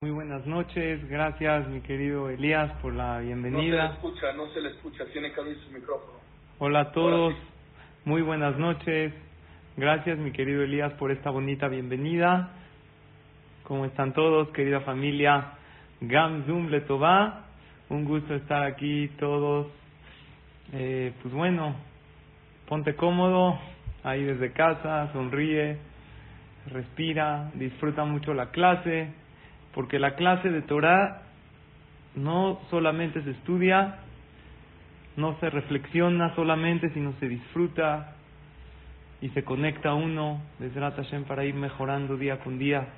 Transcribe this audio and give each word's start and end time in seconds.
Muy 0.00 0.12
buenas 0.12 0.46
noches. 0.46 1.08
Gracias, 1.08 1.68
mi 1.68 1.80
querido 1.80 2.30
Elías, 2.30 2.70
por 2.80 2.94
la 2.94 3.18
bienvenida. 3.18 3.88
No 3.88 3.88
se 3.88 3.88
le 3.88 3.94
escucha, 3.94 4.32
no 4.32 4.46
se 4.52 4.60
le 4.60 4.68
escucha. 4.70 5.04
Tiene 5.12 5.32
que 5.32 5.40
abrir 5.40 5.58
su 5.58 5.70
micrófono. 5.72 6.18
Hola 6.58 6.80
a 6.80 6.92
todos. 6.92 7.34
Muy 8.04 8.22
buenas 8.22 8.56
noches. 8.58 9.12
Gracias, 9.76 10.18
mi 10.18 10.30
querido 10.30 10.62
Elías, 10.62 10.92
por 10.94 11.10
esta 11.10 11.30
bonita 11.30 11.66
bienvenida. 11.66 12.50
¿Cómo 13.64 13.84
están 13.86 14.12
todos, 14.12 14.48
querida 14.50 14.80
familia? 14.82 15.54
Gam 16.00 16.44
Zoom 16.46 16.68
Letová. 16.68 17.46
Un 17.88 18.04
gusto 18.04 18.34
estar 18.34 18.64
aquí 18.64 19.08
todos 19.18 19.66
eh, 20.72 21.12
pues 21.22 21.32
bueno, 21.32 21.74
ponte 22.68 22.94
cómodo 22.94 23.58
ahí 24.04 24.22
desde 24.22 24.52
casa, 24.52 25.10
sonríe, 25.12 25.78
respira, 26.66 27.50
disfruta 27.54 28.04
mucho 28.04 28.34
la 28.34 28.50
clase, 28.50 29.08
porque 29.74 29.98
la 29.98 30.14
clase 30.16 30.50
de 30.50 30.62
Torah 30.62 31.22
no 32.14 32.60
solamente 32.70 33.22
se 33.22 33.30
estudia, 33.30 33.98
no 35.16 35.38
se 35.40 35.50
reflexiona 35.50 36.34
solamente, 36.34 36.90
sino 36.90 37.12
se 37.20 37.28
disfruta 37.28 38.14
y 39.20 39.30
se 39.30 39.44
conecta 39.44 39.94
uno 39.94 40.40
desde 40.58 40.80
Hashem 40.80 41.24
para 41.24 41.44
ir 41.44 41.54
mejorando 41.54 42.16
día 42.16 42.38
con 42.40 42.58
día, 42.58 42.88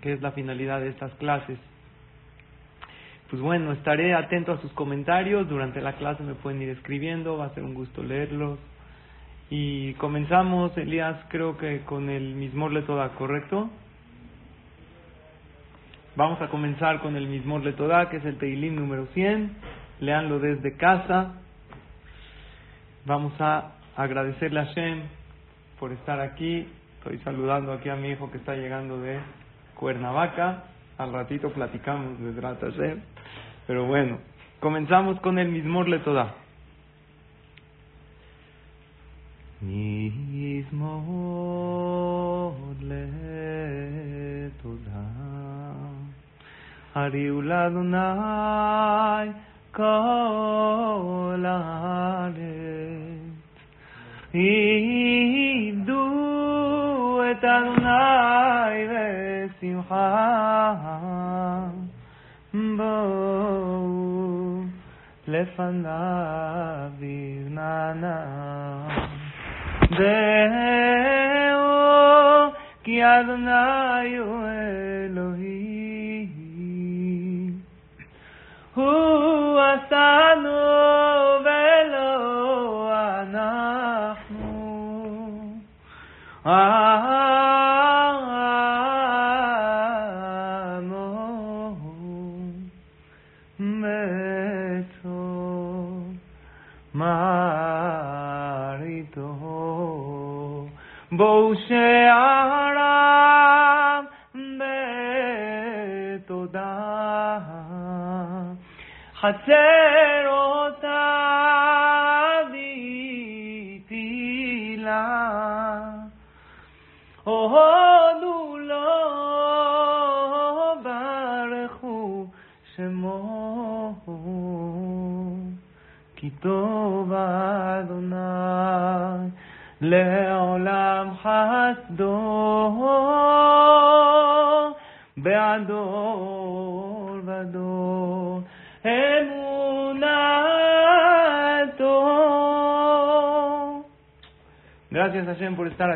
que 0.00 0.12
es 0.12 0.22
la 0.22 0.32
finalidad 0.32 0.80
de 0.80 0.88
estas 0.88 1.12
clases 1.14 1.58
pues 3.34 3.42
bueno, 3.42 3.72
estaré 3.72 4.14
atento 4.14 4.52
a 4.52 4.60
sus 4.60 4.72
comentarios. 4.74 5.48
Durante 5.48 5.80
la 5.80 5.94
clase 5.94 6.22
me 6.22 6.34
pueden 6.34 6.62
ir 6.62 6.68
escribiendo, 6.68 7.36
va 7.36 7.46
a 7.46 7.54
ser 7.54 7.64
un 7.64 7.74
gusto 7.74 8.00
leerlos. 8.00 8.60
Y 9.50 9.94
comenzamos, 9.94 10.76
Elías, 10.78 11.16
creo 11.30 11.56
que 11.56 11.80
con 11.80 12.10
el 12.10 12.36
mismo 12.36 12.68
Letodá, 12.68 13.08
¿correcto? 13.16 13.70
Vamos 16.16 16.40
a 16.40 16.46
comenzar 16.46 17.00
con 17.00 17.16
el 17.16 17.26
mismo 17.26 17.58
Letodá, 17.58 18.08
que 18.08 18.18
es 18.18 18.24
el 18.24 18.38
Teilim 18.38 18.76
número 18.76 19.06
100. 19.14 19.50
Leanlo 19.98 20.38
desde 20.38 20.76
casa. 20.76 21.32
Vamos 23.04 23.32
a 23.40 23.72
agradecerle 23.96 24.60
a 24.60 24.64
Shem 24.66 25.02
por 25.80 25.90
estar 25.90 26.20
aquí. 26.20 26.68
Estoy 26.98 27.18
saludando 27.24 27.72
aquí 27.72 27.88
a 27.88 27.96
mi 27.96 28.10
hijo 28.10 28.30
que 28.30 28.38
está 28.38 28.54
llegando 28.54 29.00
de 29.00 29.18
Cuernavaca. 29.74 30.66
Al 30.98 31.12
ratito 31.12 31.50
platicamos 31.52 32.20
de 32.20 32.40
Hashem. 32.40 33.00
Pero 33.66 33.86
bueno, 33.86 34.18
comenzamos 34.60 35.18
con 35.20 35.40
el 35.40 35.48
mismo 35.48 35.82
Letodá. 35.82 36.32
Mismo 39.60 40.94
Letodá. 42.80 43.34
הריעו 46.95 47.41
לאדוני 47.41 47.97
כל 49.71 51.43
הארץ. 51.47 52.59
עבדו 55.79 57.21
את 57.31 57.43
אדוני 57.43 58.87
בשמחה. 59.59 60.85
בואו 62.53 64.61
לפניו 65.27 66.89
בגננה. 66.99 68.25
דעו 69.91 70.09
כי 72.83 73.01
אדוני 73.05 74.17
הוא 74.17 74.45
אלוהים. 74.45 75.42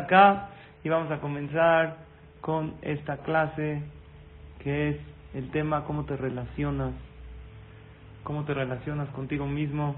acá 0.09 0.49
y 0.83 0.89
vamos 0.89 1.11
a 1.11 1.19
comenzar 1.19 1.97
con 2.41 2.73
esta 2.81 3.17
clase 3.17 3.83
que 4.63 4.89
es 4.89 4.97
el 5.35 5.51
tema 5.51 5.85
cómo 5.85 6.05
te 6.05 6.17
relacionas, 6.17 6.93
cómo 8.23 8.43
te 8.43 8.55
relacionas 8.55 9.07
contigo 9.09 9.45
mismo, 9.45 9.95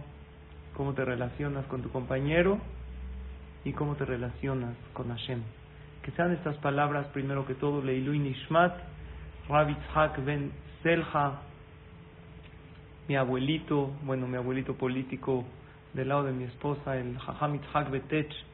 cómo 0.76 0.94
te 0.94 1.06
relacionas 1.06 1.66
con 1.68 1.82
tu 1.82 1.90
compañero 1.92 2.60
y 3.64 3.72
cómo 3.72 3.96
te 3.96 4.04
relacionas 4.04 4.76
con 4.92 5.08
Hashem. 5.08 5.42
Que 6.04 6.12
sean 6.12 6.34
estas 6.34 6.58
palabras, 6.58 7.08
primero 7.14 7.46
que 7.46 7.56
todo, 7.56 7.82
Leilu 7.82 8.12
Nishmat, 8.12 8.74
Rabbi 9.48 9.76
Tzhak 9.76 10.26
Ben 10.26 10.52
Selja, 10.84 11.40
mi 13.08 13.16
abuelito, 13.16 13.92
bueno, 14.04 14.28
mi 14.28 14.36
abuelito 14.36 14.76
político 14.76 15.46
del 15.94 16.10
lado 16.10 16.24
de 16.26 16.34
mi 16.34 16.44
esposa, 16.44 16.98
el 16.98 17.18
Jajam 17.18 17.56
Itzhak 17.56 17.90
Betech, 17.92 18.51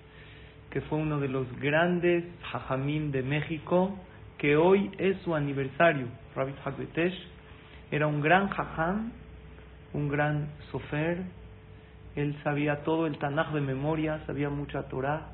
que 0.69 0.81
fue 0.81 0.97
uno 0.97 1.19
de 1.19 1.27
los 1.27 1.47
grandes 1.59 2.23
Jajamim 2.51 3.11
de 3.11 3.23
México, 3.23 3.97
que 4.37 4.57
hoy 4.57 4.91
es 4.97 5.17
su 5.21 5.35
aniversario. 5.35 6.07
Rabbi 6.35 6.51
Itzhak 6.51 6.77
Betech 6.77 7.13
era 7.91 8.07
un 8.07 8.21
gran 8.21 8.49
Jajam, 8.49 9.11
un 9.93 10.09
gran 10.09 10.49
sofer, 10.71 11.23
él 12.17 12.35
sabía 12.43 12.83
todo 12.83 13.05
el 13.05 13.19
Tanaj 13.19 13.53
de 13.53 13.61
memoria, 13.61 14.23
sabía 14.25 14.49
mucha 14.49 14.87
Torah. 14.89 15.29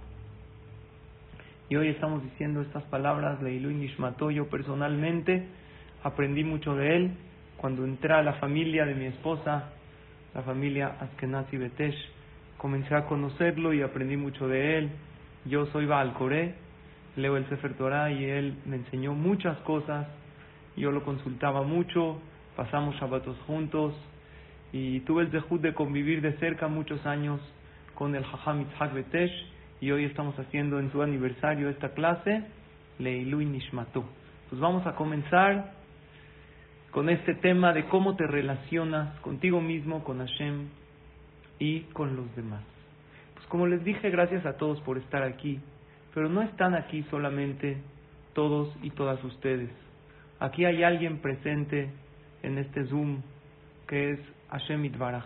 Y 1.70 1.78
hoy 1.78 1.88
estamos 1.88 2.22
diciendo 2.24 2.62
estas 2.62 2.84
palabras, 2.84 3.42
Leilu 3.42 3.70
y 3.70 3.76
Nishmato. 3.76 4.30
Yo 4.32 4.50
personalmente 4.50 5.48
aprendí 6.04 6.44
mucho 6.44 6.76
de 6.76 6.98
él 6.98 7.12
cuando 7.56 7.86
entré 7.86 8.14
a 8.14 8.22
la 8.22 8.34
familia 8.34 8.86
de 8.86 8.96
mi 8.96 9.06
esposa, 9.06 9.70
la 10.36 10.42
familia 10.42 10.98
Askenazi 11.00 11.56
Betesh. 11.56 11.96
Comencé 12.58 12.94
a 12.96 13.06
conocerlo 13.06 13.74
y 13.74 13.82
aprendí 13.82 14.18
mucho 14.18 14.50
de 14.50 14.78
él. 14.78 14.92
Yo 15.46 15.66
soy 15.68 15.86
Baal 15.86 16.14
Coré, 16.14 16.56
leo 17.18 17.36
el 17.36 17.48
Sefer 17.50 17.74
Torah 17.74 18.10
y 18.12 18.24
él 18.24 18.56
me 18.66 18.78
enseñó 18.78 19.14
muchas 19.14 19.58
cosas. 19.60 20.08
Yo 20.78 20.90
lo 20.92 21.04
consultaba 21.04 21.64
mucho, 21.64 22.22
pasamos 22.56 22.96
Shabbatos 22.96 23.38
juntos 23.46 23.94
y 24.72 25.02
tuve 25.02 25.24
el 25.24 25.32
dejud 25.32 25.60
de 25.60 25.74
convivir 25.74 26.22
de 26.22 26.34
cerca 26.38 26.70
muchos 26.70 27.06
años 27.06 27.42
con 27.94 28.16
el 28.16 28.24
Jajam 28.24 28.62
Itzhak 28.62 28.94
Betesh 28.94 29.54
y 29.82 29.92
hoy 29.92 30.06
estamos 30.06 30.40
haciendo 30.40 30.80
en 30.80 30.92
su 30.94 31.02
aniversario 31.02 31.68
esta 31.70 31.90
clase, 31.90 32.46
Leilu 33.00 33.42
Nishmatu. 33.42 34.06
Pues 34.50 34.62
vamos 34.62 34.88
a 34.88 34.96
comenzar 34.96 35.74
con 36.92 37.10
este 37.10 37.36
tema 37.36 37.74
de 37.74 37.86
cómo 37.86 38.16
te 38.16 38.26
relacionas 38.28 39.20
contigo 39.20 39.60
mismo, 39.60 40.06
con 40.06 40.20
Hashem 40.20 40.70
y 41.60 41.82
con 41.92 42.16
los 42.16 42.34
demás. 42.34 42.73
Como 43.54 43.68
les 43.68 43.84
dije, 43.84 44.10
gracias 44.10 44.48
a 44.48 44.58
todos 44.58 44.82
por 44.82 44.98
estar 44.98 45.22
aquí, 45.22 45.60
pero 46.12 46.28
no 46.28 46.42
están 46.42 46.74
aquí 46.74 47.04
solamente 47.12 47.78
todos 48.34 48.76
y 48.82 48.90
todas 48.90 49.24
ustedes. 49.24 49.70
Aquí 50.40 50.66
hay 50.66 50.82
alguien 50.82 51.20
presente 51.20 51.92
en 52.42 52.58
este 52.58 52.84
Zoom 52.88 53.22
que 53.88 54.14
es 54.14 54.20
Hashem 54.50 54.86
Itbaraj. 54.86 55.26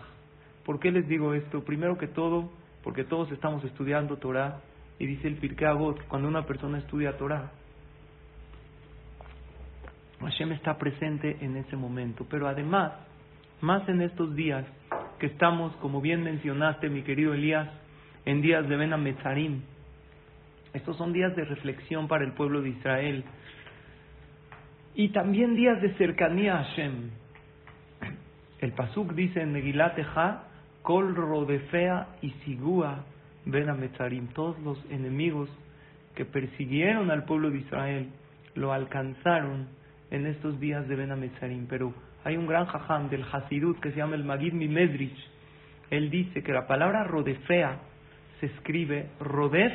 ¿Por 0.66 0.78
qué 0.78 0.92
les 0.92 1.08
digo 1.08 1.32
esto? 1.32 1.64
Primero 1.64 1.96
que 1.96 2.06
todo, 2.06 2.52
porque 2.84 3.02
todos 3.02 3.32
estamos 3.32 3.64
estudiando 3.64 4.18
Torah 4.18 4.60
y 4.98 5.06
dice 5.06 5.26
el 5.26 5.36
Pirkei 5.36 5.66
Avot, 5.66 6.06
cuando 6.08 6.28
una 6.28 6.44
persona 6.44 6.76
estudia 6.76 7.16
Torah, 7.16 7.50
Hashem 10.20 10.52
está 10.52 10.76
presente 10.76 11.38
en 11.40 11.56
ese 11.56 11.76
momento. 11.76 12.26
Pero 12.28 12.46
además, 12.46 12.92
más 13.62 13.88
en 13.88 14.02
estos 14.02 14.36
días 14.36 14.66
que 15.18 15.28
estamos, 15.28 15.74
como 15.76 16.02
bien 16.02 16.22
mencionaste, 16.22 16.90
mi 16.90 17.00
querido 17.00 17.32
Elías, 17.32 17.70
en 18.28 18.42
días 18.42 18.68
de 18.68 18.76
Ben 18.76 18.92
Ametzarim. 18.92 19.62
Estos 20.74 20.98
son 20.98 21.14
días 21.14 21.34
de 21.34 21.46
reflexión 21.46 22.08
para 22.08 22.26
el 22.26 22.32
pueblo 22.32 22.60
de 22.60 22.68
Israel. 22.68 23.24
Y 24.94 25.08
también 25.08 25.56
días 25.56 25.80
de 25.80 25.94
cercanía 25.94 26.58
a 26.58 26.64
Hashem. 26.64 27.08
El 28.60 28.72
Pasuk 28.72 29.14
dice 29.14 29.40
en 29.40 29.52
Megilat 29.52 29.96
Kol 30.82 31.16
Rodefea 31.16 32.08
y 32.20 32.32
Sigua 32.44 33.06
Ben 33.46 33.70
Ametzarim. 33.70 34.26
Todos 34.34 34.58
los 34.58 34.78
enemigos 34.90 35.48
que 36.14 36.26
persiguieron 36.26 37.10
al 37.10 37.24
pueblo 37.24 37.48
de 37.48 37.60
Israel 37.60 38.10
lo 38.54 38.74
alcanzaron 38.74 39.68
en 40.10 40.26
estos 40.26 40.60
días 40.60 40.86
de 40.86 40.96
Ben 40.96 41.12
Ametzarim. 41.12 41.66
Pero 41.66 41.94
hay 42.24 42.36
un 42.36 42.46
gran 42.46 42.66
jajam 42.66 43.08
del 43.08 43.24
Hasidut 43.32 43.80
que 43.80 43.90
se 43.92 43.96
llama 43.96 44.16
el 44.16 44.24
Magid 44.24 44.52
Mimedrich. 44.52 45.16
Él 45.88 46.10
dice 46.10 46.42
que 46.42 46.52
la 46.52 46.66
palabra 46.66 47.04
rodefea 47.04 47.87
se 48.40 48.46
escribe 48.46 49.06
rodef 49.20 49.72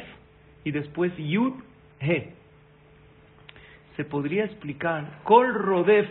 y 0.63 0.71
después 0.71 1.11
yud 1.17 1.53
he. 1.99 2.29
Se 3.95 4.05
podría 4.05 4.45
explicar 4.45 5.19
kol 5.23 5.53
rodef 5.53 6.09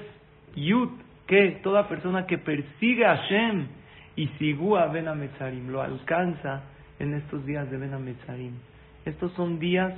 yud 0.55 0.91
que 1.27 1.61
toda 1.63 1.89
persona 1.89 2.27
que 2.27 2.39
persigue 2.39 3.07
a 3.07 3.17
Hashem 3.17 3.67
y 4.17 4.29
sigúa 4.39 4.87
Ben 4.89 5.09
Ametzarim 5.09 5.69
lo 5.71 5.83
alcanza 5.83 6.65
en 6.99 7.15
estos 7.15 7.45
días 7.47 7.71
de 7.71 7.79
Ben 7.79 7.95
Ametzarim. 7.95 8.53
Estos 9.05 9.33
son 9.33 9.59
días 9.59 9.93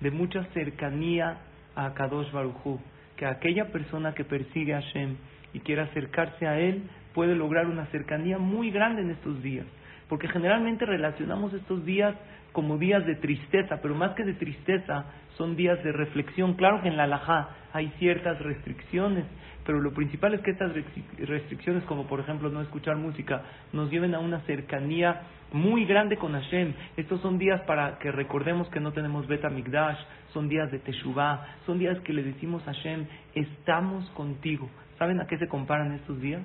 de 0.00 0.10
mucha 0.10 0.44
cercanía 0.52 1.38
a 1.74 1.94
Kadosh 1.94 2.30
Baruchu 2.30 2.78
que 3.16 3.26
aquella 3.26 3.70
persona 3.70 4.14
que 4.14 4.24
persigue 4.24 4.74
a 4.74 4.82
Hashem 4.82 5.16
y 5.52 5.60
quiere 5.60 5.82
acercarse 5.82 6.46
a 6.46 6.58
Él 6.58 6.82
puede 7.14 7.34
lograr 7.34 7.66
una 7.66 7.86
cercanía 7.86 8.38
muy 8.38 8.70
grande 8.70 9.02
en 9.02 9.10
estos 9.10 9.42
días. 9.42 9.66
Porque 10.08 10.28
generalmente 10.28 10.84
relacionamos 10.86 11.52
estos 11.54 11.84
días 11.84 12.14
como 12.52 12.78
días 12.78 13.04
de 13.04 13.16
tristeza, 13.16 13.80
pero 13.82 13.94
más 13.94 14.12
que 14.12 14.24
de 14.24 14.34
tristeza 14.34 15.06
son 15.36 15.56
días 15.56 15.82
de 15.82 15.92
reflexión. 15.92 16.54
Claro 16.54 16.80
que 16.82 16.88
en 16.88 16.96
la 16.96 17.04
Alajá 17.04 17.48
hay 17.72 17.88
ciertas 17.98 18.38
restricciones, 18.40 19.24
pero 19.66 19.80
lo 19.80 19.92
principal 19.92 20.34
es 20.34 20.40
que 20.40 20.52
estas 20.52 20.72
restricciones, 21.18 21.82
como 21.84 22.06
por 22.06 22.20
ejemplo 22.20 22.48
no 22.50 22.62
escuchar 22.62 22.96
música, 22.96 23.42
nos 23.72 23.90
lleven 23.90 24.14
a 24.14 24.20
una 24.20 24.40
cercanía 24.42 25.22
muy 25.52 25.84
grande 25.84 26.16
con 26.16 26.32
Hashem. 26.32 26.74
Estos 26.96 27.20
son 27.20 27.38
días 27.38 27.60
para 27.62 27.98
que 27.98 28.12
recordemos 28.12 28.68
que 28.68 28.80
no 28.80 28.92
tenemos 28.92 29.26
Beta 29.26 29.50
Migdash, 29.50 29.98
son 30.32 30.48
días 30.48 30.70
de 30.70 30.78
Teshuvah, 30.78 31.56
son 31.66 31.78
días 31.78 31.98
que 32.00 32.12
le 32.12 32.22
decimos 32.22 32.62
a 32.68 32.72
Hashem, 32.72 33.06
estamos 33.34 34.08
contigo. 34.10 34.68
¿Saben 34.98 35.20
a 35.20 35.26
qué 35.26 35.38
se 35.38 35.48
comparan 35.48 35.92
estos 35.92 36.20
días? 36.20 36.42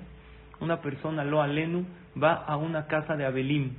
Una 0.60 0.80
persona, 0.80 1.24
lo 1.24 1.42
alenu, 1.42 1.84
va 2.20 2.34
a 2.34 2.56
una 2.56 2.86
casa 2.86 3.16
de 3.16 3.24
Abelim. 3.24 3.72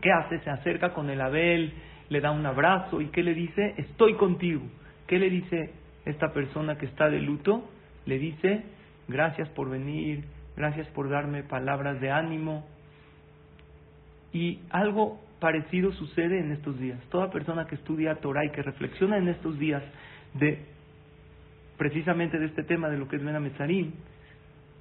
¿Qué 0.00 0.10
hace? 0.12 0.40
Se 0.40 0.50
acerca 0.50 0.92
con 0.92 1.08
el 1.10 1.20
Abel, 1.20 1.72
le 2.08 2.20
da 2.20 2.30
un 2.30 2.44
abrazo 2.44 3.00
y 3.00 3.06
¿qué 3.06 3.22
le 3.22 3.34
dice? 3.34 3.74
Estoy 3.78 4.14
contigo. 4.14 4.62
¿Qué 5.06 5.18
le 5.18 5.30
dice 5.30 5.72
esta 6.04 6.32
persona 6.32 6.76
que 6.76 6.86
está 6.86 7.08
de 7.08 7.20
luto? 7.20 7.70
Le 8.06 8.18
dice, 8.18 8.64
gracias 9.08 9.48
por 9.50 9.70
venir, 9.70 10.24
gracias 10.56 10.86
por 10.88 11.08
darme 11.08 11.42
palabras 11.42 12.00
de 12.00 12.10
ánimo. 12.10 12.66
Y 14.32 14.60
algo 14.70 15.20
parecido 15.40 15.92
sucede 15.92 16.40
en 16.40 16.52
estos 16.52 16.78
días. 16.78 16.98
Toda 17.10 17.30
persona 17.30 17.66
que 17.66 17.76
estudia 17.76 18.16
Torah 18.16 18.44
y 18.44 18.50
que 18.50 18.62
reflexiona 18.62 19.16
en 19.16 19.28
estos 19.28 19.58
días 19.58 19.82
de 20.34 20.66
precisamente 21.78 22.38
de 22.38 22.46
este 22.46 22.62
tema 22.62 22.88
de 22.88 22.98
lo 22.98 23.08
que 23.08 23.16
es 23.16 23.24
Ben 23.24 23.36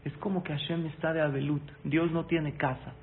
es 0.05 0.13
como 0.17 0.43
que 0.43 0.53
Hashem 0.53 0.85
está 0.87 1.13
de 1.13 1.21
Abelut. 1.21 1.63
Dios 1.83 2.11
no 2.11 2.25
tiene 2.25 2.55
casa. 2.55 2.93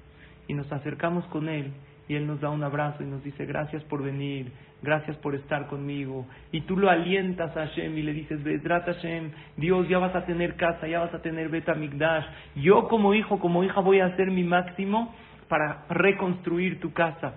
Y 0.49 0.55
nos 0.55 0.71
acercamos 0.73 1.25
con 1.27 1.49
Él 1.49 1.73
y 2.11 2.17
Él 2.17 2.27
nos 2.27 2.41
da 2.41 2.51
un 2.51 2.65
abrazo 2.65 3.05
y 3.05 3.07
nos 3.07 3.23
dice 3.23 3.47
gracias 3.47 3.85
por 3.85 4.03
venir, 4.03 4.51
gracias 4.83 5.17
por 5.19 5.37
estar 5.37 5.69
conmigo. 5.69 6.27
Y 6.51 6.63
tú 6.63 6.77
lo 6.77 6.91
alientas 6.91 7.57
a 7.57 7.67
Hashem 7.67 7.97
y 7.97 8.03
le 8.03 8.13
dices, 8.13 8.43
Vedrat 8.43 8.85
Hashem, 8.85 9.31
Dios, 9.57 9.89
ya 9.89 9.99
vas 9.99 10.17
a 10.17 10.27
tener 10.27 10.57
casa, 10.57 10.89
ya 10.89 10.99
vas 10.99 11.15
a 11.15 11.23
tener 11.23 11.51
Betamigdash. 11.51 12.25
Yo 12.57 12.89
como 12.89 13.15
hijo, 13.15 13.39
como 13.39 13.63
hija 13.63 13.81
voy 13.81 14.01
a 14.01 14.07
hacer 14.07 14.29
mi 14.33 14.43
máximo 14.43 15.15
para 15.49 15.85
reconstruir 15.89 16.81
tu 16.81 16.93
casa. 16.93 17.35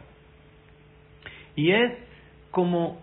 Y 1.56 1.69
es 1.69 1.92
como 2.50 3.00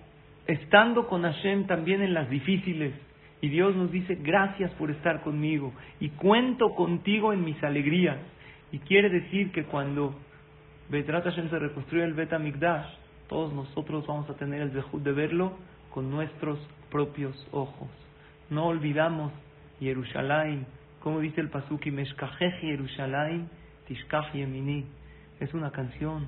estando 0.48 1.06
con 1.06 1.22
Hashem 1.22 1.68
también 1.68 2.02
en 2.02 2.14
las 2.14 2.28
difíciles. 2.28 2.94
Y 3.40 3.48
Dios 3.48 3.74
nos 3.74 3.90
dice, 3.90 4.16
gracias 4.16 4.70
por 4.72 4.90
estar 4.90 5.22
conmigo 5.22 5.72
y 5.98 6.10
cuento 6.10 6.74
contigo 6.74 7.32
en 7.32 7.44
mis 7.44 7.62
alegrías. 7.62 8.18
Y 8.70 8.78
quiere 8.80 9.08
decir 9.08 9.50
que 9.50 9.64
cuando 9.64 10.14
Betrat 10.90 11.24
Hashem 11.24 11.48
se 11.48 11.58
reconstruye 11.58 12.04
el 12.04 12.14
Bet 12.14 12.38
Mikdash, 12.38 12.86
todos 13.28 13.52
nosotros 13.52 14.06
vamos 14.06 14.28
a 14.28 14.34
tener 14.34 14.60
el 14.60 14.72
dejud 14.72 15.00
de 15.00 15.12
verlo 15.12 15.52
con 15.90 16.10
nuestros 16.10 16.58
propios 16.90 17.34
ojos. 17.52 17.88
No 18.50 18.66
olvidamos 18.66 19.32
Jerusalén, 19.78 20.66
como 21.00 21.20
dice 21.20 21.40
el 21.40 21.48
Pasuki, 21.48 21.90
Meshkajej 21.90 22.60
Jerusalén, 22.60 23.48
Tishkaj 23.86 24.32
Yemini. 24.34 24.84
Es 25.38 25.54
una 25.54 25.70
canción. 25.70 26.26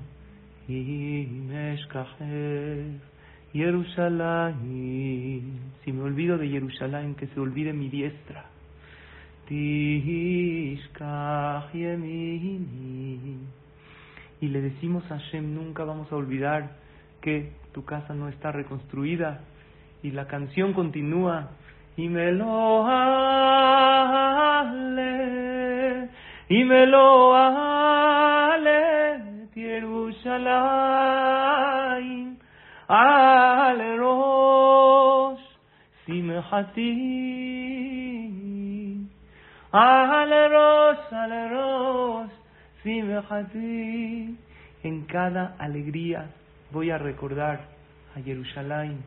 Y 0.67 1.25
Jerusalén, 3.53 4.57
si 5.85 5.91
me 5.91 6.01
olvido 6.01 6.37
de 6.39 6.49
Jerusalén, 6.49 7.13
que 7.15 7.27
se 7.27 7.39
olvide 7.39 7.71
mi 7.71 7.87
diestra. 7.87 8.45
Y 9.49 10.77
le 14.41 14.61
decimos 14.61 15.03
a 15.11 15.19
Hashem, 15.19 15.53
nunca 15.53 15.83
vamos 15.83 16.11
a 16.11 16.15
olvidar 16.15 16.71
que 17.21 17.51
tu 17.71 17.85
casa 17.85 18.15
no 18.15 18.27
está 18.27 18.51
reconstruida. 18.51 19.41
Y 20.01 20.09
la 20.11 20.25
canción 20.27 20.73
continúa. 20.73 21.51
Y 21.95 22.09
me 22.09 22.31
lo 22.31 22.87
ale, 22.87 23.09
y 26.49 26.63
me 26.63 26.87
lo 26.87 27.35
ale, 27.35 28.71
Jerusalén. 29.53 31.22
En 44.83 45.05
cada 45.05 45.55
alegría 45.59 46.29
voy 46.71 46.89
a 46.89 46.97
recordar 46.97 47.61
a 48.15 48.21
Jerusalén. 48.21 49.03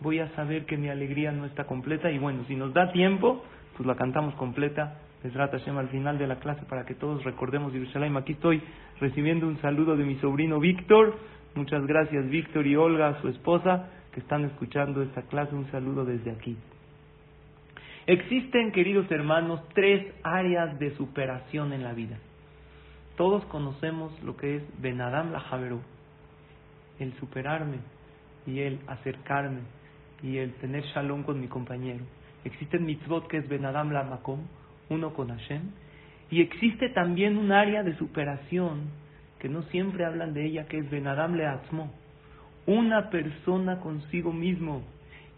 Voy 0.00 0.20
a 0.20 0.28
saber 0.36 0.66
que 0.66 0.76
mi 0.76 0.88
alegría 0.88 1.32
no 1.32 1.44
está 1.44 1.64
completa. 1.64 2.10
Y 2.10 2.18
bueno, 2.18 2.44
si 2.46 2.54
nos 2.54 2.72
da 2.72 2.92
tiempo, 2.92 3.44
pues 3.76 3.86
la 3.86 3.96
cantamos 3.96 4.34
completa. 4.34 4.98
Besrat 5.22 5.50
Hashem 5.50 5.76
al 5.76 5.88
final 5.88 6.16
de 6.16 6.26
la 6.28 6.36
clase 6.36 6.64
para 6.66 6.86
que 6.86 6.94
todos 6.94 7.24
recordemos 7.24 7.72
Jerusalén. 7.72 8.16
Aquí 8.16 8.32
estoy 8.32 8.62
recibiendo 9.00 9.46
un 9.48 9.60
saludo 9.60 9.96
de 9.96 10.04
mi 10.04 10.14
sobrino 10.16 10.60
Víctor. 10.60 11.16
Muchas 11.54 11.84
gracias 11.86 12.28
Víctor 12.30 12.66
y 12.66 12.76
Olga, 12.76 13.20
su 13.20 13.28
esposa 13.28 13.88
que 14.12 14.20
están 14.20 14.44
escuchando 14.44 15.02
esta 15.02 15.22
clase. 15.22 15.54
Un 15.54 15.70
saludo 15.70 16.04
desde 16.04 16.30
aquí. 16.30 16.56
Existen, 18.06 18.72
queridos 18.72 19.10
hermanos, 19.10 19.60
tres 19.74 20.14
áreas 20.22 20.78
de 20.78 20.96
superación 20.96 21.72
en 21.72 21.84
la 21.84 21.92
vida. 21.92 22.18
Todos 23.16 23.44
conocemos 23.46 24.12
lo 24.22 24.36
que 24.36 24.56
es 24.56 24.62
Benadam 24.80 25.32
la 25.32 25.40
Javerú, 25.40 25.80
el 26.98 27.12
superarme 27.18 27.78
y 28.46 28.60
el 28.60 28.78
acercarme 28.86 29.60
y 30.22 30.38
el 30.38 30.54
tener 30.54 30.84
shalom 30.84 31.22
con 31.22 31.40
mi 31.40 31.48
compañero. 31.48 32.04
Existen 32.44 32.86
mitzvot 32.86 33.28
que 33.28 33.38
es 33.38 33.48
Benadam 33.48 33.90
la 33.92 34.04
Makom, 34.04 34.40
uno 34.88 35.12
con 35.12 35.28
Hashem, 35.28 35.62
y 36.30 36.40
existe 36.40 36.88
también 36.90 37.36
un 37.36 37.52
área 37.52 37.82
de 37.82 37.96
superación 37.96 38.90
que 39.38 39.48
no 39.48 39.62
siempre 39.64 40.04
hablan 40.04 40.32
de 40.32 40.46
ella, 40.46 40.66
que 40.66 40.78
es 40.78 40.90
Benadam 40.90 41.34
Leatzmo, 41.34 41.92
una 42.68 43.08
persona 43.08 43.80
consigo 43.80 44.30
mismo. 44.30 44.82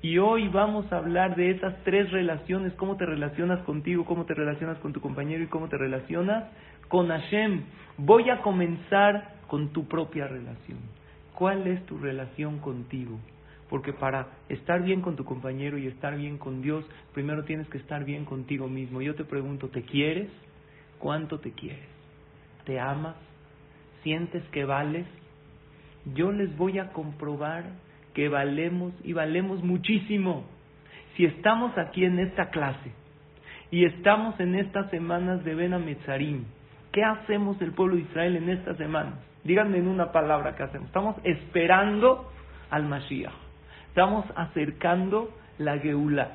Y 0.03 0.19
hoy 0.19 0.49
vamos 0.49 0.93
a 0.93 0.97
hablar 0.97 1.37
de 1.37 1.53
esas 1.53 1.77
tres 1.85 2.11
relaciones, 2.11 2.73
cómo 2.75 2.97
te 2.97 3.07
relacionas 3.07 3.61
contigo, 3.61 4.05
cómo 4.05 4.25
te 4.25 4.35
relacionas 4.35 4.79
con 4.79 4.93
tu 4.93 5.01
compañero 5.01 5.45
y 5.45 5.47
cómo 5.47 5.69
te 5.69 5.79
relacionas 5.79 6.45
con 6.89 7.07
Hashem. 7.07 7.63
Voy 7.99 8.29
a 8.31 8.43
comenzar 8.43 9.37
con 9.47 9.69
tu 9.69 9.87
propia 9.87 10.27
relación. 10.27 10.79
¿Cuál 11.37 11.69
es 11.69 11.87
tu 11.87 11.99
relación 11.99 12.59
contigo? 12.59 13.21
Porque 13.69 13.93
para 13.93 14.27
estar 14.49 14.83
bien 14.83 15.01
con 15.01 15.15
tu 15.15 15.25
compañero 15.25 15.79
y 15.79 15.87
estar 15.87 16.17
bien 16.17 16.37
con 16.37 16.63
Dios, 16.63 16.85
primero 17.15 17.45
tienes 17.45 17.69
que 17.69 17.79
estar 17.79 18.05
bien 18.05 18.25
contigo 18.25 18.67
mismo. 18.67 19.03
Yo 19.03 19.15
te 19.15 19.25
pregunto, 19.25 19.69
¿te 19.69 19.83
quieres? 19.83 20.31
¿Cuánto 20.99 21.39
te 21.39 21.53
quieres? 21.53 21.89
¿Te 22.65 22.81
amas? 22.81 23.15
¿Sientes 24.03 24.43
que 24.51 24.65
vales? 24.65 25.07
Yo 26.15 26.33
les 26.33 26.57
voy 26.57 26.79
a 26.79 26.93
comprobar 26.93 27.65
que 28.15 28.29
valemos 28.29 28.93
y 29.05 29.13
valemos 29.13 29.63
muchísimo. 29.63 30.45
Si 31.17 31.25
estamos 31.25 31.77
aquí 31.79 32.05
en 32.05 32.19
esta 32.19 32.51
clase 32.51 32.93
y 33.71 33.85
estamos 33.85 34.39
en 34.41 34.55
estas 34.55 34.91
semanas 34.91 35.45
de 35.45 35.55
Ben 35.55 35.75
Ametzarim, 35.75 36.45
¿qué 36.93 37.05
hacemos 37.05 37.61
el 37.63 37.73
pueblo 37.73 37.97
de 37.97 38.03
Israel 38.03 38.37
en 38.37 38.49
estas 38.49 38.77
semanas? 38.77 39.15
Díganme 39.45 39.79
en 39.79 39.89
una 39.89 40.13
palabra 40.13 40.57
qué 40.57 40.65
hacemos. 40.65 40.89
Estamos 40.89 41.17
esperando 41.25 42.31
al 42.71 42.85
Mashiach. 42.85 43.33
Estamos 43.89 44.25
acercando 44.37 45.31
la 45.59 45.79
Geulah. 45.79 46.31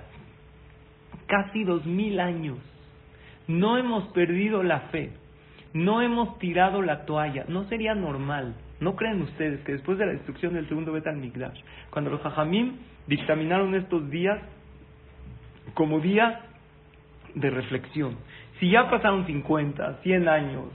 Casi 1.28 1.64
dos 1.64 1.86
mil 1.86 2.20
años. 2.20 2.58
No 3.48 3.78
hemos 3.78 4.06
perdido 4.10 4.64
la 4.64 4.82
fe. 4.92 5.12
No 5.74 6.02
hemos 6.02 6.40
tirado 6.40 6.82
la 6.82 7.06
toalla. 7.06 7.46
No 7.48 7.66
sería 7.66 7.96
normal. 7.96 8.56
¿No 8.80 8.96
creen 8.96 9.22
ustedes 9.22 9.62
que 9.62 9.74
después 9.74 9.98
de 9.98 10.06
la 10.06 10.12
destrucción 10.12 10.54
del 10.54 10.68
segundo 10.68 10.92
Betal 10.92 11.16
Mikdash, 11.16 11.60
cuando 11.90 12.10
los 12.10 12.22
Jajamim 12.22 12.74
dictaminaron 13.08 13.74
estos 13.76 14.10
días 14.10 14.40
como 15.74 16.00
días 16.00 16.36
de 17.36 17.50
reflexión, 17.50 18.18
si 18.60 18.70
ya 18.70 18.90
pasaron 18.90 19.26
50, 19.26 20.00
100 20.04 20.28
años 20.28 20.66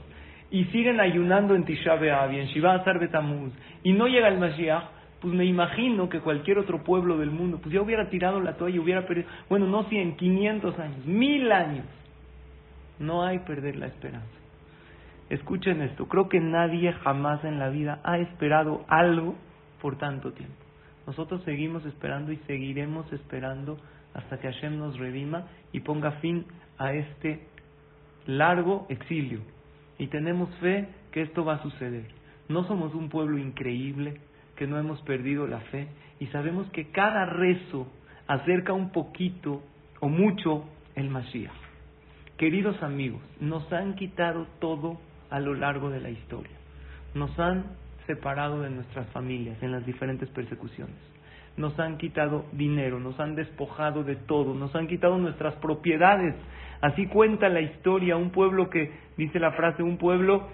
y 0.49 0.65
siguen 0.65 0.99
ayunando 0.99 1.55
en 1.55 1.63
Tisha 1.63 1.95
B'Av 1.95 2.33
y 2.33 2.39
en 2.39 2.47
Shiva 2.47 2.75
Azar 2.75 2.99
Betamuz 2.99 3.53
y 3.83 3.93
no 3.93 4.07
llega 4.07 4.27
el 4.27 4.39
Mashiach, 4.39 4.83
pues 5.21 5.33
me 5.35 5.45
imagino 5.45 6.09
que 6.09 6.19
cualquier 6.19 6.57
otro 6.57 6.83
pueblo 6.83 7.17
del 7.19 7.29
mundo, 7.29 7.59
pues 7.61 7.73
ya 7.73 7.81
hubiera 7.81 8.09
tirado 8.09 8.39
la 8.41 8.57
toalla, 8.57 8.81
hubiera 8.81 9.05
perdido, 9.05 9.29
bueno, 9.47 9.67
no 9.67 9.83
100, 9.83 10.15
500 10.17 10.79
años, 10.79 11.05
mil 11.05 11.51
años. 11.51 11.85
No 12.97 13.23
hay 13.23 13.39
perder 13.39 13.75
la 13.75 13.85
esperanza. 13.85 14.40
Escuchen 15.31 15.81
esto, 15.81 16.09
creo 16.09 16.27
que 16.27 16.41
nadie 16.41 16.91
jamás 16.91 17.41
en 17.45 17.57
la 17.57 17.69
vida 17.69 18.01
ha 18.03 18.17
esperado 18.17 18.83
algo 18.89 19.35
por 19.81 19.97
tanto 19.97 20.33
tiempo. 20.33 20.61
Nosotros 21.07 21.41
seguimos 21.45 21.85
esperando 21.85 22.33
y 22.33 22.37
seguiremos 22.47 23.09
esperando 23.13 23.77
hasta 24.13 24.41
que 24.41 24.51
Hashem 24.51 24.77
nos 24.77 24.99
redima 24.99 25.47
y 25.71 25.79
ponga 25.79 26.11
fin 26.19 26.45
a 26.77 26.91
este 26.91 27.47
largo 28.25 28.85
exilio. 28.89 29.39
Y 29.97 30.07
tenemos 30.07 30.53
fe 30.55 30.89
que 31.13 31.21
esto 31.21 31.45
va 31.45 31.53
a 31.53 31.63
suceder. 31.63 32.07
No 32.49 32.65
somos 32.65 32.93
un 32.93 33.07
pueblo 33.07 33.37
increíble, 33.37 34.19
que 34.57 34.67
no 34.67 34.77
hemos 34.77 35.01
perdido 35.03 35.47
la 35.47 35.61
fe 35.61 35.87
y 36.19 36.27
sabemos 36.27 36.69
que 36.71 36.91
cada 36.91 37.25
rezo 37.25 37.87
acerca 38.27 38.73
un 38.73 38.91
poquito 38.91 39.63
o 40.01 40.09
mucho 40.09 40.65
el 40.95 41.09
Mashiach. 41.09 41.53
Queridos 42.35 42.83
amigos, 42.83 43.21
nos 43.39 43.71
han 43.71 43.95
quitado 43.95 44.45
todo 44.59 44.99
a 45.31 45.39
lo 45.39 45.55
largo 45.55 45.89
de 45.89 45.99
la 45.99 46.09
historia. 46.09 46.55
Nos 47.15 47.37
han 47.39 47.65
separado 48.05 48.61
de 48.61 48.69
nuestras 48.69 49.07
familias 49.09 49.61
en 49.63 49.71
las 49.71 49.85
diferentes 49.85 50.29
persecuciones. 50.29 50.95
Nos 51.57 51.77
han 51.79 51.97
quitado 51.97 52.45
dinero, 52.51 52.99
nos 52.99 53.19
han 53.19 53.35
despojado 53.35 54.03
de 54.03 54.15
todo, 54.15 54.53
nos 54.53 54.75
han 54.75 54.87
quitado 54.87 55.17
nuestras 55.17 55.55
propiedades. 55.55 56.35
Así 56.81 57.07
cuenta 57.07 57.49
la 57.49 57.61
historia, 57.61 58.15
un 58.15 58.31
pueblo 58.31 58.69
que, 58.69 58.91
dice 59.17 59.39
la 59.39 59.51
frase, 59.51 59.83
un 59.83 59.97
pueblo 59.97 60.47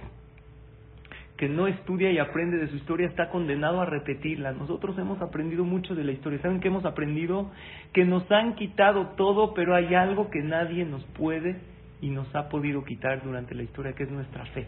que 1.37 1.47
no 1.47 1.67
estudia 1.67 2.11
y 2.11 2.17
aprende 2.17 2.57
de 2.57 2.67
su 2.67 2.75
historia 2.75 3.07
está 3.07 3.29
condenado 3.29 3.79
a 3.79 3.85
repetirla. 3.85 4.53
Nosotros 4.53 4.97
hemos 4.97 5.21
aprendido 5.21 5.63
mucho 5.63 5.93
de 5.93 6.03
la 6.03 6.11
historia. 6.11 6.41
¿Saben 6.41 6.59
qué 6.59 6.67
hemos 6.67 6.83
aprendido? 6.83 7.51
Que 7.93 8.05
nos 8.05 8.29
han 8.31 8.55
quitado 8.55 9.09
todo, 9.15 9.53
pero 9.53 9.75
hay 9.75 9.93
algo 9.93 10.31
que 10.31 10.41
nadie 10.41 10.83
nos 10.83 11.03
puede 11.05 11.61
y 12.01 12.09
nos 12.09 12.33
ha 12.35 12.49
podido 12.49 12.83
quitar 12.83 13.23
durante 13.23 13.55
la 13.55 13.63
historia, 13.63 13.93
que 13.93 14.03
es 14.03 14.11
nuestra 14.11 14.45
fe. 14.47 14.67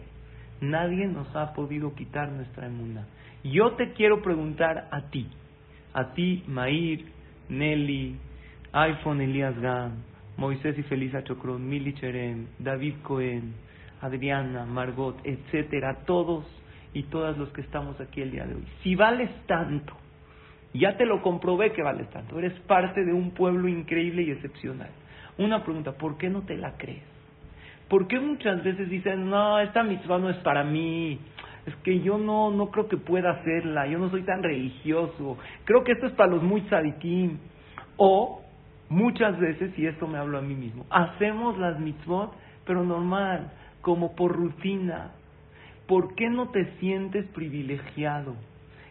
Nadie 0.60 1.06
nos 1.06 1.34
ha 1.34 1.52
podido 1.54 1.94
quitar 1.94 2.30
nuestra 2.30 2.66
emuna. 2.66 3.06
Yo 3.42 3.72
te 3.72 3.92
quiero 3.92 4.20
preguntar 4.20 4.88
a 4.90 5.02
ti, 5.10 5.26
a 5.94 6.12
ti, 6.12 6.44
Mair, 6.46 7.04
Nelly, 7.48 8.16
iPhone 8.72 9.20
Elías 9.20 9.58
Gam, 9.58 9.92
Moisés 10.36 10.78
y 10.78 10.82
Felisa 10.82 11.24
Chocron, 11.24 11.66
Mili 11.66 11.94
Cherem, 11.94 12.46
David 12.58 12.94
Cohen, 13.02 13.54
Adriana, 14.00 14.64
Margot, 14.64 15.18
etcétera, 15.24 16.04
todos 16.06 16.44
y 16.92 17.04
todas 17.04 17.36
los 17.38 17.48
que 17.50 17.60
estamos 17.60 18.00
aquí 18.00 18.20
el 18.20 18.30
día 18.30 18.46
de 18.46 18.54
hoy. 18.54 18.64
Si 18.82 18.94
vales 18.94 19.30
tanto, 19.46 19.94
ya 20.72 20.96
te 20.96 21.06
lo 21.06 21.22
comprobé 21.22 21.72
que 21.72 21.82
vales 21.82 22.08
tanto, 22.10 22.38
eres 22.38 22.58
parte 22.60 23.04
de 23.04 23.12
un 23.12 23.32
pueblo 23.32 23.68
increíble 23.68 24.22
y 24.22 24.30
excepcional. 24.30 24.90
Una 25.38 25.64
pregunta, 25.64 25.92
¿por 25.92 26.16
qué 26.16 26.28
no 26.28 26.42
te 26.42 26.56
la 26.56 26.76
crees? 26.76 27.09
¿Por 27.90 28.06
qué 28.06 28.20
muchas 28.20 28.62
veces 28.62 28.88
dicen, 28.88 29.28
no, 29.28 29.58
esta 29.58 29.82
mitzvah 29.82 30.18
no 30.18 30.30
es 30.30 30.36
para 30.38 30.62
mí? 30.62 31.18
Es 31.66 31.74
que 31.82 31.98
yo 31.98 32.18
no, 32.18 32.52
no 32.52 32.70
creo 32.70 32.88
que 32.88 32.96
pueda 32.96 33.32
hacerla, 33.32 33.88
yo 33.88 33.98
no 33.98 34.08
soy 34.10 34.22
tan 34.22 34.44
religioso, 34.44 35.36
creo 35.64 35.82
que 35.82 35.92
esto 35.92 36.06
es 36.06 36.12
para 36.12 36.30
los 36.30 36.42
muy 36.42 36.62
tzadikim. 36.62 37.38
O 37.96 38.42
muchas 38.88 39.36
veces, 39.40 39.76
y 39.76 39.86
esto 39.86 40.06
me 40.06 40.18
hablo 40.18 40.38
a 40.38 40.40
mí 40.40 40.54
mismo, 40.54 40.86
hacemos 40.88 41.58
las 41.58 41.80
mitzvot, 41.80 42.32
pero 42.64 42.84
normal, 42.84 43.50
como 43.82 44.14
por 44.14 44.36
rutina. 44.36 45.10
¿Por 45.88 46.14
qué 46.14 46.30
no 46.30 46.50
te 46.50 46.76
sientes 46.78 47.26
privilegiado? 47.34 48.36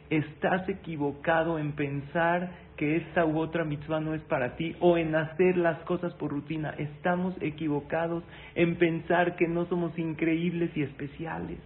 Estás 0.09 0.67
equivocado 0.67 1.57
en 1.57 1.71
pensar 1.71 2.51
que 2.79 2.95
esta 2.95 3.25
u 3.25 3.37
otra 3.37 3.65
mitzvah 3.65 3.99
no 3.99 4.13
es 4.13 4.21
para 4.21 4.55
ti 4.55 4.73
o 4.79 4.97
en 4.97 5.13
hacer 5.13 5.57
las 5.57 5.77
cosas 5.79 6.13
por 6.13 6.31
rutina. 6.31 6.69
Estamos 6.77 7.35
equivocados 7.41 8.23
en 8.55 8.77
pensar 8.77 9.35
que 9.35 9.49
no 9.49 9.65
somos 9.65 9.99
increíbles 9.99 10.71
y 10.77 10.83
especiales. 10.83 11.59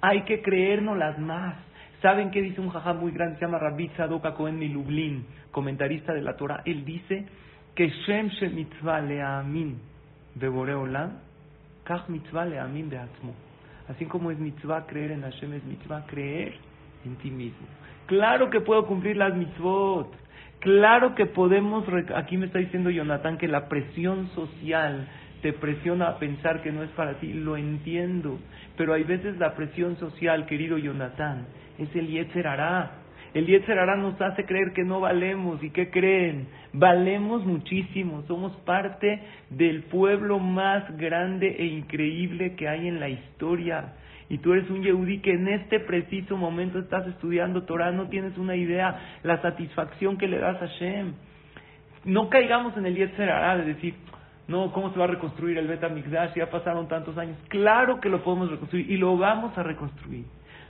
Hay 0.00 0.22
que 0.22 0.40
creérnoslas 0.40 1.18
más. 1.18 1.56
¿Saben 2.00 2.30
qué 2.30 2.40
dice 2.40 2.60
un 2.60 2.68
jajá 2.68 2.92
muy 2.92 3.10
grande? 3.10 3.40
Se 3.40 3.44
llama 3.44 3.58
Rabbi 3.58 3.88
Tzadok 3.88 4.36
Cohen 4.36 4.72
Lublin, 4.72 5.26
comentarista 5.50 6.14
de 6.14 6.22
la 6.22 6.36
Torah. 6.36 6.62
Él 6.64 6.84
dice 6.84 7.26
que 7.74 7.88
Shem 7.88 8.28
She 8.28 8.48
Mitzvah 8.48 9.00
Leamin 9.00 9.80
de 10.36 10.48
Boreolam, 10.48 11.18
Kach 11.82 12.08
Mitzvah 12.08 12.44
Leamin 12.44 12.88
Beatzmo. 12.88 13.34
Así 13.88 14.06
como 14.06 14.30
es 14.30 14.38
mitzvah 14.38 14.86
creer 14.86 15.10
en 15.10 15.22
Hashem, 15.22 15.54
es 15.54 15.64
mitzvah 15.64 16.06
creer 16.06 16.54
en 17.04 17.16
ti 17.16 17.32
mismo. 17.32 17.66
Claro 18.06 18.48
que 18.48 18.60
puedo 18.60 18.86
cumplir 18.86 19.16
las 19.16 19.34
mitzvot. 19.34 20.21
Claro 20.62 21.16
que 21.16 21.26
podemos, 21.26 21.84
aquí 22.14 22.36
me 22.36 22.46
está 22.46 22.60
diciendo 22.60 22.88
Jonathan 22.88 23.36
que 23.36 23.48
la 23.48 23.68
presión 23.68 24.28
social 24.28 25.08
te 25.42 25.52
presiona 25.52 26.06
a 26.06 26.18
pensar 26.20 26.62
que 26.62 26.70
no 26.70 26.84
es 26.84 26.90
para 26.90 27.14
ti, 27.14 27.32
lo 27.32 27.56
entiendo, 27.56 28.38
pero 28.76 28.94
hay 28.94 29.02
veces 29.02 29.36
la 29.38 29.56
presión 29.56 29.96
social, 29.96 30.46
querido 30.46 30.78
Jonathan, 30.78 31.48
es 31.78 31.88
el 31.96 32.06
Yetzer 32.06 32.46
Hará. 32.46 32.92
El 33.34 33.46
Yetzer 33.46 33.76
Hará 33.76 33.96
nos 33.96 34.20
hace 34.20 34.44
creer 34.44 34.72
que 34.72 34.84
no 34.84 35.00
valemos, 35.00 35.60
¿y 35.64 35.70
qué 35.70 35.90
creen? 35.90 36.46
Valemos 36.72 37.44
muchísimo, 37.44 38.22
somos 38.28 38.52
parte 38.58 39.20
del 39.50 39.82
pueblo 39.82 40.38
más 40.38 40.96
grande 40.96 41.56
e 41.58 41.64
increíble 41.64 42.54
que 42.54 42.68
hay 42.68 42.86
en 42.86 43.00
la 43.00 43.08
historia 43.08 43.94
y 44.32 44.38
tú 44.38 44.54
eres 44.54 44.70
un 44.70 44.82
Yehudi 44.82 45.18
que 45.18 45.34
en 45.34 45.46
este 45.46 45.78
preciso 45.78 46.38
momento 46.38 46.78
estás 46.78 47.06
estudiando 47.06 47.64
Torah, 47.64 47.92
no 47.92 48.08
tienes 48.08 48.38
una 48.38 48.56
idea 48.56 49.18
la 49.22 49.42
satisfacción 49.42 50.16
que 50.16 50.26
le 50.26 50.38
das 50.38 50.56
a 50.62 50.68
Shem. 50.68 51.12
No 52.06 52.30
caigamos 52.30 52.74
en 52.78 52.86
el 52.86 52.96
Yetzer 52.96 53.28
de 53.58 53.64
decir, 53.66 53.94
no, 54.48 54.72
¿cómo 54.72 54.90
se 54.90 54.98
va 54.98 55.04
a 55.04 55.08
reconstruir 55.08 55.58
el 55.58 55.68
Bet 55.68 55.86
Mikdash? 55.86 56.32
Ya 56.34 56.48
pasaron 56.48 56.88
tantos 56.88 57.18
años. 57.18 57.36
Claro 57.48 58.00
que 58.00 58.08
lo 58.08 58.24
podemos 58.24 58.50
reconstruir 58.50 58.90
y 58.90 58.96
lo 58.96 59.18
vamos 59.18 59.52
a 59.58 59.62
reconstruir. 59.62 60.24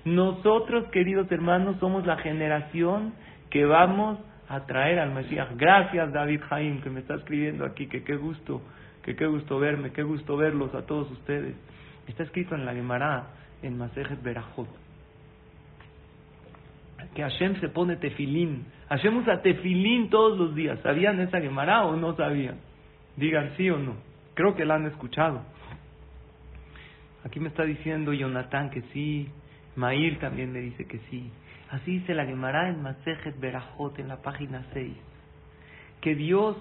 Nosotros, 0.05 0.89
queridos 0.89 1.31
hermanos, 1.31 1.77
somos 1.79 2.05
la 2.05 2.17
generación 2.17 3.15
que 3.49 3.65
vamos 3.65 4.19
a 4.49 4.67
traer 4.67 4.99
al 4.99 5.13
Mesías. 5.13 5.47
Gracias, 5.57 6.13
David 6.13 6.41
Jaim, 6.49 6.81
que 6.81 6.91
me 6.91 6.99
está 6.99 7.15
escribiendo 7.15 7.65
aquí, 7.65 7.87
que 7.87 8.03
qué 8.03 8.17
gusto, 8.17 8.61
que 9.05 9.15
qué 9.15 9.27
gusto 9.27 9.61
verme, 9.61 9.93
qué 9.93 10.03
gusto 10.03 10.37
verlos 10.37 10.75
a 10.75 10.85
todos 10.85 11.09
ustedes. 11.13 11.55
Está 12.09 12.25
escrito 12.25 12.57
en 12.57 12.67
la 12.67 12.75
Gemara 12.75 13.29
en 13.63 13.79
Masejet 13.79 14.23
Berajot. 14.23 14.69
Que 17.15 17.23
Hashem 17.23 17.61
se 17.61 17.69
pone 17.69 17.97
tefilín. 17.97 18.65
Hashem 18.89 19.17
usa 19.17 19.43
tefilín 19.43 20.09
todos 20.09 20.39
los 20.39 20.55
días. 20.55 20.79
¿Sabían 20.83 21.21
esa 21.21 21.41
Gemara 21.41 21.85
o 21.85 21.97
no 21.97 22.17
sabían? 22.17 22.59
Digan 23.17 23.53
sí 23.57 23.69
o 23.71 23.79
no. 23.79 23.97
Creo 24.35 24.55
que 24.55 24.65
la 24.65 24.77
han 24.77 24.87
escuchado. 24.87 25.43
Aquí 27.25 27.39
me 27.39 27.49
está 27.49 27.65
diciendo 27.65 28.13
Jonathan 28.13 28.71
que 28.71 28.83
sí. 28.93 29.29
Mair 29.77 30.19
también 30.21 30.53
me 30.53 30.61
dice 30.61 30.87
que 30.87 30.99
sí. 31.11 31.31
Así 31.71 31.99
dice 31.99 32.15
la 32.15 32.25
Gemara 32.27 32.69
en 32.69 32.83
Masejet 32.83 33.39
Berajot 33.39 33.99
en 33.99 34.09
la 34.09 34.23
página 34.23 34.65
6. 34.73 34.93
que 36.03 36.15
Dios 36.15 36.57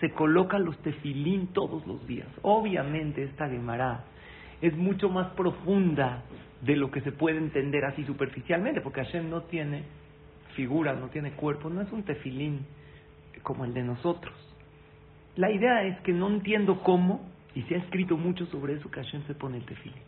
se 0.00 0.10
coloca 0.10 0.58
los 0.58 0.76
tefilín 0.82 1.48
todos 1.48 1.86
los 1.86 2.06
días. 2.06 2.28
Obviamente 2.42 3.22
esta 3.24 3.48
Gemara 3.48 4.04
es 4.66 4.74
mucho 4.74 5.10
más 5.10 5.28
profunda 5.32 6.22
de 6.62 6.74
lo 6.76 6.90
que 6.90 7.02
se 7.02 7.12
puede 7.12 7.36
entender 7.36 7.84
así 7.84 8.02
superficialmente, 8.04 8.80
porque 8.80 9.04
Hashem 9.04 9.28
no 9.28 9.42
tiene 9.42 9.82
figura, 10.54 10.94
no 10.94 11.08
tiene 11.08 11.32
cuerpo, 11.32 11.68
no 11.68 11.82
es 11.82 11.92
un 11.92 12.02
tefilín 12.02 12.64
como 13.42 13.66
el 13.66 13.74
de 13.74 13.82
nosotros. 13.82 14.34
La 15.36 15.50
idea 15.50 15.82
es 15.82 16.00
que 16.00 16.12
no 16.12 16.28
entiendo 16.28 16.80
cómo, 16.82 17.28
y 17.54 17.62
se 17.64 17.74
ha 17.74 17.78
escrito 17.78 18.16
mucho 18.16 18.46
sobre 18.46 18.72
eso, 18.74 18.90
que 18.90 19.02
Hashem 19.02 19.26
se 19.26 19.34
pone 19.34 19.58
el 19.58 19.66
tefilín. 19.66 20.00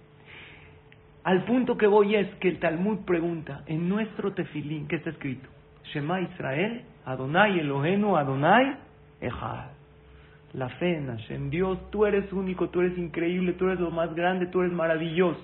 Al 1.24 1.44
punto 1.44 1.76
que 1.76 1.86
voy 1.86 2.14
es 2.14 2.34
que 2.36 2.48
el 2.48 2.58
Talmud 2.58 3.00
pregunta, 3.00 3.62
en 3.66 3.90
nuestro 3.90 4.32
tefilín, 4.32 4.88
¿qué 4.88 4.96
está 4.96 5.10
escrito? 5.10 5.50
Shema 5.92 6.22
Israel, 6.22 6.82
Adonai 7.04 7.60
Elohenu, 7.60 8.16
Adonai 8.16 8.78
Echad. 9.20 9.75
La 10.52 10.68
fe 10.68 10.96
en 10.96 11.08
Hashem. 11.08 11.50
Dios, 11.50 11.90
tú 11.90 12.06
eres 12.06 12.32
único, 12.32 12.70
tú 12.70 12.80
eres 12.80 12.96
increíble, 12.96 13.52
tú 13.54 13.66
eres 13.66 13.80
lo 13.80 13.90
más 13.90 14.14
grande, 14.14 14.46
tú 14.46 14.60
eres 14.60 14.72
maravilloso. 14.72 15.40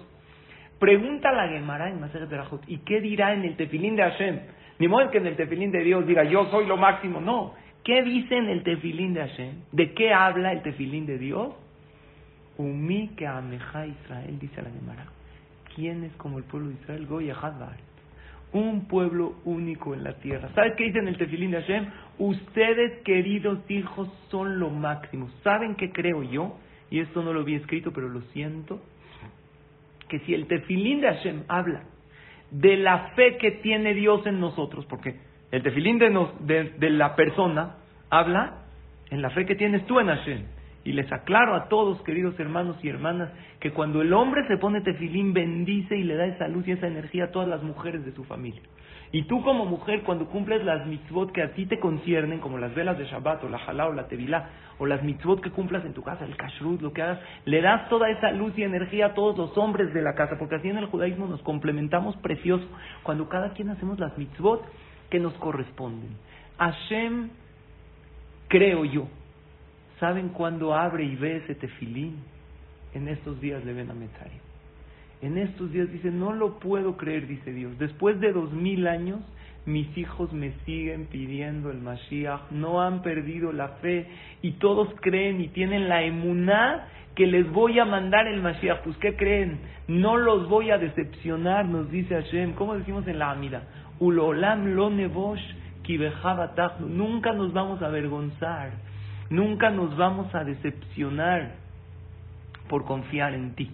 Pregunta 0.79 1.29
a 1.29 1.33
la 1.33 1.49
Gemara 1.49 1.91
en 1.91 2.01
Maseret 2.01 2.29
Berajot, 2.29 2.63
¿y 2.67 2.79
qué 2.79 3.01
dirá 3.01 3.35
en 3.35 3.45
el 3.45 3.57
tefilín 3.57 3.95
de 3.95 4.03
Hashem? 4.03 4.41
Ni 4.79 4.89
modo 4.89 5.11
que 5.11 5.19
en 5.19 5.27
el 5.27 5.37
tefilín 5.37 5.71
de 5.71 5.85
Dios 5.85 6.07
diga, 6.07 6.25
yo 6.25 6.47
soy 6.51 6.67
lo 6.67 6.77
máximo. 6.77 7.21
No. 7.21 7.55
¿Qué 7.85 8.03
dice 8.03 8.37
en 8.37 8.49
el 8.49 8.63
tefilín 8.63 9.15
de 9.15 9.21
Hashem? 9.21 9.55
¿De 9.71 9.93
qué 9.93 10.13
habla 10.13 10.53
el 10.53 10.63
tefilín 10.63 11.07
de 11.07 11.19
Dios? 11.19 11.55
Umi 12.57 13.09
que 13.17 13.27
ameja 13.27 13.87
Israel, 13.87 14.39
dice 14.39 14.63
la 14.63 14.71
Gemara. 14.71 15.07
¿Quién 15.75 16.05
es 16.05 16.13
como 16.15 16.39
el 16.39 16.45
pueblo 16.45 16.69
de 16.69 16.75
Israel? 16.75 17.07
Goy 17.07 17.31
Un 18.53 18.87
pueblo 18.87 19.35
único 19.45 19.95
en 19.95 20.05
la 20.05 20.15
tierra. 20.15 20.51
¿Sabes 20.55 20.75
qué 20.77 20.85
dice 20.85 20.99
en 20.99 21.09
el 21.09 21.17
tefilín 21.17 21.53
de 21.53 21.63
Hashem? 21.63 21.87
Ustedes, 22.19 23.01
queridos 23.03 23.59
hijos, 23.71 24.09
son 24.31 24.59
lo 24.59 24.71
máximo. 24.71 25.31
¿Saben 25.43 25.75
qué 25.75 25.91
creo 25.91 26.23
yo? 26.23 26.59
Y 26.91 27.01
esto 27.01 27.23
no 27.23 27.33
lo 27.33 27.41
había 27.41 27.57
escrito, 27.57 27.93
pero 27.93 28.09
lo 28.09 28.21
siento. 28.33 28.83
Que 30.09 30.19
si 30.21 30.35
el 30.35 30.47
tefilín 30.47 31.01
de 31.01 31.09
Hashem 31.09 31.45
habla 31.49 31.85
de 32.51 32.77
la 32.77 33.13
fe 33.17 33.39
que 33.39 33.51
tiene 33.51 33.95
Dios 33.95 34.27
en 34.27 34.39
nosotros, 34.39 34.85
porque 34.87 35.17
el 35.51 35.63
tefilín 35.63 35.99
de, 35.99 36.73
de, 36.79 36.91
la 36.91 37.17
persona 37.17 37.77
habla 38.11 38.65
en 39.11 39.23
la 39.23 39.31
fe 39.31 39.47
que 39.47 39.55
tienes 39.55 39.87
tú 39.87 39.99
en 40.01 40.09
Hashem. 40.09 40.43
Y 40.85 40.93
les 40.93 41.11
aclaro 41.13 41.55
a 41.55 41.69
todos, 41.69 42.03
queridos 42.03 42.39
hermanos 42.41 42.77
y 42.83 42.89
hermanas, 42.89 43.31
que 43.61 43.71
cuando 43.71 44.03
el 44.03 44.13
hombre 44.13 44.47
se 44.49 44.57
pone 44.57 44.81
tefilín, 44.81 45.33
bendice 45.33 45.97
y 45.97 46.03
le 46.03 46.17
da 46.17 46.27
esa 46.27 46.49
luz 46.49 46.67
y 46.67 46.73
esa 46.73 46.89
energía 46.89 47.25
a 47.25 47.31
todas 47.31 47.49
las 47.49 47.63
mujeres 47.63 48.05
de 48.05 48.13
su 48.13 48.25
familia. 48.25 48.61
Y 49.15 49.25
tú 49.25 49.43
como 49.43 49.67
mujer, 49.67 50.03
cuando 50.05 50.27
cumples 50.27 50.65
las 50.65 50.87
mitzvot 50.87 51.33
que 51.33 51.43
a 51.43 51.53
ti 51.53 51.67
te 51.67 51.79
conciernen, 51.79 52.41
como 52.41 52.57
las 52.57 52.75
velas 52.75 52.97
de 52.97 53.05
Shabbat, 53.05 53.45
o 53.45 53.49
la 53.51 53.59
halá, 53.59 53.87
o 53.87 53.93
la 53.93 54.09
tevilá, 54.09 54.49
o 54.79 54.87
las 54.87 55.03
mitzvot 55.03 55.43
que 55.43 55.51
cumplas 55.51 55.85
en 55.85 55.93
tu 55.93 56.03
casa, 56.03 56.25
el 56.25 56.35
kashrut, 56.35 56.81
lo 56.81 56.95
que 56.95 57.03
hagas, 57.03 57.21
le 57.45 57.61
das 57.61 57.91
toda 57.91 58.09
esa 58.09 58.33
luz 58.33 58.55
y 58.57 58.63
energía 58.63 59.07
a 59.07 59.15
todos 59.15 59.37
los 59.37 59.57
hombres 59.59 59.93
de 59.93 60.01
la 60.01 60.15
casa, 60.15 60.37
porque 60.39 60.55
así 60.55 60.69
en 60.69 60.79
el 60.79 60.87
judaísmo 60.87 61.27
nos 61.27 61.43
complementamos 61.43 62.17
precioso, 62.17 62.67
cuando 63.03 63.29
cada 63.29 63.53
quien 63.53 63.69
hacemos 63.69 64.01
las 64.01 64.17
mitzvot 64.17 64.65
que 65.11 65.21
nos 65.21 65.35
corresponden. 65.35 66.17
Hashem, 66.57 67.29
creo 68.49 68.87
yo, 68.87 69.09
¿saben 70.03 70.31
cuándo 70.31 70.75
abre 70.75 71.05
y 71.05 71.15
ve 71.15 71.37
ese 71.37 71.55
tefilín? 71.55 72.17
En 72.93 73.07
estos 73.07 73.41
días 73.41 73.65
de 73.65 73.73
Ben 73.73 73.89
En 75.23 75.39
estos 75.39 75.71
días 75.71 75.93
dice, 75.93 76.11
no 76.11 76.33
lo 76.33 76.59
puedo 76.59 76.97
creer, 76.97 77.29
dice 77.29 77.53
Dios. 77.53 77.79
Después 77.79 78.19
de 78.19 78.33
dos 78.33 78.53
mil 78.53 78.89
años, 78.89 79.21
mis 79.65 79.97
hijos 79.97 80.33
me 80.33 80.55
siguen 80.67 81.07
pidiendo 81.07 81.71
el 81.71 81.79
Mashiach, 81.79 82.51
no 82.51 82.83
han 82.83 83.03
perdido 83.03 83.53
la 83.53 83.69
fe 83.81 84.09
y 84.43 84.55
todos 84.55 84.89
creen 85.03 85.41
y 85.41 85.49
tienen 85.49 85.89
la 85.89 86.03
emuná 86.03 86.89
que 87.15 87.29
les 87.29 87.49
voy 87.53 87.79
a 87.79 87.85
mandar 87.85 88.27
el 88.27 88.43
Mashiach. 88.43 88.83
Pues, 88.83 88.97
¿qué 88.97 89.15
creen? 89.15 89.61
No 89.87 90.17
los 90.17 90.49
voy 90.49 90.73
a 90.73 90.79
decepcionar, 90.79 91.67
nos 91.67 91.89
dice 91.93 92.17
Hashem. 92.17 92.55
¿Cómo 92.55 92.75
decimos 92.75 93.07
en 93.07 93.21
la 93.21 93.31
Amida? 93.31 93.63
Ulolam 94.01 94.75
lo 94.75 94.91
nevosh 94.91 95.63
Nunca 96.89 97.33
nos 97.33 97.53
vamos 97.53 97.83
a 97.83 97.87
avergonzar, 97.87 98.71
nunca 99.33 99.71
nos 99.71 99.97
vamos 99.97 100.35
a 100.35 100.45
decepcionar 100.45 101.55
por 102.69 102.85
confiar 102.85 103.35
en 103.35 103.55
ti. 103.55 103.71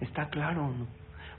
¿Está 0.00 0.28
claro 0.28 0.66
o 0.66 0.70
no? 0.70 0.86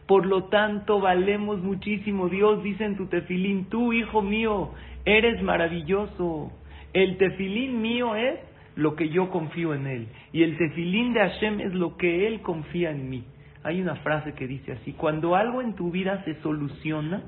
Por 0.07 0.25
lo 0.25 0.45
tanto, 0.45 0.99
valemos 0.99 1.59
muchísimo. 1.59 2.29
Dios 2.29 2.63
dice 2.63 2.83
en 2.83 2.97
tu 2.97 3.05
tefilín, 3.05 3.65
tú, 3.65 3.93
hijo 3.93 4.21
mío, 4.21 4.71
eres 5.05 5.41
maravilloso. 5.43 6.51
El 6.93 7.17
tefilín 7.17 7.81
mío 7.81 8.15
es 8.15 8.39
lo 8.75 8.95
que 8.95 9.09
yo 9.09 9.29
confío 9.29 9.75
en 9.75 9.85
él. 9.85 10.07
Y 10.33 10.43
el 10.43 10.57
tefilín 10.57 11.13
de 11.13 11.19
Hashem 11.19 11.59
es 11.61 11.73
lo 11.73 11.95
que 11.97 12.27
él 12.27 12.41
confía 12.41 12.89
en 12.89 13.09
mí. 13.09 13.23
Hay 13.63 13.81
una 13.81 13.97
frase 13.97 14.33
que 14.33 14.47
dice 14.47 14.71
así, 14.71 14.93
cuando 14.93 15.35
algo 15.35 15.61
en 15.61 15.75
tu 15.75 15.91
vida 15.91 16.23
se 16.23 16.41
soluciona, 16.41 17.21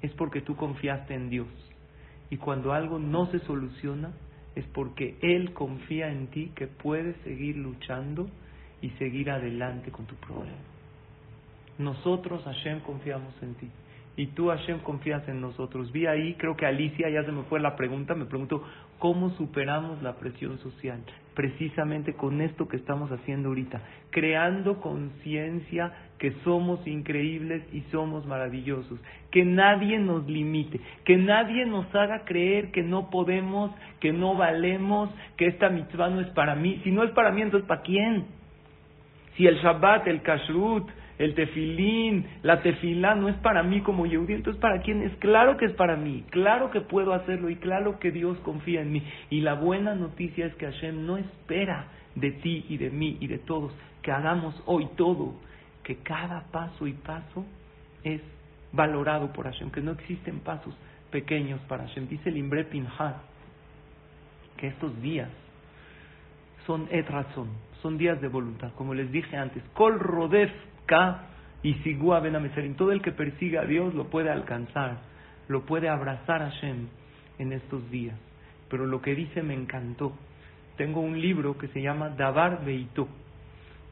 es 0.00 0.12
porque 0.12 0.40
tú 0.40 0.56
confiaste 0.56 1.14
en 1.14 1.28
Dios. 1.28 1.48
Y 2.30 2.36
cuando 2.38 2.72
algo 2.72 2.98
no 2.98 3.26
se 3.26 3.40
soluciona, 3.40 4.12
es 4.54 4.64
porque 4.66 5.16
Él 5.22 5.52
confía 5.52 6.10
en 6.10 6.28
ti 6.28 6.52
que 6.54 6.66
puedes 6.66 7.16
seguir 7.24 7.56
luchando 7.56 8.28
y 8.80 8.90
seguir 8.90 9.30
adelante 9.30 9.90
con 9.90 10.06
tu 10.06 10.14
problema. 10.16 10.58
Nosotros, 11.78 12.44
Hashem, 12.44 12.80
confiamos 12.80 13.34
en 13.42 13.54
ti. 13.54 13.68
Y 14.16 14.28
tú, 14.28 14.48
Hashem, 14.48 14.78
confías 14.80 15.26
en 15.28 15.40
nosotros. 15.40 15.90
Vi 15.90 16.06
ahí, 16.06 16.34
creo 16.34 16.56
que 16.56 16.66
Alicia, 16.66 17.10
ya 17.10 17.24
se 17.24 17.32
me 17.32 17.42
fue 17.44 17.58
la 17.58 17.74
pregunta, 17.74 18.14
me 18.14 18.26
preguntó, 18.26 18.62
¿cómo 18.98 19.30
superamos 19.30 20.02
la 20.02 20.16
presión 20.16 20.58
social? 20.60 21.00
Precisamente 21.34 22.14
con 22.14 22.40
esto 22.40 22.68
que 22.68 22.76
estamos 22.76 23.10
haciendo 23.10 23.48
ahorita, 23.48 23.80
creando 24.10 24.80
conciencia 24.80 25.92
que 26.18 26.32
somos 26.44 26.86
increíbles 26.86 27.62
y 27.72 27.80
somos 27.90 28.24
maravillosos, 28.24 29.00
que 29.32 29.44
nadie 29.44 29.98
nos 29.98 30.26
limite, 30.26 30.80
que 31.04 31.16
nadie 31.16 31.66
nos 31.66 31.92
haga 31.94 32.24
creer 32.24 32.70
que 32.70 32.82
no 32.82 33.10
podemos, 33.10 33.72
que 33.98 34.12
no 34.12 34.36
valemos, 34.36 35.10
que 35.36 35.48
esta 35.48 35.68
mitzvah 35.70 36.08
no 36.08 36.20
es 36.20 36.28
para 36.28 36.54
mí. 36.54 36.80
Si 36.84 36.92
no 36.92 37.02
es 37.02 37.10
para 37.10 37.32
mí, 37.32 37.42
entonces 37.42 37.66
¿para 37.66 37.82
quién? 37.82 38.26
Si 39.36 39.46
el 39.46 39.56
Shabbat, 39.56 40.06
el 40.06 40.22
Kashrut, 40.22 40.88
el 41.18 41.34
tefilín, 41.34 42.26
la 42.42 42.60
tefilá 42.62 43.14
no 43.14 43.28
es 43.28 43.36
para 43.36 43.62
mí 43.62 43.80
como 43.82 44.06
Yehudi, 44.06 44.34
entonces 44.34 44.60
¿para 44.60 44.82
quién 44.82 45.02
es? 45.02 45.14
Claro 45.16 45.56
que 45.56 45.66
es 45.66 45.72
para 45.72 45.96
mí, 45.96 46.24
claro 46.30 46.70
que 46.70 46.80
puedo 46.80 47.12
hacerlo 47.12 47.50
y 47.50 47.56
claro 47.56 47.98
que 48.00 48.10
Dios 48.10 48.38
confía 48.38 48.82
en 48.82 48.92
mí. 48.92 49.02
Y 49.30 49.40
la 49.40 49.54
buena 49.54 49.94
noticia 49.94 50.46
es 50.46 50.54
que 50.56 50.66
Hashem 50.66 51.06
no 51.06 51.16
espera 51.16 51.86
de 52.16 52.32
ti 52.32 52.66
y 52.68 52.78
de 52.78 52.90
mí 52.90 53.16
y 53.20 53.28
de 53.28 53.38
todos 53.38 53.72
que 54.02 54.12
hagamos 54.12 54.60
hoy 54.66 54.88
todo, 54.96 55.34
que 55.82 55.96
cada 55.96 56.50
paso 56.50 56.86
y 56.86 56.92
paso 56.92 57.46
es 58.02 58.20
valorado 58.72 59.32
por 59.32 59.46
Hashem, 59.46 59.70
que 59.70 59.80
no 59.80 59.92
existen 59.92 60.40
pasos 60.40 60.76
pequeños 61.10 61.60
para 61.68 61.86
Hashem. 61.86 62.08
Dice 62.08 62.28
el 62.28 62.36
Imbre 62.36 62.64
Pinhas 62.64 63.16
que 64.56 64.66
estos 64.68 65.00
días 65.00 65.28
son 66.66 66.88
etrazón, 66.90 67.48
son 67.82 67.98
días 67.98 68.20
de 68.20 68.28
voluntad, 68.28 68.72
como 68.74 68.94
les 68.94 69.10
dije 69.12 69.36
antes, 69.36 69.62
Kol 69.74 69.98
Rodef 69.98 70.50
Ka 70.86 71.28
y 71.62 71.74
Sigua 71.82 72.20
Ben 72.20 72.76
Todo 72.76 72.92
el 72.92 73.00
que 73.00 73.12
persiga 73.12 73.62
a 73.62 73.64
Dios 73.64 73.94
lo 73.94 74.08
puede 74.08 74.30
alcanzar, 74.30 74.98
lo 75.48 75.64
puede 75.64 75.88
abrazar 75.88 76.42
a 76.42 76.50
Hashem 76.50 76.88
en 77.38 77.52
estos 77.52 77.90
días. 77.90 78.16
Pero 78.68 78.86
lo 78.86 79.00
que 79.00 79.14
dice 79.14 79.42
me 79.42 79.54
encantó. 79.54 80.12
Tengo 80.76 81.00
un 81.00 81.20
libro 81.20 81.56
que 81.56 81.68
se 81.68 81.80
llama 81.80 82.10
Dabar 82.10 82.64
Beitó, 82.64 83.08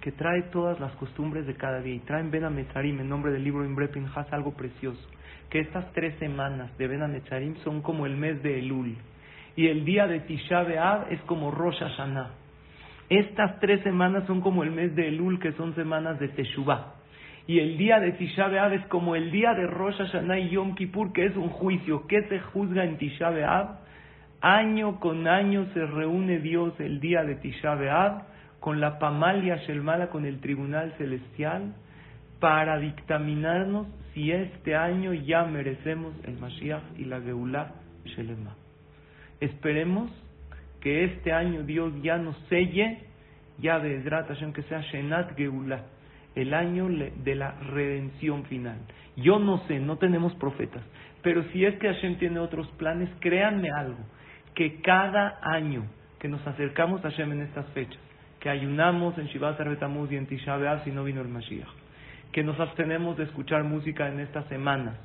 que 0.00 0.12
trae 0.12 0.42
todas 0.50 0.80
las 0.80 0.92
costumbres 0.92 1.46
de 1.46 1.54
cada 1.54 1.80
día. 1.80 1.94
Y 1.94 2.00
trae 2.00 2.20
en 2.20 2.30
Ben 2.30 2.44
Ametzarim, 2.44 3.00
en 3.00 3.08
nombre 3.08 3.32
del 3.32 3.44
libro 3.44 3.64
Imbre 3.64 3.88
Pinhas, 3.88 4.32
algo 4.32 4.52
precioso. 4.52 5.00
Que 5.48 5.60
estas 5.60 5.92
tres 5.92 6.18
semanas 6.18 6.76
de 6.76 6.88
Ben 6.88 7.02
Ametzarim 7.02 7.56
son 7.64 7.82
como 7.82 8.04
el 8.04 8.16
mes 8.16 8.42
de 8.42 8.58
Elul. 8.58 8.96
Y 9.54 9.68
el 9.68 9.84
día 9.84 10.06
de 10.06 10.20
Tisha 10.20 10.62
B'Av 10.62 11.12
es 11.12 11.20
como 11.22 11.50
Rosh 11.50 11.78
Hashanah. 11.78 12.41
Estas 13.12 13.60
tres 13.60 13.82
semanas 13.82 14.24
son 14.26 14.40
como 14.40 14.62
el 14.62 14.70
mes 14.70 14.96
de 14.96 15.08
Elul, 15.08 15.38
que 15.38 15.52
son 15.52 15.74
semanas 15.74 16.18
de 16.18 16.28
Teshuvah. 16.28 16.94
Y 17.46 17.58
el 17.58 17.76
día 17.76 18.00
de 18.00 18.12
Tisha 18.12 18.48
B'Av 18.48 18.72
es 18.72 18.86
como 18.86 19.14
el 19.14 19.30
día 19.30 19.52
de 19.52 19.66
Rosh 19.66 19.98
Hashanah 19.98 20.38
y 20.38 20.48
Yom 20.48 20.74
Kippur, 20.74 21.12
que 21.12 21.26
es 21.26 21.36
un 21.36 21.50
juicio. 21.50 22.06
¿Qué 22.06 22.22
se 22.30 22.40
juzga 22.40 22.84
en 22.84 22.96
Tisha 22.96 23.28
B'Av? 23.28 23.80
Año 24.40 24.98
con 24.98 25.28
año 25.28 25.66
se 25.74 25.84
reúne 25.84 26.38
Dios 26.38 26.72
el 26.80 27.00
día 27.00 27.22
de 27.22 27.34
Tisha 27.34 27.76
con 28.60 28.80
la 28.80 28.98
Pamalia 28.98 29.56
Shelmala, 29.56 30.08
con 30.08 30.24
el 30.24 30.40
Tribunal 30.40 30.94
Celestial, 30.96 31.74
para 32.40 32.78
dictaminarnos 32.78 33.88
si 34.14 34.32
este 34.32 34.74
año 34.74 35.12
ya 35.12 35.44
merecemos 35.44 36.14
el 36.24 36.38
Mashiach 36.38 36.98
y 36.98 37.04
la 37.04 37.20
Geulah 37.20 37.72
Shelema. 38.06 38.56
Esperemos 39.38 40.10
que 40.82 41.04
este 41.04 41.32
año 41.32 41.62
Dios 41.62 41.92
ya 42.02 42.18
nos 42.18 42.36
selle, 42.48 42.98
ya 43.58 43.78
de 43.78 44.02
Hashem, 44.02 44.52
que 44.52 44.62
sea 44.64 44.80
Shenat 44.80 45.36
Geulah, 45.36 45.84
el 46.34 46.52
año 46.54 46.88
de 46.88 47.34
la 47.34 47.52
redención 47.52 48.44
final. 48.44 48.78
Yo 49.16 49.38
no 49.38 49.58
sé, 49.68 49.78
no 49.78 49.98
tenemos 49.98 50.34
profetas, 50.34 50.82
pero 51.22 51.44
si 51.52 51.64
es 51.64 51.78
que 51.78 51.86
Hashem 51.86 52.16
tiene 52.16 52.40
otros 52.40 52.66
planes, 52.78 53.08
créanme 53.20 53.70
algo, 53.70 53.98
que 54.54 54.80
cada 54.80 55.38
año 55.42 55.84
que 56.18 56.28
nos 56.28 56.44
acercamos 56.46 57.04
a 57.04 57.10
Hashem 57.10 57.32
en 57.32 57.42
estas 57.42 57.66
fechas, 57.70 58.00
que 58.40 58.50
ayunamos 58.50 59.16
en 59.18 59.26
Shivat 59.26 59.58
Betamuz 59.58 60.10
y 60.10 60.16
en 60.16 60.26
Tisha 60.26 60.82
si 60.84 60.90
no 60.90 61.04
vino 61.04 61.20
el 61.20 61.28
Mashiach, 61.28 61.68
que 62.32 62.42
nos 62.42 62.58
abstenemos 62.58 63.16
de 63.16 63.24
escuchar 63.24 63.62
música 63.62 64.08
en 64.08 64.18
estas 64.18 64.46
semanas, 64.46 64.96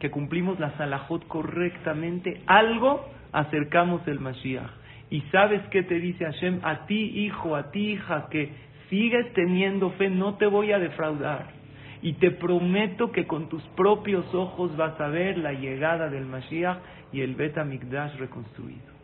que 0.00 0.10
cumplimos 0.10 0.60
la 0.60 0.76
salahot 0.76 1.26
correctamente, 1.28 2.42
algo 2.46 3.08
acercamos 3.32 4.06
el 4.06 4.20
Mashiach. 4.20 4.77
Y 5.10 5.22
sabes 5.32 5.62
qué 5.70 5.82
te 5.82 5.98
dice 5.98 6.24
Hashem, 6.24 6.60
a 6.62 6.86
ti 6.86 7.24
hijo, 7.24 7.56
a 7.56 7.70
ti 7.70 7.92
hija, 7.92 8.28
que 8.30 8.50
sigues 8.90 9.32
teniendo 9.32 9.90
fe, 9.92 10.10
no 10.10 10.34
te 10.34 10.46
voy 10.46 10.72
a 10.72 10.78
defraudar. 10.78 11.46
Y 12.02 12.14
te 12.14 12.30
prometo 12.30 13.10
que 13.10 13.26
con 13.26 13.48
tus 13.48 13.62
propios 13.68 14.32
ojos 14.34 14.76
vas 14.76 15.00
a 15.00 15.08
ver 15.08 15.38
la 15.38 15.52
llegada 15.52 16.08
del 16.08 16.26
Mashiach 16.26 16.78
y 17.12 17.22
el 17.22 17.34
Bet 17.34 17.56
Mikdash 17.64 18.16
reconstruido. 18.18 18.98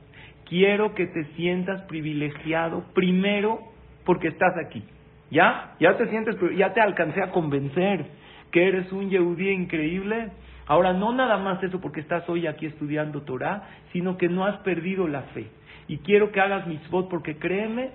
Quiero 0.48 0.94
que 0.94 1.06
te 1.06 1.24
sientas 1.36 1.82
privilegiado 1.82 2.84
primero 2.94 3.60
porque 4.04 4.28
estás 4.28 4.54
aquí. 4.64 4.84
¿Ya? 5.30 5.74
¿Ya 5.80 5.96
te 5.96 6.08
sientes, 6.08 6.36
ya 6.56 6.74
te 6.74 6.80
alcancé 6.80 7.22
a 7.22 7.30
convencer 7.30 8.06
que 8.52 8.68
eres 8.68 8.92
un 8.92 9.10
Yehudí 9.10 9.48
increíble? 9.48 10.30
Ahora, 10.66 10.92
no 10.92 11.12
nada 11.12 11.38
más 11.38 11.62
eso 11.62 11.80
porque 11.80 12.00
estás 12.00 12.28
hoy 12.28 12.46
aquí 12.46 12.66
estudiando 12.66 13.22
Torah, 13.22 13.64
sino 13.92 14.16
que 14.16 14.28
no 14.28 14.44
has 14.44 14.58
perdido 14.58 15.08
la 15.08 15.22
fe. 15.22 15.46
Y 15.88 15.98
quiero 15.98 16.32
que 16.32 16.40
hagas 16.40 16.66
mitzvot 16.66 17.08
porque 17.08 17.36
créeme, 17.36 17.90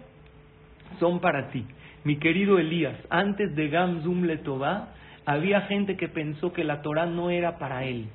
son 0.99 1.19
para 1.19 1.49
ti. 1.49 1.65
Mi 2.04 2.17
querido 2.17 2.60
Elías, 2.60 2.95
antes 3.10 3.56
de 3.56 3.69
Gamzum 3.69 4.23
Letová, 4.23 4.89
había 5.25 5.62
gente 5.62 5.97
que 5.97 6.08
pensó 6.08 6.54
que 6.54 6.63
la 6.63 6.82
Torah 6.82 7.06
no 7.06 7.30
era 7.30 7.58
para 7.58 7.84
él. 7.84 8.08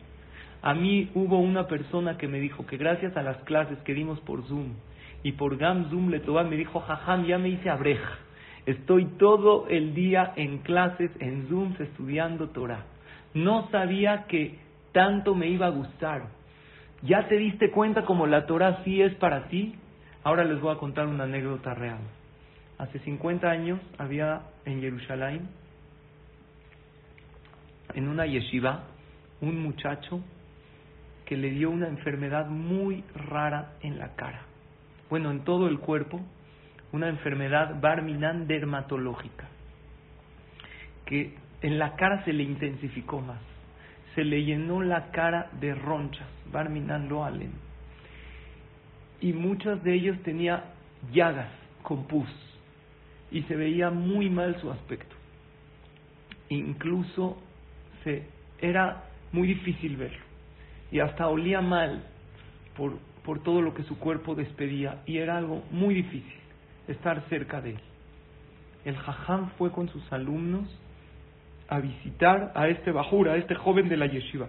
A 0.63 0.75
mí 0.75 1.11
hubo 1.15 1.39
una 1.39 1.67
persona 1.67 2.17
que 2.17 2.27
me 2.27 2.41
dijo 2.41 2.67
que 2.67 2.77
gracias 2.77 3.17
a 3.17 3.23
las 3.23 3.37
clases 3.45 3.79
que 3.81 3.95
dimos 3.95 4.19
por 4.21 4.43
Zoom 4.45 4.73
y 5.23 5.33
por 5.33 5.57
Gamzum 5.57 6.11
Letová 6.11 6.45
me 6.45 6.57
dijo, 6.57 6.81
jajam, 6.81 7.27
ya 7.27 7.39
me 7.39 7.51
hice 7.51 7.69
abreja. 7.69 8.19
Estoy 8.67 9.05
todo 9.19 9.67
el 9.69 9.95
día 9.95 10.33
en 10.37 10.59
clases, 10.59 11.11
en 11.21 11.49
Zoom, 11.49 11.75
estudiando 11.79 12.49
Torah. 12.49 12.85
No 13.35 13.69
sabía 13.71 14.25
que 14.27 14.59
tanto 14.93 15.35
me 15.35 15.49
iba 15.49 15.67
a 15.67 15.71
gustar. 15.71 16.29
¿Ya 17.05 17.29
te 17.29 17.37
diste 17.37 17.71
cuenta 17.71 18.07
como 18.07 18.27
la 18.27 18.47
Torah 18.47 18.83
sí 18.83 19.03
es 19.03 19.14
para 19.17 19.49
ti? 19.49 19.75
Ahora 20.23 20.43
les 20.43 20.59
voy 20.59 20.75
a 20.75 20.79
contar 20.79 21.07
una 21.07 21.25
anécdota 21.25 21.75
real. 21.75 21.99
Hace 22.79 22.99
50 23.01 23.47
años 23.47 23.79
había 23.99 24.40
en 24.64 24.81
Jerusalén, 24.81 25.51
en 27.93 28.09
una 28.09 28.25
yeshiva, 28.25 28.85
un 29.43 29.62
muchacho 29.62 30.23
que 31.27 31.37
le 31.37 31.51
dio 31.51 31.71
una 31.71 31.88
enfermedad 31.88 32.47
muy 32.47 33.05
rara 33.14 33.75
en 33.83 33.99
la 33.99 34.17
cara. 34.17 34.40
Bueno, 35.11 35.31
en 35.31 35.45
todo 35.45 35.69
el 35.69 35.81
cuerpo, 35.81 36.23
una 36.93 37.11
enfermedad 37.11 37.81
barminan 37.83 38.47
dermatológica, 38.47 39.47
que 41.05 41.37
en 41.61 41.79
la 41.79 41.97
cara 41.97 42.25
se 42.25 42.33
le 42.33 42.45
intensificó 42.45 43.21
más. 43.21 43.54
Se 44.14 44.24
le 44.24 44.44
llenó 44.44 44.83
la 44.83 45.11
cara 45.11 45.50
de 45.61 45.74
ronchas, 45.74 46.29
barminan 46.53 47.09
lo 47.09 47.24
alen. 47.24 47.53
Y 49.20 49.33
muchas 49.33 49.83
de 49.83 49.94
ellos 49.94 50.18
tenía 50.22 50.64
llagas 51.12 51.50
con 51.83 52.07
pus 52.07 52.29
y 53.31 53.42
se 53.42 53.57
veía 53.57 53.90
muy 53.90 54.31
mal 54.31 54.61
su 54.61 54.70
aspecto. 54.70 55.14
Incluso 56.48 57.38
se, 58.05 58.29
era 58.61 59.05
muy 59.33 59.48
difícil 59.48 59.96
verlo 59.96 60.24
y 60.90 61.00
hasta 61.00 61.29
olía 61.29 61.61
mal 61.61 62.05
por, 62.77 62.98
por 63.24 63.42
todo 63.42 63.61
lo 63.61 63.74
que 63.74 63.83
su 63.83 63.98
cuerpo 63.98 64.35
despedía 64.35 65.03
y 65.07 65.18
era 65.18 65.37
algo 65.37 65.64
muy 65.70 65.94
difícil 65.94 66.40
estar 66.87 67.22
cerca 67.29 67.61
de 67.61 67.70
él. 67.70 67.81
El 68.85 68.96
jajam 68.96 69.50
fue 69.59 69.72
con 69.72 69.88
sus 69.88 70.12
alumnos 70.12 70.68
a 71.68 71.81
visitar 71.81 72.53
a 72.55 72.68
este 72.68 72.92
bajura, 72.92 73.33
a 73.33 73.37
este 73.37 73.55
joven 73.55 73.88
de 73.88 73.96
la 73.96 74.07
yeshiva, 74.07 74.48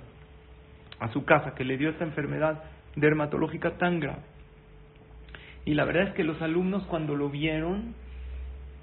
a 1.00 1.10
su 1.10 1.26
casa, 1.26 1.56
que 1.56 1.64
le 1.64 1.78
dio 1.78 1.90
esta 1.90 2.04
enfermedad 2.04 2.64
dermatológica 2.96 3.78
tan 3.78 4.00
grave. 4.00 4.22
Y 5.66 5.74
la 5.74 5.86
verdad 5.86 6.10
es 6.10 6.14
que 6.14 6.24
los 6.24 6.42
alumnos 6.42 6.84
cuando 6.84 7.16
lo 7.16 7.30
vieron 7.30 7.96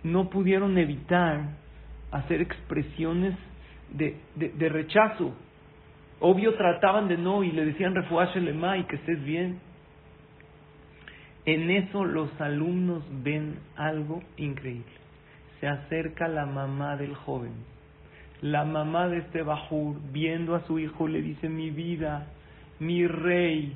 no 0.02 0.30
pudieron 0.30 0.76
evitar 0.78 1.40
hacer 2.10 2.40
expresiones 2.40 3.34
de, 3.90 4.16
de, 4.34 4.68
rechazo. 4.68 5.34
Obvio 6.20 6.54
trataban 6.54 7.08
de 7.08 7.16
no 7.16 7.44
y 7.44 7.52
le 7.52 7.64
decían 7.64 7.94
lema 7.94 8.78
y 8.78 8.84
que 8.84 8.96
estés 8.96 9.22
bien. 9.24 9.60
En 11.44 11.70
eso 11.70 12.04
los 12.04 12.40
alumnos 12.40 13.04
ven 13.22 13.58
algo 13.76 14.22
increíble. 14.36 14.92
Se 15.60 15.68
acerca 15.68 16.28
la 16.28 16.46
mamá 16.46 16.96
del 16.96 17.14
joven. 17.14 17.52
La 18.42 18.64
mamá 18.64 19.09
de 19.09 19.18
este 19.18 19.42
Bajur, 19.42 19.96
viendo 20.12 20.55
a 20.55 20.66
su 20.66 20.78
hijo, 20.78 21.09
le 21.09 21.22
dice, 21.22 21.48
mi 21.48 21.70
vida, 21.70 22.26
mi 22.78 23.07
rey, 23.07 23.72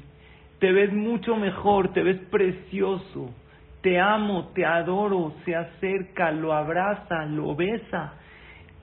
te 0.58 0.72
ves 0.72 0.92
mucho 0.92 1.36
mejor, 1.36 1.92
te 1.92 2.02
ves 2.02 2.18
precioso, 2.30 3.30
te 3.80 3.98
amo, 3.98 4.48
te 4.54 4.66
adoro, 4.66 5.32
se 5.44 5.54
acerca, 5.54 6.30
lo 6.32 6.52
abraza, 6.52 7.24
lo 7.26 7.54
besa. 7.54 8.14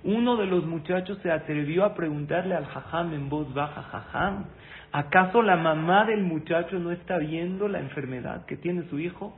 Uno 0.03 0.37
de 0.37 0.45
los 0.45 0.65
muchachos 0.65 1.19
se 1.21 1.31
atrevió 1.31 1.85
a 1.85 1.93
preguntarle 1.93 2.55
al 2.55 2.65
jajam 2.65 3.13
en 3.13 3.29
voz 3.29 3.53
baja, 3.53 3.83
jajam, 3.83 4.45
¿Acaso 4.93 5.41
la 5.41 5.55
mamá 5.55 6.05
del 6.05 6.21
muchacho 6.21 6.77
no 6.77 6.91
está 6.91 7.17
viendo 7.17 7.67
la 7.67 7.79
enfermedad 7.79 8.45
que 8.45 8.57
tiene 8.57 8.83
su 8.89 8.99
hijo? 8.99 9.35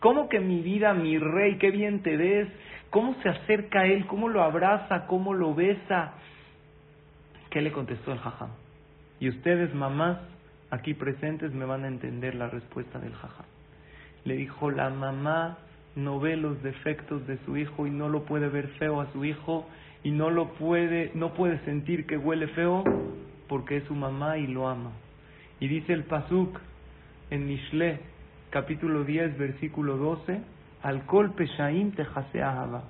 ¿Cómo 0.00 0.30
que 0.30 0.40
mi 0.40 0.62
vida, 0.62 0.94
mi 0.94 1.18
rey, 1.18 1.58
qué 1.58 1.70
bien 1.70 2.02
te 2.02 2.16
ves? 2.16 2.48
¿Cómo 2.94 3.16
se 3.24 3.28
acerca 3.28 3.80
a 3.80 3.86
él? 3.86 4.06
¿Cómo 4.06 4.28
lo 4.28 4.40
abraza? 4.40 5.08
¿Cómo 5.08 5.34
lo 5.34 5.52
besa? 5.52 6.12
¿Qué 7.50 7.60
le 7.60 7.72
contestó 7.72 8.12
el 8.12 8.20
jajam? 8.20 8.50
Y 9.18 9.28
ustedes, 9.30 9.74
mamás, 9.74 10.18
aquí 10.70 10.94
presentes, 10.94 11.52
me 11.52 11.64
van 11.64 11.82
a 11.82 11.88
entender 11.88 12.36
la 12.36 12.48
respuesta 12.48 13.00
del 13.00 13.12
jajam. 13.12 13.46
Le 14.24 14.36
dijo, 14.36 14.70
la 14.70 14.90
mamá 14.90 15.58
no 15.96 16.20
ve 16.20 16.36
los 16.36 16.62
defectos 16.62 17.26
de 17.26 17.36
su 17.38 17.56
hijo 17.56 17.88
y 17.88 17.90
no 17.90 18.08
lo 18.08 18.26
puede 18.26 18.48
ver 18.48 18.68
feo 18.78 19.00
a 19.00 19.10
su 19.12 19.24
hijo 19.24 19.68
y 20.04 20.12
no 20.12 20.30
lo 20.30 20.50
puede, 20.50 21.10
no 21.14 21.34
puede 21.34 21.58
sentir 21.64 22.06
que 22.06 22.16
huele 22.16 22.46
feo 22.46 22.84
porque 23.48 23.78
es 23.78 23.84
su 23.88 23.96
mamá 23.96 24.38
y 24.38 24.46
lo 24.46 24.68
ama. 24.68 24.92
Y 25.58 25.66
dice 25.66 25.92
el 25.94 26.04
Pasuk 26.04 26.60
en 27.30 27.48
Mishle, 27.48 27.98
capítulo 28.50 29.02
10, 29.02 29.36
versículo 29.36 29.96
12, 29.96 30.53
al 30.84 31.06
kol 31.06 31.32
peshaim 31.32 31.92
ahava. 31.96 32.84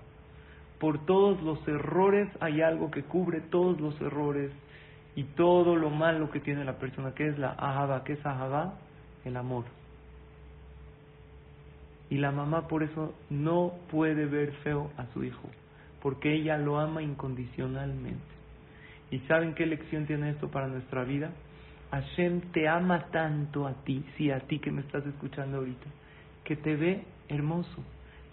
Por 0.80 1.06
todos 1.06 1.40
los 1.42 1.66
errores 1.68 2.28
hay 2.40 2.60
algo 2.60 2.90
que 2.90 3.04
cubre 3.04 3.40
todos 3.40 3.80
los 3.80 3.98
errores 4.00 4.50
y 5.14 5.22
todo 5.22 5.76
lo 5.76 5.90
malo 5.90 6.28
que 6.30 6.40
tiene 6.40 6.64
la 6.64 6.76
persona, 6.78 7.14
que 7.14 7.28
es 7.28 7.38
la 7.38 7.50
ahava, 7.52 8.02
que 8.02 8.14
es 8.14 8.26
ahava, 8.26 8.74
el 9.24 9.36
amor. 9.36 9.64
Y 12.10 12.18
la 12.18 12.32
mamá 12.32 12.66
por 12.66 12.82
eso 12.82 13.14
no 13.30 13.74
puede 13.92 14.26
ver 14.26 14.52
feo 14.64 14.90
a 14.96 15.06
su 15.12 15.22
hijo, 15.22 15.48
porque 16.02 16.34
ella 16.34 16.58
lo 16.58 16.80
ama 16.80 17.00
incondicionalmente. 17.00 18.34
¿Y 19.12 19.20
saben 19.20 19.54
qué 19.54 19.66
lección 19.66 20.06
tiene 20.06 20.30
esto 20.30 20.50
para 20.50 20.66
nuestra 20.66 21.04
vida? 21.04 21.30
Hashem 21.92 22.40
te 22.50 22.66
ama 22.66 23.06
tanto 23.12 23.68
a 23.68 23.74
ti, 23.84 24.04
sí, 24.16 24.32
a 24.32 24.40
ti 24.40 24.58
que 24.58 24.72
me 24.72 24.80
estás 24.80 25.06
escuchando 25.06 25.58
ahorita, 25.58 25.86
que 26.42 26.56
te 26.56 26.74
ve 26.74 27.13
hermoso, 27.28 27.84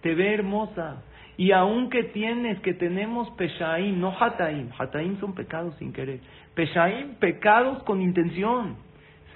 te 0.02 0.16
ve 0.16 0.34
hermosa. 0.34 1.04
Y 1.38 1.54
aunque 1.54 2.04
tienes, 2.04 2.60
que 2.60 2.74
tenemos 2.74 3.30
peshaim, 3.32 4.00
no 4.00 4.16
hataim, 4.18 4.70
hataim 4.78 5.20
son 5.20 5.34
pecados 5.34 5.76
sin 5.80 5.94
querer, 5.94 6.20
peshaim, 6.54 7.16
pecados 7.16 7.82
con 7.84 8.02
intención, 8.02 8.76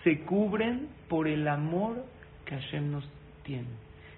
se 0.04 0.22
cubren 0.22 0.89
por 1.08 1.28
el 1.28 1.48
amor 1.48 2.06
que 2.46 2.56
Hashem 2.56 2.91
nos 2.91 3.10
tiene. 3.44 3.68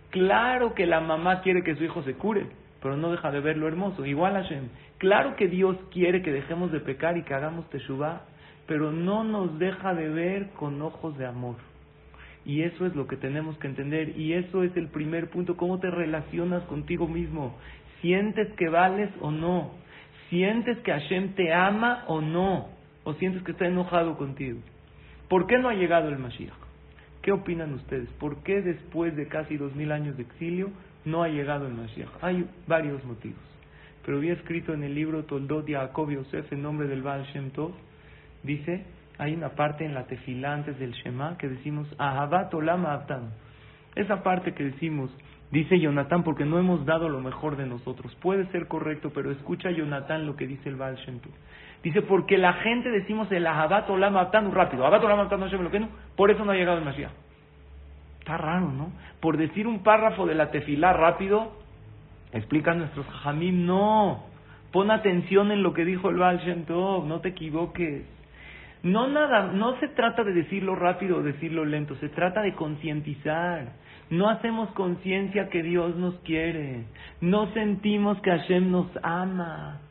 Claro 0.10 0.74
que 0.74 0.86
la 0.86 1.00
mamá 1.00 1.42
quiere 1.42 1.64
que 1.64 1.76
su 1.76 1.84
hijo 1.84 2.04
se 2.04 2.16
cure, 2.16 2.48
pero 2.82 2.98
no 2.98 3.12
deja 3.12 3.32
de 3.32 3.40
ver 3.40 3.58
lo 3.58 3.68
hermoso. 3.68 4.06
Igual 4.06 4.34
Hashem. 4.34 4.70
Claro 4.98 5.36
que 5.36 5.48
Dios 5.48 5.78
quiere 5.92 6.22
que 6.22 6.32
dejemos 6.32 6.72
de 6.72 6.80
pecar 6.80 7.18
y 7.18 7.24
que 7.24 7.34
hagamos 7.34 7.70
teshuvah, 7.70 8.24
pero 8.66 8.92
no 8.92 9.24
nos 9.24 9.60
deja 9.60 9.94
de 9.94 10.10
ver 10.10 10.50
con 10.52 10.82
ojos 10.82 11.18
de 11.18 11.26
amor. 11.26 11.56
Y 12.48 12.64
eso 12.64 12.88
es 12.88 12.96
lo 12.96 13.06
que 13.06 13.18
tenemos 13.18 13.56
que 13.60 13.68
entender. 13.68 14.18
Y 14.18 14.34
eso 14.34 14.64
es 14.64 14.76
el 14.76 14.88
primer 14.88 15.30
punto. 15.30 15.56
¿Cómo 15.56 15.80
te 15.80 15.92
relacionas 15.92 16.64
contigo 16.64 17.08
mismo? 17.08 17.56
¿Sientes 18.02 18.52
que 18.54 18.70
vales 18.70 19.12
o 19.22 19.30
no? 19.30 19.72
¿Sientes 20.32 20.80
que 20.80 20.92
Hashem 20.92 21.36
te 21.36 21.54
ama 21.54 22.06
o 22.08 22.22
no? 22.22 22.70
¿O 23.04 23.14
sientes 23.14 23.44
que 23.44 23.52
está 23.52 23.68
enojado 23.68 24.18
contigo? 24.18 24.60
¿Por 25.30 25.46
qué 25.46 25.60
no 25.60 25.70
ha 25.70 25.76
llegado 25.76 26.10
el 26.10 26.18
Mashiach? 26.18 26.58
¿Qué 27.22 27.32
opinan 27.32 27.74
ustedes? 27.74 28.10
¿Por 28.14 28.42
qué 28.44 28.62
después 28.62 29.16
de 29.16 29.28
casi 29.28 29.58
dos 29.58 29.76
mil 29.76 29.92
años 29.92 30.18
de 30.18 30.24
exilio 30.24 30.72
no 31.08 31.24
ha 31.24 31.30
llegado 31.30 31.68
el 31.68 31.74
Mashiach. 31.74 32.10
Hay 32.22 32.48
varios 32.68 33.04
motivos. 33.06 33.40
Pero 34.06 34.18
había 34.18 34.34
escrito 34.34 34.74
en 34.74 34.84
el 34.84 34.94
libro 34.94 35.24
Toldot 35.24 35.68
Jacob 35.68 36.12
Yosef 36.12 36.52
en 36.54 36.62
nombre 36.62 36.88
del 36.88 37.02
Baal 37.02 37.26
Shem 37.34 37.50
Tov, 37.52 37.72
dice, 38.44 38.86
hay 39.20 39.34
una 39.34 39.50
parte 39.50 39.84
en 39.84 39.94
la 39.94 40.04
tefilá 40.04 40.54
antes 40.54 40.78
del 40.78 40.92
Shema 40.92 41.38
que 41.38 41.48
decimos 41.48 41.88
Ahabat 41.98 42.54
Olam 42.54 42.86
Esa 43.96 44.22
parte 44.22 44.54
que 44.54 44.64
decimos, 44.64 45.10
dice 45.52 45.80
Jonathan, 45.80 46.24
porque 46.24 46.46
no 46.46 46.60
hemos 46.60 46.86
dado 46.86 47.10
lo 47.10 47.20
mejor 47.20 47.58
de 47.58 47.66
nosotros. 47.66 48.14
Puede 48.22 48.46
ser 48.52 48.68
correcto, 48.68 49.12
pero 49.14 49.32
escucha 49.32 49.72
Jonathan 49.72 50.26
lo 50.26 50.36
que 50.36 50.46
dice 50.46 50.70
el 50.70 50.76
Baal 50.76 50.98
Shem 50.98 51.20
Dice, 51.84 52.02
porque 52.02 52.38
la 52.38 52.54
gente 52.54 52.90
decimos 52.90 53.32
el 53.32 53.48
Ahabat 53.48 53.90
Olam 53.90 54.16
rápido. 54.52 54.86
Ahabat 54.86 55.04
Olam 55.04 55.64
lo 55.64 55.72
que 55.72 55.80
no. 55.80 55.90
Por 56.16 56.30
eso 56.30 56.46
no 56.46 56.52
ha 56.52 56.56
llegado 56.56 56.78
el 56.78 56.86
Mashiach. 56.86 57.12
Está 58.20 58.38
raro, 58.38 58.72
¿no? 58.72 58.92
Por 59.20 59.38
decir 59.38 59.68
un 59.68 59.84
párrafo 59.84 60.28
de 60.28 60.36
la 60.36 60.52
tefilá 60.52 60.94
rápido, 60.94 61.54
explican 62.34 62.80
nuestros 62.80 63.08
jamim, 63.24 63.66
no. 63.66 64.26
Pon 64.72 64.92
atención 64.92 65.52
en 65.52 65.64
lo 65.64 65.74
que 65.74 65.86
dijo 65.86 66.10
el 66.10 66.18
Baal 66.18 66.40
Shem 66.40 66.66
no 66.68 67.20
te 67.22 67.30
equivoques. 67.30 68.17
No 68.84 69.08
nada, 69.08 69.52
no 69.52 69.80
se 69.80 69.88
trata 69.90 70.24
de 70.24 70.34
decirlo 70.34 70.76
rápido 70.76 71.18
o 71.18 71.24
decirlo 71.24 71.66
lento, 71.66 71.96
se 71.96 72.10
trata 72.10 72.42
de 72.42 72.54
concientizar. 72.54 73.74
No 74.10 74.30
hacemos 74.30 74.70
conciencia 74.72 75.50
que 75.50 75.64
Dios 75.64 75.96
nos 75.96 76.16
quiere. 76.20 76.86
No 77.20 77.52
sentimos 77.54 78.20
que 78.22 78.32
Hashem 78.32 78.72
nos 78.72 78.88
ama. 79.04 79.82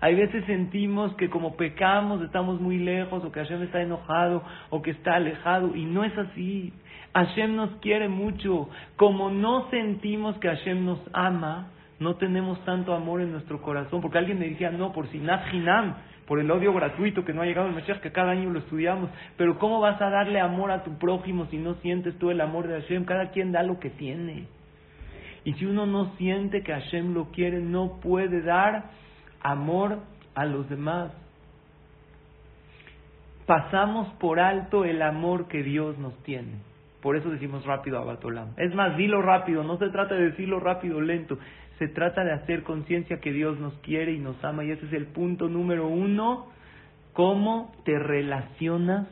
Hay 0.00 0.14
veces 0.14 0.44
sentimos 0.44 1.14
que 1.16 1.28
como 1.28 1.56
pecamos 1.56 2.22
estamos 2.22 2.60
muy 2.60 2.78
lejos 2.78 3.24
o 3.24 3.32
que 3.32 3.40
Hashem 3.40 3.62
está 3.62 3.82
enojado 3.82 4.42
o 4.70 4.82
que 4.82 4.90
está 4.92 5.16
alejado 5.16 5.74
y 5.74 5.84
no 5.84 6.04
es 6.04 6.16
así. 6.16 6.72
Hashem 7.14 7.56
nos 7.56 7.70
quiere 7.80 8.08
mucho. 8.08 8.68
Como 8.96 9.30
no 9.30 9.68
sentimos 9.70 10.36
que 10.38 10.48
Hashem 10.48 10.84
nos 10.84 11.00
ama, 11.12 11.68
no 11.98 12.16
tenemos 12.16 12.62
tanto 12.64 12.94
amor 12.94 13.22
en 13.22 13.32
nuestro 13.32 13.62
corazón. 13.62 14.00
Porque 14.00 14.18
alguien 14.18 14.38
me 14.38 14.48
decía, 14.48 14.70
no, 14.70 14.92
por 14.92 15.08
Sinat 15.08 15.52
Hinam, 15.52 15.96
por 16.26 16.40
el 16.40 16.50
odio 16.50 16.72
gratuito 16.72 17.24
que 17.24 17.32
no 17.32 17.42
ha 17.42 17.46
llegado 17.46 17.68
el 17.68 17.74
Mashiach, 17.74 18.00
que 18.00 18.12
cada 18.12 18.32
año 18.32 18.50
lo 18.50 18.58
estudiamos. 18.58 19.10
Pero 19.36 19.58
¿cómo 19.58 19.80
vas 19.80 20.00
a 20.02 20.10
darle 20.10 20.40
amor 20.40 20.70
a 20.70 20.82
tu 20.82 20.98
prójimo 20.98 21.46
si 21.46 21.58
no 21.58 21.74
sientes 21.76 22.18
tú 22.18 22.30
el 22.30 22.40
amor 22.40 22.66
de 22.66 22.80
Hashem? 22.80 23.04
Cada 23.04 23.30
quien 23.30 23.52
da 23.52 23.62
lo 23.62 23.78
que 23.78 23.90
tiene. 23.90 24.48
Y 25.44 25.52
si 25.54 25.64
uno 25.64 25.86
no 25.86 26.16
siente 26.16 26.62
que 26.62 26.72
Hashem 26.72 27.14
lo 27.14 27.26
quiere, 27.26 27.60
no 27.60 28.00
puede 28.00 28.42
dar 28.42 28.90
amor 29.40 30.00
a 30.34 30.44
los 30.44 30.68
demás. 30.68 31.12
Pasamos 33.46 34.08
por 34.14 34.40
alto 34.40 34.84
el 34.84 35.00
amor 35.02 35.46
que 35.46 35.62
Dios 35.62 35.96
nos 35.98 36.20
tiene. 36.24 36.54
Por 37.00 37.14
eso 37.14 37.30
decimos 37.30 37.64
rápido 37.64 38.00
a 38.00 38.04
Batolam. 38.04 38.48
Es 38.56 38.74
más, 38.74 38.96
dilo 38.96 39.22
rápido, 39.22 39.62
no 39.62 39.78
se 39.78 39.88
trata 39.90 40.16
de 40.16 40.30
decirlo 40.30 40.58
rápido, 40.58 41.00
lento. 41.00 41.38
Se 41.78 41.88
trata 41.88 42.24
de 42.24 42.32
hacer 42.32 42.62
conciencia 42.62 43.20
que 43.20 43.32
Dios 43.32 43.58
nos 43.58 43.74
quiere 43.78 44.12
y 44.12 44.18
nos 44.18 44.42
ama. 44.44 44.64
Y 44.64 44.70
ese 44.70 44.86
es 44.86 44.92
el 44.92 45.06
punto 45.06 45.48
número 45.48 45.86
uno. 45.86 46.46
¿Cómo 47.12 47.72
te 47.84 47.98
relacionas 47.98 49.06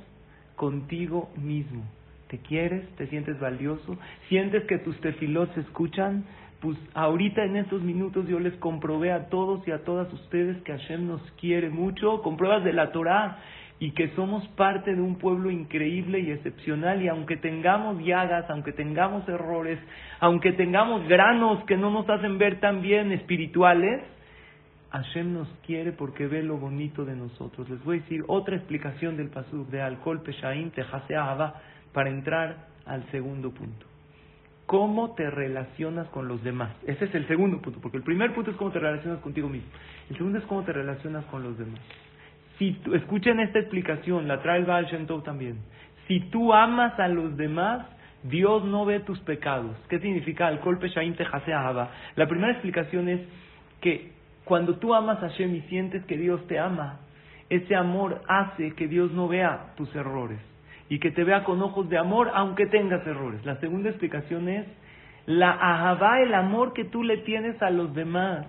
contigo 0.56 1.30
mismo? 1.36 1.84
¿Te 2.28 2.38
quieres? 2.38 2.88
¿Te 2.96 3.06
sientes 3.08 3.38
valioso? 3.38 3.98
¿Sientes 4.28 4.64
que 4.64 4.78
tus 4.78 4.98
tefilos 5.00 5.48
se 5.54 5.60
escuchan? 5.60 6.24
Pues 6.60 6.78
ahorita 6.94 7.44
en 7.44 7.56
estos 7.56 7.82
minutos 7.82 8.26
yo 8.26 8.40
les 8.40 8.54
comprobé 8.54 9.12
a 9.12 9.28
todos 9.28 9.66
y 9.68 9.70
a 9.70 9.84
todas 9.84 10.10
ustedes 10.12 10.62
que 10.62 10.72
Hashem 10.72 11.06
nos 11.06 11.20
quiere 11.32 11.68
mucho, 11.68 12.22
con 12.22 12.36
pruebas 12.38 12.64
de 12.64 12.72
la 12.72 12.90
Torah 12.92 13.38
y 13.78 13.90
que 13.90 14.08
somos 14.14 14.46
parte 14.48 14.94
de 14.94 15.00
un 15.00 15.16
pueblo 15.16 15.50
increíble 15.50 16.20
y 16.20 16.30
excepcional 16.30 17.02
y 17.02 17.08
aunque 17.08 17.36
tengamos 17.36 18.02
llagas, 18.02 18.48
aunque 18.48 18.72
tengamos 18.72 19.28
errores, 19.28 19.78
aunque 20.20 20.52
tengamos 20.52 21.06
granos 21.08 21.64
que 21.64 21.76
no 21.76 21.90
nos 21.90 22.08
hacen 22.08 22.38
ver 22.38 22.60
tan 22.60 22.82
bien 22.82 23.12
espirituales, 23.12 24.00
Hashem 24.90 25.34
nos 25.34 25.48
quiere 25.66 25.90
porque 25.90 26.28
ve 26.28 26.42
lo 26.44 26.56
bonito 26.56 27.04
de 27.04 27.16
nosotros. 27.16 27.68
Les 27.68 27.82
voy 27.82 27.98
a 27.98 28.00
decir 28.02 28.22
otra 28.28 28.54
explicación 28.54 29.16
del 29.16 29.28
pasuk 29.28 29.68
de 29.68 29.82
Alcohol 29.82 30.22
Peshaim 30.22 30.70
Tejasea 30.70 31.54
para 31.92 32.10
entrar 32.10 32.68
al 32.86 33.04
segundo 33.10 33.50
punto. 33.50 33.86
¿Cómo 34.66 35.14
te 35.14 35.28
relacionas 35.30 36.08
con 36.08 36.28
los 36.28 36.42
demás? 36.42 36.70
Ese 36.86 37.06
es 37.06 37.14
el 37.14 37.26
segundo 37.26 37.60
punto, 37.60 37.80
porque 37.80 37.98
el 37.98 38.02
primer 38.04 38.32
punto 38.32 38.52
es 38.52 38.56
cómo 38.56 38.70
te 38.70 38.78
relacionas 38.78 39.20
contigo 39.20 39.48
mismo. 39.48 39.68
El 40.08 40.16
segundo 40.16 40.38
es 40.38 40.44
cómo 40.44 40.62
te 40.62 40.72
relacionas 40.72 41.24
con 41.26 41.42
los 41.42 41.58
demás. 41.58 41.80
Si 42.58 42.80
escuchen 42.94 43.40
esta 43.40 43.58
explicación, 43.58 44.28
la 44.28 44.40
trae 44.40 44.60
el 44.60 44.66
Baal 44.66 44.86
Shem 44.86 45.06
también. 45.22 45.58
Si 46.06 46.20
tú 46.30 46.52
amas 46.52 46.98
a 47.00 47.08
los 47.08 47.36
demás, 47.36 47.86
Dios 48.22 48.64
no 48.64 48.84
ve 48.84 49.00
tus 49.00 49.18
pecados. 49.20 49.76
¿Qué 49.88 49.98
significa 49.98 50.46
al 50.46 50.58
golpe 50.60 50.88
Shaim 50.88 51.14
La 52.16 52.26
primera 52.26 52.52
explicación 52.52 53.08
es 53.08 53.20
que 53.80 54.12
cuando 54.44 54.76
tú 54.76 54.94
amas 54.94 55.18
a 55.22 55.28
Hashem 55.28 55.54
y 55.54 55.60
sientes 55.62 56.04
que 56.04 56.16
Dios 56.16 56.46
te 56.46 56.58
ama, 56.58 57.00
ese 57.50 57.74
amor 57.74 58.22
hace 58.28 58.72
que 58.72 58.88
Dios 58.88 59.12
no 59.12 59.28
vea 59.28 59.74
tus 59.76 59.94
errores 59.94 60.38
y 60.88 60.98
que 60.98 61.10
te 61.10 61.24
vea 61.24 61.44
con 61.44 61.62
ojos 61.62 61.88
de 61.88 61.98
amor 61.98 62.30
aunque 62.34 62.66
tengas 62.66 63.06
errores. 63.06 63.44
La 63.44 63.56
segunda 63.56 63.90
explicación 63.90 64.48
es 64.48 64.66
la 65.26 65.50
ahabá, 65.50 66.20
el 66.20 66.34
amor 66.34 66.72
que 66.72 66.84
tú 66.84 67.02
le 67.02 67.18
tienes 67.18 67.60
a 67.62 67.70
los 67.70 67.94
demás. 67.94 68.46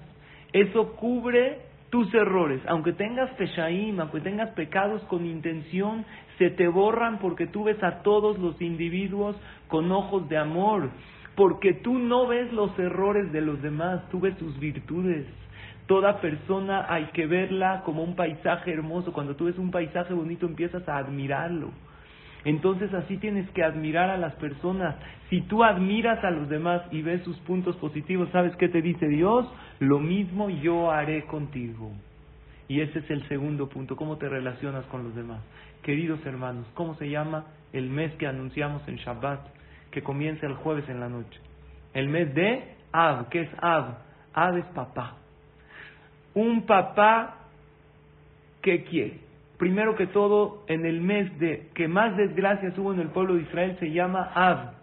Eso 0.54 0.96
cubre 0.96 1.60
tus 1.90 2.14
errores, 2.14 2.62
aunque 2.68 2.94
tengas 2.94 3.30
peshaim, 3.32 4.00
aunque 4.00 4.22
tengas 4.22 4.50
pecados 4.52 5.02
con 5.04 5.26
intención, 5.26 6.06
se 6.38 6.50
te 6.50 6.68
borran 6.68 7.20
porque 7.20 7.48
tú 7.48 7.66
ves 7.66 7.82
a 7.84 8.02
todos 8.02 8.38
los 8.40 8.62
individuos 8.62 9.36
con 9.68 9.92
ojos 9.92 10.28
de 10.28 10.38
amor, 10.38 10.90
porque 11.36 11.74
tú 11.74 11.98
no 11.98 12.28
ves 12.28 12.52
los 12.52 12.78
errores 12.80 13.32
de 13.32 13.42
los 13.42 13.62
demás, 13.62 14.02
tú 14.10 14.20
ves 14.20 14.38
sus 14.38 14.60
virtudes. 14.60 15.26
Toda 15.88 16.20
persona 16.20 16.88
hay 16.90 17.06
que 17.14 17.28
verla 17.28 17.84
como 17.86 18.04
un 18.04 18.16
paisaje 18.16 18.74
hermoso. 18.74 19.14
Cuando 19.14 19.36
tú 19.36 19.46
ves 19.46 19.58
un 19.60 19.70
paisaje 19.70 20.14
bonito 20.14 20.48
empiezas 20.48 20.88
a 20.90 20.98
admirarlo. 20.98 21.70
Entonces 22.46 22.94
así 22.94 23.18
tienes 23.18 23.50
que 23.50 23.64
admirar 23.64 24.12
a 24.12 24.18
las 24.18 24.34
personas. 24.36 24.96
Si 25.30 25.42
tú 25.42 25.64
admiras 25.64 26.24
a 26.24 26.30
los 26.30 26.48
demás 26.48 26.84
y 26.92 27.02
ves 27.02 27.24
sus 27.24 27.38
puntos 27.40 27.76
positivos, 27.78 28.30
¿sabes 28.32 28.56
qué 28.58 28.70
te 28.70 28.84
dice 28.84 29.08
Dios? 29.08 29.52
Lo 29.80 30.00
mismo 30.00 30.52
yo 30.52 30.92
haré 30.92 31.26
contigo. 31.26 31.92
Y 32.68 32.82
ese 32.82 33.00
es 33.00 33.10
el 33.10 33.28
segundo 33.28 33.68
punto, 33.68 33.96
cómo 33.96 34.18
te 34.18 34.30
relacionas 34.30 34.86
con 34.86 35.04
los 35.04 35.16
demás. 35.16 35.42
Queridos 35.82 36.24
hermanos, 36.26 36.68
¿cómo 36.76 36.96
se 36.96 37.10
llama 37.10 37.46
el 37.74 37.90
mes 37.90 38.14
que 38.14 38.28
anunciamos 38.28 38.88
en 38.88 38.98
Shabbat, 38.98 39.40
que 39.90 40.04
comienza 40.04 40.46
el 40.46 40.54
jueves 40.54 40.88
en 40.88 41.00
la 41.00 41.10
noche? 41.10 41.40
El 41.96 42.10
mes 42.10 42.34
de 42.36 42.76
Av, 42.92 43.28
¿qué 43.30 43.42
es 43.42 43.50
Av? 43.60 43.98
Av 44.34 44.58
es 44.58 44.66
papá. 44.68 45.16
Un 46.36 46.64
papá 46.68 47.38
que 48.62 48.84
quiere 48.84 49.25
primero 49.58 49.96
que 49.96 50.08
todo, 50.08 50.64
en 50.68 50.86
el 50.86 51.02
mes 51.02 51.38
de 51.40 51.70
que 51.74 51.88
más 51.88 52.16
desgracias 52.18 52.78
hubo 52.78 52.94
en 52.94 53.00
el 53.00 53.10
pueblo 53.10 53.36
de 53.36 53.42
Israel 53.44 53.78
se 53.80 53.92
llama 53.92 54.32
Av. 54.34 54.74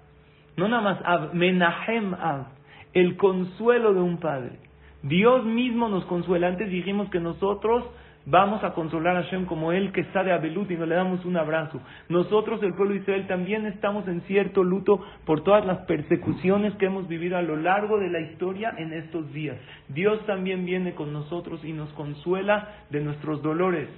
No 0.57 0.69
nada 0.69 0.83
más 0.83 0.99
Av, 1.05 1.35
Menahem 1.35 2.15
Av, 2.15 2.47
el 2.93 3.17
consuelo 3.17 3.95
de 3.95 4.01
un 4.01 4.19
padre. 4.19 4.59
Dios 5.03 5.45
mismo 5.45 5.89
nos 5.89 6.05
consuela. 6.05 6.49
Antes 6.49 6.71
dijimos 6.71 7.11
que 7.11 7.19
nosotros 7.21 7.85
vamos 8.25 8.63
a 8.63 8.73
consolar 8.73 9.17
a 9.17 9.25
Hashem 9.25 9.47
como 9.47 9.73
Él 9.73 9.91
que 9.93 10.03
está 10.03 10.23
de 10.23 10.33
Abelut 10.33 10.71
y 10.71 10.77
nos 10.77 10.89
le 10.89 10.95
damos 10.95 11.25
un 11.25 11.37
abrazo. 11.37 11.81
Nosotros, 12.09 12.63
el 12.63 12.75
pueblo 12.75 12.95
de 12.95 13.01
Israel, 13.01 13.27
también 13.27 13.67
estamos 13.67 14.07
en 14.07 14.21
cierto 14.23 14.63
luto 14.63 15.05
por 15.25 15.43
todas 15.43 15.67
las 15.67 15.79
persecuciones 15.87 16.75
que 16.75 16.87
hemos 16.87 17.09
vivido 17.09 17.37
a 17.37 17.43
lo 17.43 17.57
largo 17.57 17.99
de 17.99 18.11
la 18.11 18.21
historia 18.21 18.75
en 18.79 18.93
estos 18.93 19.33
días. 19.33 19.57
Dios 19.89 20.25
también 20.27 20.65
viene 20.65 20.95
con 20.95 21.13
nosotros 21.13 21.65
y 21.65 21.73
nos 21.73 21.91
consuela 21.95 22.69
de 22.91 23.01
nuestros 23.01 23.43
dolores. 23.43 23.89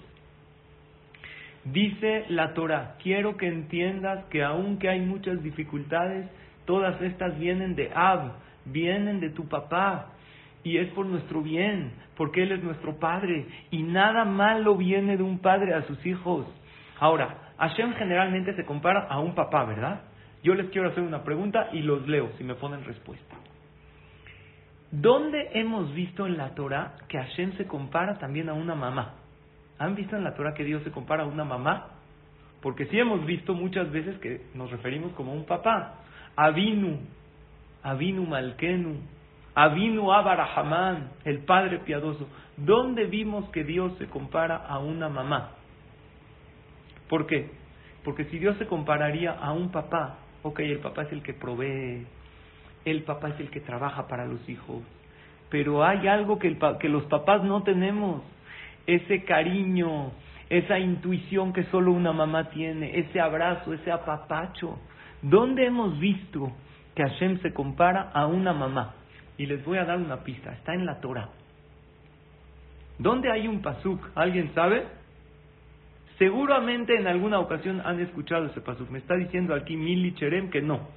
Dice 1.64 2.26
la 2.28 2.52
Torah, 2.52 2.96
quiero 3.02 3.36
que 3.36 3.46
entiendas 3.46 4.24
que 4.26 4.42
aunque 4.42 4.88
hay 4.88 5.00
muchas 5.00 5.42
dificultades, 5.42 6.28
todas 6.66 7.00
estas 7.00 7.38
vienen 7.38 7.74
de 7.74 7.90
Ab, 7.94 8.32
vienen 8.66 9.20
de 9.20 9.30
tu 9.30 9.48
papá, 9.48 10.10
y 10.62 10.78
es 10.78 10.88
por 10.92 11.06
nuestro 11.06 11.42
bien, 11.42 11.92
porque 12.16 12.42
Él 12.42 12.52
es 12.52 12.62
nuestro 12.62 12.98
Padre, 12.98 13.46
y 13.70 13.82
nada 13.82 14.24
malo 14.24 14.76
viene 14.76 15.16
de 15.16 15.22
un 15.22 15.38
padre 15.38 15.74
a 15.74 15.82
sus 15.82 16.04
hijos. 16.06 16.46
Ahora, 16.98 17.52
Hashem 17.58 17.94
generalmente 17.94 18.54
se 18.54 18.64
compara 18.64 19.06
a 19.08 19.18
un 19.20 19.34
papá, 19.34 19.64
¿verdad? 19.64 20.02
Yo 20.42 20.54
les 20.54 20.70
quiero 20.70 20.88
hacer 20.88 21.02
una 21.02 21.24
pregunta 21.24 21.68
y 21.72 21.80
los 21.80 22.06
leo 22.06 22.30
si 22.36 22.44
me 22.44 22.54
ponen 22.54 22.84
respuesta. 22.84 23.36
¿Dónde 24.90 25.50
hemos 25.54 25.92
visto 25.94 26.26
en 26.26 26.36
la 26.36 26.54
Torah 26.54 26.94
que 27.08 27.18
Hashem 27.18 27.56
se 27.56 27.66
compara 27.66 28.18
también 28.18 28.48
a 28.48 28.52
una 28.52 28.74
mamá? 28.74 29.14
¿Han 29.78 29.94
visto 29.94 30.16
en 30.16 30.24
la 30.24 30.34
Torah 30.34 30.54
que 30.54 30.64
Dios 30.64 30.82
se 30.82 30.90
compara 30.90 31.24
a 31.24 31.26
una 31.26 31.44
mamá? 31.44 31.88
Porque 32.62 32.86
sí 32.86 32.98
hemos 32.98 33.26
visto 33.26 33.54
muchas 33.54 33.90
veces 33.90 34.18
que 34.20 34.46
nos 34.54 34.70
referimos 34.70 35.12
como 35.12 35.32
un 35.32 35.44
papá. 35.44 35.96
Avinu, 36.36 36.98
Avinu 37.82 38.24
Malkenu, 38.24 38.96
Avinu 39.54 40.12
Abarahamán, 40.12 41.10
el 41.24 41.40
Padre 41.40 41.80
piadoso. 41.80 42.28
¿Dónde 42.56 43.04
vimos 43.04 43.48
que 43.50 43.64
Dios 43.64 43.92
se 43.98 44.06
compara 44.06 44.56
a 44.56 44.78
una 44.78 45.08
mamá? 45.08 45.50
¿Por 47.08 47.26
qué? 47.26 47.50
Porque 48.04 48.24
si 48.26 48.38
Dios 48.38 48.56
se 48.58 48.66
compararía 48.66 49.32
a 49.32 49.52
un 49.52 49.70
papá, 49.70 50.16
ok, 50.42 50.60
el 50.60 50.78
papá 50.78 51.02
es 51.02 51.12
el 51.12 51.22
que 51.22 51.34
provee, 51.34 52.06
el 52.84 53.02
papá 53.02 53.30
es 53.30 53.40
el 53.40 53.50
que 53.50 53.60
trabaja 53.60 54.06
para 54.08 54.26
los 54.26 54.46
hijos, 54.48 54.82
pero 55.50 55.84
hay 55.84 56.06
algo 56.06 56.38
que, 56.38 56.56
que 56.80 56.88
los 56.88 57.04
papás 57.04 57.42
no 57.44 57.62
tenemos 57.62 58.22
ese 58.86 59.24
cariño, 59.24 60.12
esa 60.48 60.78
intuición 60.78 61.52
que 61.52 61.64
solo 61.64 61.92
una 61.92 62.12
mamá 62.12 62.50
tiene, 62.50 62.98
ese 62.98 63.20
abrazo, 63.20 63.72
ese 63.72 63.90
apapacho. 63.90 64.78
¿Dónde 65.22 65.66
hemos 65.66 65.98
visto 65.98 66.52
que 66.94 67.02
Hashem 67.02 67.40
se 67.40 67.52
compara 67.52 68.10
a 68.12 68.26
una 68.26 68.52
mamá? 68.52 68.94
Y 69.36 69.46
les 69.46 69.64
voy 69.64 69.78
a 69.78 69.84
dar 69.84 69.98
una 69.98 70.22
pista, 70.22 70.52
está 70.52 70.74
en 70.74 70.86
la 70.86 71.00
Torah. 71.00 71.28
¿Dónde 72.98 73.30
hay 73.30 73.48
un 73.48 73.60
pasuk? 73.60 74.00
¿Alguien 74.14 74.52
sabe? 74.54 74.86
Seguramente 76.18 76.94
en 76.94 77.08
alguna 77.08 77.40
ocasión 77.40 77.82
han 77.84 78.00
escuchado 78.00 78.46
ese 78.46 78.60
pasuk. 78.60 78.88
Me 78.90 78.98
está 78.98 79.16
diciendo 79.16 79.54
aquí 79.54 79.76
Mili 79.76 80.14
Cherem 80.14 80.50
que 80.50 80.62
no. 80.62 80.88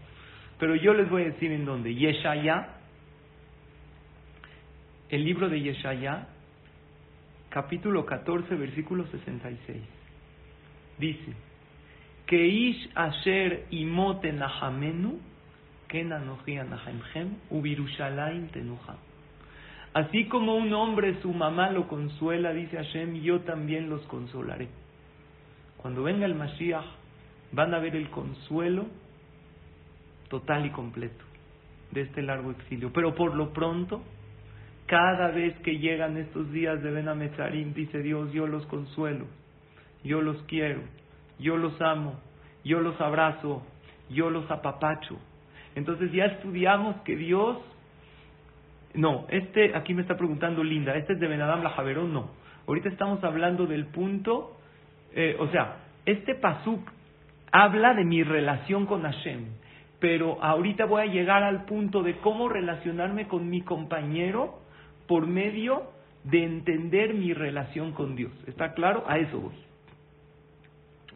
Pero 0.60 0.76
yo 0.76 0.94
les 0.94 1.10
voy 1.10 1.24
a 1.24 1.26
decir 1.26 1.52
en 1.52 1.66
dónde. 1.66 1.96
Yeshaya, 1.96 2.70
el 5.10 5.24
libro 5.24 5.50
de 5.50 5.62
Yeshaya, 5.62 6.28
capítulo 7.50 8.06
14, 8.06 8.56
versículo 8.56 9.06
66. 9.08 9.82
Dice, 10.98 11.34
que 12.28 12.46
ish 12.48 12.90
asher 12.96 13.66
imote 13.72 14.32
nahamenu. 14.34 15.20
Así 19.94 20.26
como 20.26 20.56
un 20.56 20.74
hombre 20.74 21.22
su 21.22 21.34
mamá 21.34 21.72
lo 21.72 21.88
consuela, 21.88 22.52
dice 22.52 22.76
Hashem, 22.76 23.22
yo 23.22 23.40
también 23.42 23.90
los 23.90 24.02
consolaré. 24.08 24.68
Cuando 25.78 26.04
venga 26.04 26.26
el 26.26 26.36
Mashiach, 26.36 26.86
van 27.54 27.74
a 27.74 27.80
ver 27.80 27.96
el 27.96 28.10
consuelo 28.10 28.88
total 30.28 30.66
y 30.66 30.72
completo 30.72 31.24
de 31.92 32.02
este 32.02 32.22
largo 32.22 32.52
exilio. 32.52 32.92
Pero 32.92 33.16
por 33.16 33.34
lo 33.34 33.54
pronto, 33.54 34.04
cada 34.88 35.30
vez 35.30 35.56
que 35.60 35.78
llegan 35.78 36.18
estos 36.18 36.52
días 36.52 36.82
de 36.82 36.92
Ben 36.92 37.74
dice 37.74 38.00
Dios, 38.00 38.32
yo 38.34 38.48
los 38.48 38.66
consuelo, 38.66 39.26
yo 40.04 40.22
los 40.22 40.42
quiero, 40.44 40.82
yo 41.40 41.58
los 41.58 41.80
amo, 41.82 42.20
yo 42.64 42.80
los 42.80 43.00
abrazo, 43.00 43.64
yo 44.10 44.30
los 44.30 44.50
apapacho. 44.50 45.20
Entonces 45.76 46.12
ya 46.12 46.26
estudiamos 46.26 46.96
que 47.02 47.16
Dios, 47.16 47.60
no, 48.96 49.28
este, 49.30 49.76
aquí 49.76 49.94
me 49.94 50.02
está 50.02 50.18
preguntando 50.18 50.64
Linda, 50.64 50.96
este 50.96 51.14
es 51.14 51.20
de 51.20 51.28
Ben 51.28 51.42
Adam 51.42 51.64
Javerón, 51.64 52.14
no. 52.14 52.32
Ahorita 52.66 52.90
estamos 52.90 53.24
hablando 53.24 53.66
del 53.66 53.86
punto 53.86 54.58
eh, 55.14 55.36
o 55.40 55.48
sea, 55.48 55.78
este 56.06 56.36
pasuk 56.36 56.92
habla 57.52 57.94
de 57.94 58.04
mi 58.04 58.24
relación 58.24 58.86
con 58.86 59.04
Hashem, 59.04 59.46
pero 60.00 60.38
ahorita 60.44 60.86
voy 60.86 61.02
a 61.02 61.12
llegar 61.12 61.44
al 61.44 61.66
punto 61.66 62.04
de 62.04 62.18
cómo 62.18 62.50
relacionarme 62.50 63.28
con 63.28 63.50
mi 63.50 63.62
compañero 63.62 64.60
por 65.08 65.28
medio 65.28 65.92
de 66.24 66.44
entender 66.44 67.14
mi 67.14 67.34
relación 67.34 67.94
con 67.94 68.16
Dios. 68.16 68.32
¿Está 68.48 68.74
claro? 68.74 69.04
A 69.08 69.18
eso 69.18 69.40
voy. 69.40 69.56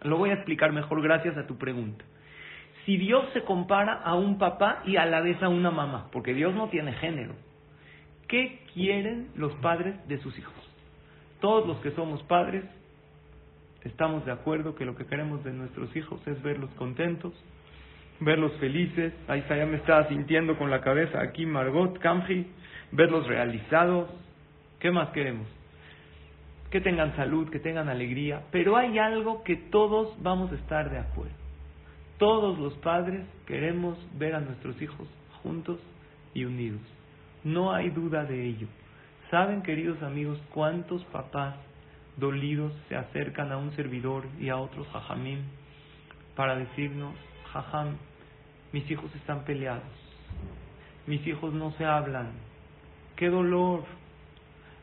Lo 0.04 0.18
voy 0.18 0.32
a 0.32 0.36
explicar 0.36 0.72
mejor 0.72 1.02
gracias 1.02 1.38
a 1.38 1.46
tu 1.46 1.58
pregunta. 1.58 2.04
Si 2.86 2.98
Dios 2.98 3.26
se 3.34 3.44
compara 3.44 3.94
a 3.94 4.16
un 4.16 4.40
papá 4.40 4.82
y 4.86 4.96
a 4.96 5.06
la 5.06 5.22
vez 5.22 5.42
a 5.44 5.50
una 5.50 5.70
mamá, 5.70 6.10
porque 6.12 6.34
Dios 6.34 6.56
no 6.56 6.70
tiene 6.70 6.94
género, 6.94 7.34
¿qué 8.28 8.64
quieren 8.74 9.30
los 9.36 9.54
padres 9.56 9.96
de 10.08 10.18
sus 10.20 10.38
hijos? 10.40 10.54
Todos 11.40 11.68
los 11.68 11.78
que 11.78 11.92
somos 11.92 12.24
padres 12.24 12.64
estamos 13.84 14.26
de 14.26 14.32
acuerdo 14.32 14.76
que 14.76 14.86
lo 14.86 14.96
que 14.96 15.06
queremos 15.06 15.44
de 15.44 15.54
nuestros 15.54 15.96
hijos 15.96 16.26
es 16.28 16.42
verlos 16.42 16.70
contentos, 16.72 17.34
verlos 18.20 18.54
felices. 18.54 19.14
Ahí 19.28 19.44
ya 19.48 19.66
me 19.66 19.78
estaba 19.78 20.08
sintiendo 20.08 20.58
con 20.58 20.72
la 20.72 20.82
cabeza 20.82 21.22
aquí 21.22 21.46
Margot, 21.46 22.00
Kamji, 22.00 22.48
verlos 22.92 23.28
realizados. 23.28 24.10
¿Qué 24.80 24.92
más 24.92 25.10
queremos? 25.10 25.48
Que 26.70 26.82
tengan 26.82 27.16
salud, 27.16 27.50
que 27.50 27.60
tengan 27.60 27.90
alegría. 27.90 28.44
Pero 28.52 28.78
hay 28.78 28.98
algo 28.98 29.44
que 29.44 29.56
todos 29.56 30.16
vamos 30.22 30.52
a 30.52 30.56
estar 30.56 30.90
de 30.90 31.00
acuerdo. 31.00 31.36
Todos 32.18 32.58
los 32.60 32.74
padres 32.76 33.26
queremos 33.46 33.98
ver 34.18 34.36
a 34.36 34.40
nuestros 34.40 34.80
hijos 34.82 35.08
juntos 35.44 35.80
y 36.34 36.46
unidos. 36.46 36.82
No 37.44 37.74
hay 37.74 37.90
duda 37.90 38.26
de 38.26 38.46
ello. 38.46 38.68
¿Saben, 39.32 39.64
queridos 39.64 40.02
amigos, 40.04 40.40
cuántos 40.54 41.04
papás 41.06 41.56
dolidos 42.18 42.74
se 42.90 42.96
acercan 42.96 43.52
a 43.52 43.58
un 43.58 43.72
servidor 43.76 44.26
y 44.40 44.50
a 44.50 44.58
otros 44.58 44.88
jajamim 44.90 45.40
para 46.36 46.56
decirnos, 46.56 47.16
jajam, 47.52 47.96
mis 48.72 48.90
hijos 48.90 49.14
están 49.16 49.44
peleados, 49.44 49.84
mis 51.08 51.26
hijos 51.28 51.54
no 51.54 51.72
se 51.74 51.86
hablan, 51.86 52.32
qué 53.22 53.30
dolor, 53.30 53.84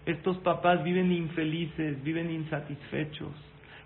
estos 0.07 0.37
papás 0.39 0.85
viven 0.85 1.11
infelices, 1.11 2.01
viven 2.05 2.31
insatisfechos, 2.31 3.33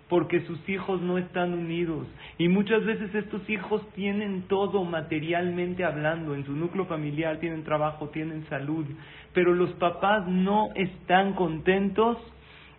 porque 0.07 0.41
sus 0.41 0.69
hijos 0.69 1.01
no 1.01 1.17
están 1.17 1.53
unidos. 1.53 2.05
Y 2.37 2.49
muchas 2.49 2.85
veces 2.85 3.15
estos 3.15 3.49
hijos 3.49 3.81
tienen 3.95 4.43
todo 4.43 4.83
materialmente 4.83 5.83
hablando, 5.83 6.35
en 6.35 6.45
su 6.45 6.51
núcleo 6.51 6.85
familiar 6.85 7.39
tienen 7.39 7.63
trabajo, 7.63 8.09
tienen 8.09 8.45
salud, 8.47 8.85
pero 9.33 9.55
los 9.55 9.71
papás 9.71 10.27
no 10.27 10.69
están 10.75 11.33
contentos 11.33 12.19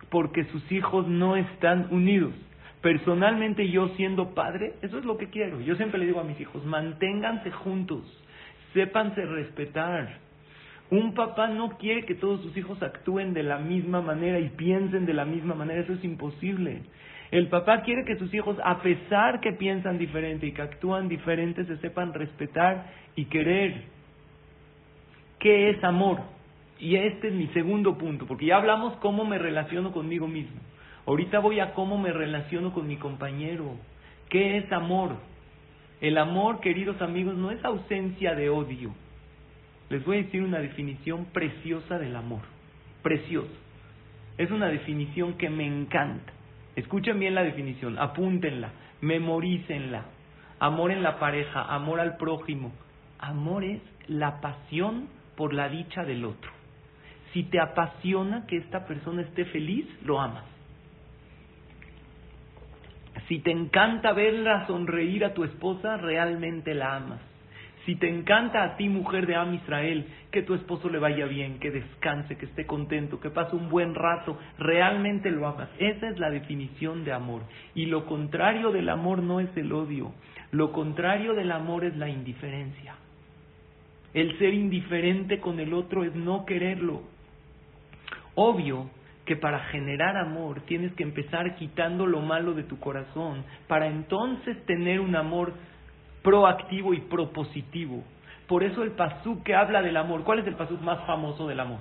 porque 0.09 0.45
sus 0.45 0.71
hijos 0.71 1.05
no 1.09 1.35
están 1.35 1.89
unidos. 1.91 2.31
Personalmente 2.79 3.69
yo 3.69 3.89
siendo 3.97 4.33
padre, 4.33 4.75
eso 4.81 4.97
es 4.97 5.03
lo 5.03 5.17
que 5.17 5.29
quiero. 5.29 5.59
Yo 5.59 5.75
siempre 5.75 5.99
le 5.99 6.05
digo 6.05 6.21
a 6.21 6.23
mis 6.23 6.39
hijos, 6.39 6.63
manténganse 6.63 7.51
juntos, 7.51 8.01
sépanse 8.73 9.25
respetar. 9.25 10.24
Un 10.91 11.13
papá 11.13 11.47
no 11.47 11.77
quiere 11.77 12.05
que 12.05 12.15
todos 12.15 12.41
sus 12.41 12.55
hijos 12.55 12.81
actúen 12.83 13.33
de 13.33 13.43
la 13.43 13.57
misma 13.57 14.01
manera 14.01 14.39
y 14.39 14.49
piensen 14.49 15.05
de 15.05 15.13
la 15.13 15.25
misma 15.25 15.55
manera, 15.55 15.81
eso 15.81 15.93
es 15.93 16.03
imposible. 16.03 16.83
El 17.31 17.47
papá 17.47 17.81
quiere 17.81 18.05
que 18.05 18.17
sus 18.17 18.33
hijos, 18.33 18.55
a 18.63 18.81
pesar 18.81 19.39
que 19.41 19.51
piensan 19.51 19.97
diferente 19.97 20.45
y 20.45 20.51
que 20.51 20.61
actúan 20.61 21.09
diferente, 21.09 21.65
se 21.65 21.77
sepan 21.77 22.13
respetar 22.13 22.85
y 23.15 23.25
querer. 23.25 23.83
¿Qué 25.39 25.71
es 25.71 25.83
amor? 25.83 26.19
Y 26.79 26.95
este 26.97 27.29
es 27.29 27.33
mi 27.33 27.47
segundo 27.47 27.97
punto, 27.97 28.27
porque 28.27 28.45
ya 28.45 28.57
hablamos 28.57 28.95
cómo 28.97 29.25
me 29.25 29.39
relaciono 29.39 29.91
conmigo 29.91 30.27
mismo. 30.27 30.59
Ahorita 31.07 31.39
voy 31.39 31.59
a 31.59 31.73
cómo 31.73 31.97
me 31.97 32.11
relaciono 32.11 32.73
con 32.73 32.87
mi 32.87 32.97
compañero. 32.97 33.75
¿Qué 34.29 34.57
es 34.57 34.71
amor? 34.71 35.15
El 36.01 36.17
amor, 36.17 36.59
queridos 36.59 37.01
amigos, 37.01 37.35
no 37.35 37.51
es 37.51 37.63
ausencia 37.63 38.35
de 38.35 38.49
odio. 38.49 38.93
Les 39.89 40.03
voy 40.03 40.17
a 40.17 40.23
decir 40.23 40.41
una 40.41 40.59
definición 40.59 41.25
preciosa 41.25 41.99
del 41.99 42.15
amor. 42.15 42.41
Preciosa. 43.03 43.53
Es 44.37 44.51
una 44.51 44.67
definición 44.67 45.35
que 45.35 45.49
me 45.49 45.65
encanta. 45.65 46.33
Escuchen 46.75 47.19
bien 47.19 47.35
la 47.35 47.43
definición, 47.43 47.97
apúntenla, 47.97 48.71
memorícenla. 49.01 50.05
Amor 50.59 50.91
en 50.91 51.03
la 51.03 51.19
pareja, 51.19 51.63
amor 51.73 51.99
al 51.99 52.17
prójimo. 52.17 52.73
Amor 53.19 53.63
es 53.63 53.81
la 54.07 54.41
pasión 54.41 55.07
por 55.37 55.53
la 55.53 55.69
dicha 55.69 56.03
del 56.03 56.25
otro. 56.25 56.51
Si 57.33 57.43
te 57.43 57.59
apasiona 57.59 58.45
que 58.47 58.57
esta 58.57 58.85
persona 58.85 59.21
esté 59.21 59.45
feliz, 59.45 59.85
lo 60.03 60.19
amas. 60.19 60.45
Si 63.27 63.39
te 63.39 63.51
encanta 63.51 64.13
verla 64.13 64.67
sonreír 64.67 65.25
a 65.25 65.33
tu 65.33 65.43
esposa, 65.43 65.97
realmente 65.97 66.73
la 66.73 66.95
amas. 66.97 67.21
Si 67.85 67.95
te 67.95 68.09
encanta 68.09 68.63
a 68.63 68.77
ti, 68.77 68.89
mujer 68.89 69.27
de 69.27 69.35
Am 69.35 69.53
Israel, 69.53 70.07
que 70.31 70.41
tu 70.41 70.55
esposo 70.55 70.89
le 70.89 70.97
vaya 70.97 71.27
bien, 71.27 71.59
que 71.59 71.69
descanse, 71.69 72.35
que 72.35 72.47
esté 72.47 72.65
contento, 72.65 73.19
que 73.19 73.29
pase 73.29 73.55
un 73.55 73.69
buen 73.69 73.93
rato, 73.93 74.39
realmente 74.57 75.29
lo 75.29 75.47
amas. 75.47 75.69
Esa 75.77 76.09
es 76.09 76.19
la 76.19 76.31
definición 76.31 77.03
de 77.05 77.13
amor. 77.13 77.43
Y 77.75 77.85
lo 77.85 78.07
contrario 78.07 78.71
del 78.71 78.89
amor 78.89 79.21
no 79.21 79.39
es 79.39 79.55
el 79.55 79.71
odio. 79.71 80.13
Lo 80.51 80.71
contrario 80.71 81.35
del 81.35 81.51
amor 81.51 81.85
es 81.85 81.95
la 81.95 82.09
indiferencia. 82.09 82.95
El 84.15 84.35
ser 84.39 84.53
indiferente 84.53 85.39
con 85.39 85.59
el 85.59 85.73
otro 85.73 86.03
es 86.03 86.15
no 86.15 86.45
quererlo. 86.45 87.03
Obvio 88.33 88.89
que 89.25 89.35
para 89.35 89.59
generar 89.65 90.17
amor 90.17 90.61
tienes 90.61 90.93
que 90.93 91.03
empezar 91.03 91.55
quitando 91.55 92.05
lo 92.05 92.21
malo 92.21 92.53
de 92.53 92.63
tu 92.63 92.79
corazón, 92.79 93.43
para 93.67 93.87
entonces 93.87 94.63
tener 94.65 94.99
un 95.01 95.15
amor 95.15 95.53
proactivo 96.25 96.93
y 96.93 96.99
propositivo. 97.01 98.03
Por 98.47 98.63
eso 98.63 98.83
el 98.83 98.91
pasuk 98.91 99.43
que 99.43 99.55
habla 99.55 99.81
del 99.81 99.95
amor, 99.95 100.23
¿cuál 100.23 100.39
es 100.39 100.47
el 100.47 100.55
pasuk 100.55 100.81
más 100.81 101.05
famoso 101.05 101.47
del 101.47 101.59
amor? 101.59 101.79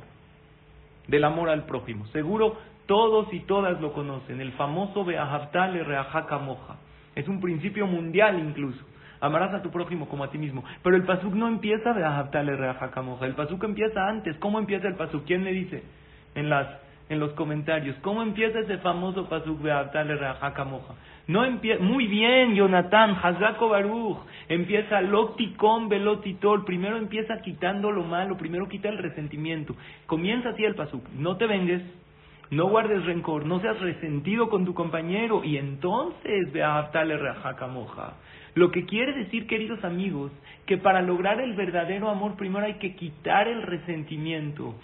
Del 1.08 1.24
amor 1.24 1.48
al 1.48 1.64
prójimo. 1.64 2.06
Seguro 2.08 2.56
todos 2.86 3.32
y 3.32 3.40
todas 3.40 3.80
lo 3.80 3.92
conocen, 3.94 4.40
el 4.40 4.52
famoso 4.52 5.04
Beahavtale 5.04 5.82
Reajaka 5.82 6.38
Moja. 6.38 6.76
Es 7.14 7.26
un 7.26 7.40
principio 7.40 7.86
mundial 7.86 8.38
incluso. 8.38 8.84
Amarás 9.20 9.54
a 9.54 9.62
tu 9.62 9.70
prójimo 9.70 10.08
como 10.08 10.24
a 10.24 10.30
ti 10.30 10.36
mismo. 10.36 10.62
Pero 10.82 10.96
el 10.96 11.04
pasuk 11.04 11.32
no 11.32 11.48
empieza 11.48 11.92
Beahavtale 11.92 12.54
Reajaka 12.56 13.00
Moja. 13.00 13.24
El 13.24 13.34
pasuk 13.34 13.64
empieza 13.64 14.06
antes. 14.06 14.36
¿Cómo 14.36 14.58
empieza 14.58 14.86
el 14.86 14.96
pasuk? 14.96 15.24
¿Quién 15.24 15.42
me 15.42 15.52
dice? 15.52 15.82
en 16.34 16.50
las 16.50 16.66
en 17.08 17.20
los 17.20 17.32
comentarios. 17.32 17.96
¿Cómo 18.02 18.22
empieza 18.22 18.60
ese 18.60 18.78
famoso 18.78 19.28
pasuk 19.28 19.60
de 19.60 19.72
Abdale 19.72 20.16
Moja? 20.64 20.94
No 21.26 21.44
empieza, 21.44 21.82
muy 21.82 22.06
bien, 22.06 22.54
Jonathan, 22.54 23.16
Hazako 23.22 23.70
Baruch, 23.70 24.18
empieza 24.48 25.00
Loticón, 25.00 25.88
Velotitol, 25.88 26.64
primero 26.64 26.96
empieza 26.96 27.40
quitando 27.40 27.90
lo 27.90 28.04
malo, 28.04 28.36
primero 28.36 28.68
quita 28.68 28.88
el 28.88 28.98
resentimiento. 28.98 29.74
Comienza 30.06 30.50
así 30.50 30.64
el 30.64 30.74
pasuk, 30.74 31.08
no 31.16 31.36
te 31.38 31.46
vengues, 31.46 31.82
no 32.50 32.68
guardes 32.68 33.04
rencor, 33.06 33.46
no 33.46 33.60
seas 33.60 33.80
resentido 33.80 34.50
con 34.50 34.66
tu 34.66 34.74
compañero 34.74 35.42
y 35.42 35.56
entonces 35.56 36.52
ve 36.52 36.62
a 36.62 36.90
moja. 37.72 38.14
Lo 38.54 38.70
que 38.70 38.84
quiere 38.84 39.12
decir, 39.14 39.46
queridos 39.46 39.82
amigos, 39.82 40.30
que 40.66 40.76
para 40.76 41.02
lograr 41.02 41.40
el 41.40 41.54
verdadero 41.54 42.08
amor 42.10 42.36
primero 42.36 42.66
hay 42.66 42.74
que 42.74 42.94
quitar 42.94 43.48
el 43.48 43.62
resentimiento, 43.62 44.74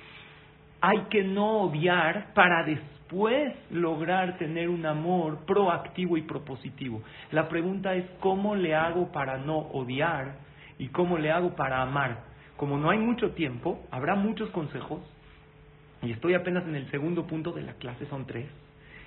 hay 0.81 1.01
que 1.11 1.23
no 1.25 1.63
odiar 1.63 2.33
para 2.35 2.65
después 2.65 3.55
lograr 3.71 4.39
tener 4.39 4.69
un 4.69 4.87
amor 4.87 5.45
proactivo 5.45 6.17
y 6.17 6.23
propositivo. 6.23 7.03
La 7.33 7.49
pregunta 7.49 7.95
es 7.95 8.05
cómo 8.21 8.55
le 8.55 8.75
hago 8.75 9.13
para 9.13 9.39
no 9.39 9.59
odiar 9.59 10.37
y 10.79 10.89
cómo 10.89 11.19
le 11.19 11.31
hago 11.31 11.55
para 11.55 11.83
amar. 11.83 12.25
Como 12.57 12.79
no 12.79 12.91
hay 12.91 12.99
mucho 12.99 13.33
tiempo, 13.33 13.81
habrá 13.91 14.15
muchos 14.15 14.51
consejos, 14.51 15.01
y 16.03 16.13
estoy 16.13 16.35
apenas 16.35 16.65
en 16.65 16.77
el 16.77 16.91
segundo 16.91 17.27
punto 17.27 17.53
de 17.53 17.63
la 17.63 17.75
clase, 17.75 18.07
son 18.07 18.27
tres. 18.27 18.49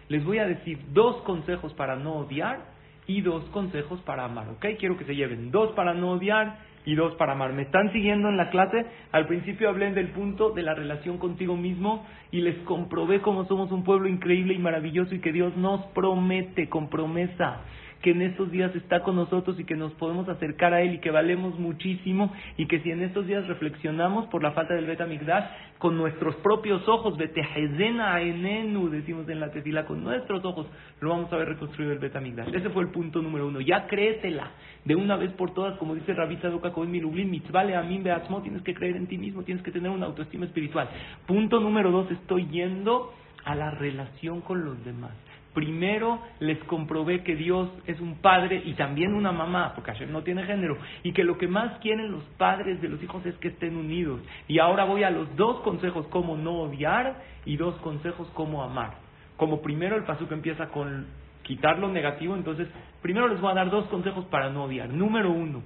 Les 0.09 0.23
voy 0.23 0.39
a 0.39 0.45
decir 0.45 0.79
dos 0.91 1.21
consejos 1.23 1.73
para 1.73 1.95
no 1.95 2.13
odiar 2.17 2.59
y 3.07 3.21
dos 3.21 3.43
consejos 3.45 3.99
para 4.01 4.25
amar, 4.25 4.49
¿ok? 4.49 4.65
Quiero 4.79 4.97
que 4.97 5.05
se 5.05 5.15
lleven 5.15 5.51
dos 5.51 5.71
para 5.71 5.93
no 5.93 6.11
odiar 6.11 6.57
y 6.85 6.95
dos 6.95 7.15
para 7.15 7.33
amar. 7.33 7.53
¿Me 7.53 7.63
están 7.63 7.91
siguiendo 7.91 8.29
en 8.29 8.37
la 8.37 8.49
clase? 8.49 8.85
Al 9.11 9.27
principio 9.27 9.69
hablé 9.69 9.91
del 9.91 10.09
punto 10.09 10.51
de 10.51 10.63
la 10.63 10.73
relación 10.73 11.17
contigo 11.17 11.55
mismo 11.55 12.05
y 12.31 12.41
les 12.41 12.57
comprobé 12.59 13.21
cómo 13.21 13.45
somos 13.45 13.71
un 13.71 13.83
pueblo 13.83 14.07
increíble 14.07 14.53
y 14.53 14.59
maravilloso 14.59 15.15
y 15.15 15.19
que 15.19 15.31
Dios 15.31 15.55
nos 15.57 15.81
promete 15.87 16.69
con 16.69 16.89
promesa 16.89 17.61
que 18.03 18.11
en 18.11 18.21
estos 18.21 18.51
días 18.51 18.75
está 18.75 18.99
con 18.99 19.15
nosotros 19.15 19.57
y 19.57 19.63
que 19.63 19.77
nos 19.77 19.93
podemos 19.93 20.27
acercar 20.27 20.73
a 20.73 20.81
Él 20.81 20.95
y 20.95 20.99
que 20.99 21.09
valemos 21.09 21.57
muchísimo 21.57 22.33
y 22.57 22.67
que 22.67 22.81
si 22.81 22.91
en 22.91 23.01
estos 23.01 23.25
días 23.25 23.47
reflexionamos 23.47 24.27
por 24.27 24.43
la 24.43 24.51
falta 24.51 24.73
del 24.73 24.85
Betamigdash 24.85 25.45
con 25.77 25.97
nuestros 25.97 26.35
propios 26.35 26.85
ojos, 26.89 27.17
Betehezena 27.17 28.19
Enenu, 28.21 28.89
decimos 28.89 29.27
en 29.29 29.39
la 29.39 29.51
tefila, 29.51 29.85
con 29.85 30.03
nuestros 30.03 30.43
ojos 30.43 30.67
lo 30.99 31.11
vamos 31.11 31.31
a 31.31 31.37
ver 31.37 31.47
reconstruido 31.47 31.93
el 31.93 31.99
Betamigdash. 31.99 32.53
Ese 32.53 32.69
fue 32.69 32.83
el 32.83 32.89
punto 32.89 33.21
número 33.21 33.47
uno. 33.47 33.61
Ya 33.61 33.87
créetela 33.87 34.51
de 34.83 34.95
una 34.95 35.15
vez 35.15 35.31
por 35.31 35.53
todas, 35.53 35.77
como 35.77 35.95
dice 35.95 36.13
Rabbi 36.13 36.35
Saduka 36.37 36.73
Kohen 36.73 36.91
Milublin, 36.91 37.31
mitzvale 37.31 37.77
amin 37.77 38.03
beatzmo, 38.03 38.41
tienes 38.41 38.63
que 38.63 38.73
creer 38.73 38.97
en 38.97 39.07
ti 39.07 39.17
mismo, 39.17 39.43
tienes 39.43 39.63
que 39.63 39.71
tener 39.71 39.89
una 39.89 40.07
autoestima 40.07 40.43
espiritual. 40.43 40.89
Punto 41.25 41.61
número 41.61 41.89
dos, 41.89 42.11
estoy 42.11 42.47
yendo 42.47 43.13
a 43.45 43.55
la 43.55 43.71
relación 43.71 44.41
con 44.41 44.65
los 44.65 44.83
demás. 44.83 45.13
Primero 45.53 46.19
les 46.39 46.57
comprobé 46.63 47.23
que 47.23 47.35
Dios 47.35 47.69
es 47.85 47.99
un 47.99 48.15
padre 48.15 48.61
y 48.65 48.73
también 48.73 49.13
una 49.13 49.31
mamá, 49.31 49.73
porque 49.75 49.91
Hashem 49.91 50.11
no 50.11 50.23
tiene 50.23 50.43
género, 50.45 50.77
y 51.03 51.13
que 51.13 51.23
lo 51.23 51.37
que 51.37 51.47
más 51.47 51.79
quieren 51.79 52.11
los 52.11 52.23
padres 52.37 52.81
de 52.81 52.89
los 52.89 53.01
hijos 53.03 53.23
es 53.25 53.35
que 53.35 53.49
estén 53.49 53.77
unidos. 53.77 54.21
Y 54.47 54.59
ahora 54.59 54.85
voy 54.85 55.03
a 55.03 55.11
los 55.11 55.35
dos 55.35 55.59
consejos, 55.61 56.07
cómo 56.07 56.37
no 56.37 56.61
odiar, 56.61 57.21
y 57.45 57.57
dos 57.57 57.75
consejos, 57.77 58.27
cómo 58.33 58.63
amar. 58.63 58.95
Como 59.37 59.61
primero 59.61 59.95
el 59.95 60.03
paso 60.03 60.27
que 60.27 60.33
empieza 60.33 60.69
con 60.69 61.05
quitar 61.43 61.77
lo 61.77 61.89
negativo, 61.89 62.35
entonces 62.35 62.67
primero 63.01 63.27
les 63.27 63.39
voy 63.39 63.51
a 63.51 63.55
dar 63.55 63.69
dos 63.69 63.85
consejos 63.85 64.25
para 64.25 64.49
no 64.49 64.63
odiar. 64.63 64.89
Número 64.89 65.31
uno, 65.31 65.61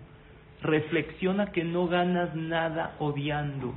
reflexiona 0.62 1.52
que 1.52 1.64
no 1.64 1.88
ganas 1.88 2.36
nada 2.36 2.96
odiando. 3.00 3.74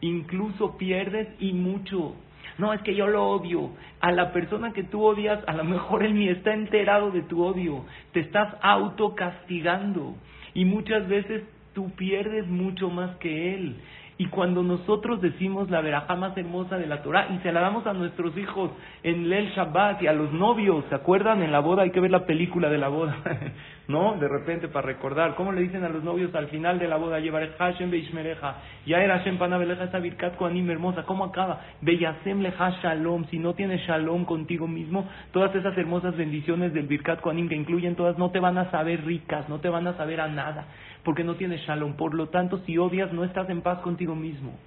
Incluso 0.00 0.76
pierdes 0.76 1.28
y 1.38 1.52
mucho. 1.52 2.16
No, 2.58 2.72
es 2.72 2.80
que 2.82 2.94
yo 2.94 3.06
lo 3.06 3.26
odio. 3.28 3.70
A 4.00 4.12
la 4.12 4.32
persona 4.32 4.72
que 4.72 4.84
tú 4.84 5.02
odias, 5.02 5.40
a 5.46 5.52
lo 5.54 5.64
mejor 5.64 6.04
él 6.04 6.14
ni 6.14 6.28
está 6.28 6.52
enterado 6.52 7.10
de 7.10 7.22
tu 7.22 7.42
odio. 7.44 7.84
Te 8.12 8.20
estás 8.20 8.54
autocastigando. 8.62 10.14
Y 10.54 10.64
muchas 10.64 11.08
veces 11.08 11.42
tú 11.74 11.90
pierdes 11.90 12.46
mucho 12.46 12.90
más 12.90 13.16
que 13.16 13.54
él. 13.54 13.76
Y 14.16 14.26
cuando 14.26 14.62
nosotros 14.62 15.20
decimos 15.20 15.70
la 15.70 15.80
verajá 15.80 16.14
más 16.14 16.36
hermosa 16.36 16.78
de 16.78 16.86
la 16.86 17.02
Torah 17.02 17.28
y 17.34 17.38
se 17.38 17.50
la 17.50 17.60
damos 17.60 17.84
a 17.84 17.92
nuestros 17.92 18.36
hijos 18.36 18.70
en 19.02 19.32
el 19.32 19.48
Shabbat 19.50 20.02
y 20.02 20.06
a 20.06 20.12
los 20.12 20.32
novios, 20.32 20.84
¿se 20.88 20.94
acuerdan? 20.94 21.42
En 21.42 21.50
la 21.50 21.58
boda 21.58 21.82
hay 21.82 21.90
que 21.90 21.98
ver 21.98 22.12
la 22.12 22.24
película 22.24 22.70
de 22.70 22.78
la 22.78 22.86
boda, 22.86 23.16
¿no? 23.88 24.14
De 24.14 24.28
repente 24.28 24.68
para 24.68 24.86
recordar. 24.86 25.34
¿Cómo 25.34 25.50
le 25.50 25.62
dicen 25.62 25.82
a 25.82 25.88
los 25.88 26.04
novios 26.04 26.32
al 26.36 26.46
final 26.46 26.78
de 26.78 26.86
la 26.86 26.96
boda? 26.96 27.18
Llevaré 27.18 27.54
Hashem 27.58 27.90
Beishmereja. 27.90 28.54
Ya 28.86 29.02
era 29.02 29.18
Hashem 29.18 29.36
Panabeleja 29.36 29.82
esta 29.82 29.98
Birkat 29.98 30.36
Koanim 30.36 30.70
hermosa. 30.70 31.02
¿Cómo 31.02 31.24
acaba? 31.24 31.62
Beyasem 31.80 32.40
Leja 32.40 32.70
Shalom. 32.82 33.24
Si 33.30 33.40
no 33.40 33.54
tienes 33.54 33.80
Shalom 33.80 34.24
contigo 34.24 34.68
mismo, 34.68 35.08
todas 35.32 35.52
esas 35.56 35.76
hermosas 35.76 36.16
bendiciones 36.16 36.72
del 36.72 36.86
Birkat 36.86 37.20
Koanim 37.20 37.48
que 37.48 37.56
incluyen 37.56 37.96
todas 37.96 38.16
no 38.16 38.30
te 38.30 38.38
van 38.38 38.58
a 38.58 38.70
saber 38.70 39.04
ricas, 39.04 39.48
no 39.48 39.58
te 39.58 39.68
van 39.68 39.88
a 39.88 39.96
saber 39.96 40.20
a 40.20 40.28
nada 40.28 40.66
porque 41.04 41.24
no 41.24 41.34
tienes 41.36 41.60
shalom. 41.62 41.94
Por 41.94 42.14
lo 42.14 42.28
tanto, 42.28 42.58
si 42.66 42.78
odias, 42.78 43.12
no 43.12 43.24
estás 43.24 43.48
en 43.50 43.62
paz 43.62 43.78
contigo 43.80 44.14
mismo. 44.14 44.58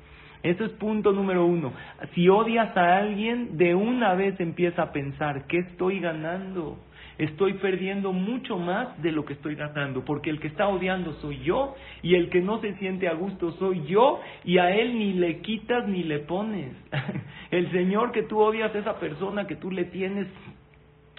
Eso 0.43 0.65
es 0.65 0.71
punto 0.73 1.11
número 1.11 1.45
uno. 1.45 1.73
Si 2.13 2.29
odias 2.29 2.75
a 2.77 2.97
alguien, 2.97 3.57
de 3.57 3.75
una 3.75 4.13
vez 4.13 4.39
empieza 4.39 4.83
a 4.83 4.91
pensar, 4.91 5.47
¿qué 5.47 5.59
estoy 5.59 5.99
ganando? 5.99 6.77
Estoy 7.17 7.53
perdiendo 7.53 8.13
mucho 8.13 8.59
más 8.59 9.01
de 9.01 9.11
lo 9.11 9.25
que 9.25 9.33
estoy 9.33 9.55
ganando, 9.55 10.05
porque 10.05 10.29
el 10.29 10.39
que 10.39 10.47
está 10.47 10.67
odiando 10.67 11.13
soy 11.13 11.39
yo 11.39 11.75
y 12.03 12.13
el 12.13 12.29
que 12.29 12.41
no 12.41 12.61
se 12.61 12.75
siente 12.75 13.07
a 13.07 13.13
gusto 13.13 13.53
soy 13.53 13.83
yo 13.88 14.21
y 14.45 14.59
a 14.59 14.69
él 14.69 14.99
ni 14.99 15.13
le 15.13 15.39
quitas 15.39 15.88
ni 15.88 16.03
le 16.03 16.19
pones. 16.19 16.73
El 17.49 17.71
Señor 17.71 18.11
que 18.11 18.23
tú 18.23 18.39
odias, 18.39 18.75
esa 18.75 18.99
persona 18.99 19.47
que 19.47 19.55
tú 19.55 19.71
le 19.71 19.85
tienes 19.85 20.27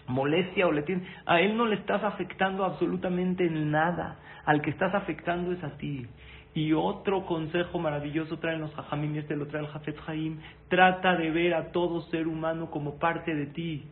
molestia 0.09 0.67
o 0.67 0.73
le 0.73 0.83
tienes, 0.83 1.07
a 1.27 1.41
él 1.41 1.57
no 1.57 1.67
le 1.67 1.77
estás 1.77 2.03
afectando 2.03 2.65
absolutamente 2.65 3.47
en 3.47 3.71
nada. 3.71 4.19
Al 4.45 4.63
que 4.63 4.71
estás 4.71 4.95
afectando 4.95 5.53
es 5.53 5.63
a 5.63 5.77
ti. 5.77 6.07
Y 6.55 6.73
otro 6.73 7.25
consejo 7.27 7.79
maravilloso 7.79 8.39
traen 8.39 8.61
los 8.61 8.75
Jajamim 8.75 9.17
este 9.17 9.37
lo 9.37 9.47
trae 9.47 9.63
el 9.63 9.69
Jafet 9.69 9.99
Jaim, 10.01 10.41
trata 10.69 11.15
de 11.15 11.31
ver 11.31 11.55
a 11.55 11.71
todo 11.71 12.01
ser 12.11 12.27
humano 12.27 12.71
como 12.71 12.99
parte 12.99 13.35
de 13.35 13.47
ti, 13.47 13.85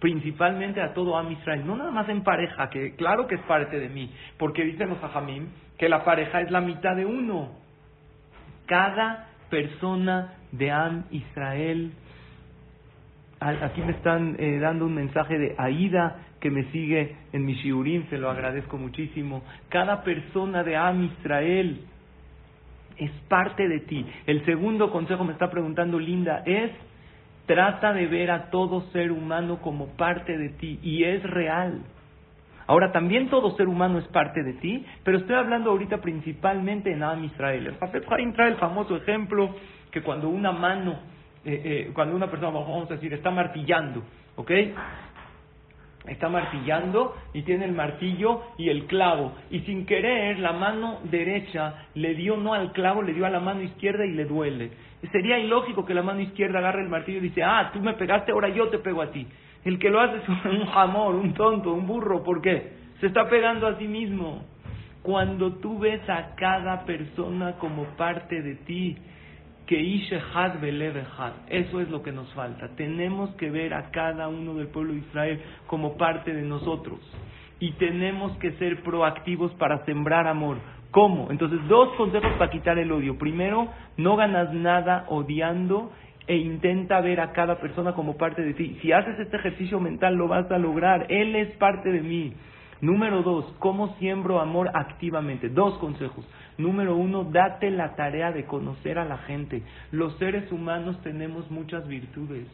principalmente 0.00 0.80
a 0.80 0.94
todo 0.94 1.18
Am 1.18 1.30
Israel, 1.32 1.66
no 1.66 1.76
nada 1.76 1.90
más 1.90 2.08
en 2.08 2.22
pareja, 2.22 2.70
que 2.70 2.94
claro 2.94 3.26
que 3.26 3.34
es 3.34 3.42
parte 3.42 3.78
de 3.78 3.88
mí, 3.88 4.10
porque 4.38 4.64
dicen 4.64 4.88
los 4.88 4.98
Jajamim 4.98 5.48
que 5.78 5.88
la 5.88 6.04
pareja 6.04 6.40
es 6.40 6.50
la 6.50 6.60
mitad 6.60 6.96
de 6.96 7.04
uno. 7.04 7.50
Cada 8.66 9.28
persona 9.50 10.34
de 10.52 10.70
Am 10.70 11.04
Israel, 11.10 11.92
aquí 13.40 13.82
me 13.82 13.92
están 13.92 14.36
eh, 14.38 14.58
dando 14.58 14.86
un 14.86 14.94
mensaje 14.94 15.38
de 15.38 15.54
Aida, 15.58 16.22
que 16.40 16.50
me 16.50 16.64
sigue 16.70 17.16
en 17.32 17.44
mi 17.44 17.54
shiurim, 17.54 18.08
se 18.08 18.18
lo 18.18 18.30
agradezco 18.30 18.76
muchísimo. 18.76 19.42
Cada 19.68 20.02
persona 20.02 20.62
de 20.62 20.76
Am 20.76 21.04
Israel 21.04 21.80
es 22.98 23.10
parte 23.28 23.68
de 23.68 23.80
ti. 23.80 24.06
El 24.26 24.44
segundo 24.44 24.90
consejo 24.90 25.24
me 25.24 25.32
está 25.32 25.50
preguntando 25.50 25.98
Linda 25.98 26.42
es 26.46 26.70
trata 27.46 27.92
de 27.92 28.06
ver 28.06 28.30
a 28.30 28.50
todo 28.50 28.82
ser 28.92 29.12
humano 29.12 29.60
como 29.62 29.88
parte 29.96 30.36
de 30.36 30.50
ti 30.50 30.80
y 30.82 31.04
es 31.04 31.22
real. 31.22 31.80
Ahora, 32.66 32.90
también 32.90 33.30
todo 33.30 33.56
ser 33.56 33.68
humano 33.68 33.98
es 33.98 34.08
parte 34.08 34.42
de 34.42 34.54
ti, 34.54 34.84
pero 35.04 35.18
estoy 35.18 35.36
hablando 35.36 35.70
ahorita 35.70 35.98
principalmente 35.98 36.92
en 36.92 37.04
Am 37.04 37.22
Israel. 37.24 37.68
El 37.68 38.04
Haim 38.10 38.32
trae 38.32 38.50
el 38.50 38.56
famoso 38.56 38.96
ejemplo 38.96 39.54
que 39.92 40.02
cuando 40.02 40.28
una 40.28 40.50
mano, 40.50 40.98
eh, 41.46 41.62
eh, 41.64 41.90
cuando 41.94 42.16
una 42.16 42.30
persona, 42.30 42.50
vamos 42.50 42.90
a 42.90 42.94
decir, 42.94 43.12
está 43.14 43.30
martillando, 43.30 44.02
¿ok? 44.36 44.50
está 46.08 46.28
martillando 46.28 47.16
y 47.32 47.42
tiene 47.42 47.64
el 47.64 47.72
martillo 47.72 48.42
y 48.58 48.68
el 48.68 48.86
clavo. 48.86 49.32
Y 49.50 49.60
sin 49.60 49.86
querer, 49.86 50.38
la 50.38 50.52
mano 50.52 51.00
derecha 51.04 51.86
le 51.94 52.14
dio 52.14 52.36
no 52.36 52.54
al 52.54 52.72
clavo, 52.72 53.02
le 53.02 53.12
dio 53.12 53.26
a 53.26 53.30
la 53.30 53.40
mano 53.40 53.62
izquierda 53.62 54.04
y 54.04 54.12
le 54.12 54.24
duele. 54.24 54.70
Sería 55.12 55.38
ilógico 55.38 55.84
que 55.84 55.94
la 55.94 56.02
mano 56.02 56.20
izquierda 56.20 56.58
agarre 56.58 56.82
el 56.82 56.88
martillo 56.88 57.18
y 57.18 57.28
dice, 57.28 57.42
ah, 57.42 57.70
tú 57.72 57.80
me 57.80 57.94
pegaste, 57.94 58.32
ahora 58.32 58.48
yo 58.48 58.68
te 58.68 58.78
pego 58.78 59.02
a 59.02 59.10
ti. 59.10 59.26
El 59.64 59.78
que 59.78 59.90
lo 59.90 60.00
hace 60.00 60.18
es 60.18 60.28
un 60.44 60.66
jamor, 60.66 61.14
un 61.14 61.34
tonto, 61.34 61.72
un 61.72 61.86
burro. 61.86 62.22
¿Por 62.22 62.40
qué? 62.40 62.72
Se 63.00 63.06
está 63.06 63.28
pegando 63.28 63.66
a 63.66 63.76
sí 63.78 63.86
mismo. 63.86 64.44
Cuando 65.02 65.54
tú 65.54 65.78
ves 65.78 66.08
a 66.08 66.34
cada 66.34 66.84
persona 66.84 67.52
como 67.58 67.84
parte 67.96 68.42
de 68.42 68.56
ti, 68.56 68.96
que 69.66 69.80
Eso 71.48 71.80
es 71.80 71.90
lo 71.90 72.02
que 72.02 72.12
nos 72.12 72.32
falta. 72.34 72.68
Tenemos 72.76 73.30
que 73.36 73.50
ver 73.50 73.74
a 73.74 73.90
cada 73.90 74.28
uno 74.28 74.54
del 74.54 74.68
pueblo 74.68 74.92
de 74.92 75.00
Israel 75.00 75.40
como 75.66 75.96
parte 75.96 76.32
de 76.32 76.42
nosotros. 76.42 77.00
Y 77.58 77.72
tenemos 77.72 78.36
que 78.38 78.52
ser 78.52 78.82
proactivos 78.82 79.52
para 79.54 79.84
sembrar 79.84 80.26
amor. 80.26 80.58
¿Cómo? 80.90 81.30
Entonces, 81.30 81.58
dos 81.68 81.94
consejos 81.96 82.32
para 82.38 82.50
quitar 82.50 82.78
el 82.78 82.92
odio. 82.92 83.18
Primero, 83.18 83.68
no 83.96 84.16
ganas 84.16 84.52
nada 84.52 85.04
odiando 85.08 85.90
e 86.26 86.36
intenta 86.36 87.00
ver 87.00 87.20
a 87.20 87.32
cada 87.32 87.60
persona 87.60 87.92
como 87.92 88.16
parte 88.16 88.42
de 88.42 88.54
ti. 88.54 88.78
Si 88.82 88.92
haces 88.92 89.18
este 89.18 89.36
ejercicio 89.36 89.80
mental, 89.80 90.14
lo 90.14 90.28
vas 90.28 90.50
a 90.50 90.58
lograr. 90.58 91.06
Él 91.08 91.34
es 91.36 91.56
parte 91.56 91.90
de 91.90 92.00
mí. 92.00 92.32
Número 92.80 93.22
dos, 93.22 93.46
¿cómo 93.58 93.96
siembro 93.98 94.40
amor 94.40 94.70
activamente? 94.74 95.48
Dos 95.48 95.78
consejos. 95.78 96.26
Número 96.58 96.96
uno, 96.96 97.24
date 97.24 97.70
la 97.70 97.96
tarea 97.96 98.32
de 98.32 98.44
conocer 98.44 98.98
a 98.98 99.04
la 99.04 99.18
gente. 99.18 99.62
Los 99.92 100.16
seres 100.18 100.50
humanos 100.52 101.00
tenemos 101.02 101.50
muchas 101.50 101.86
virtudes. 101.88 102.46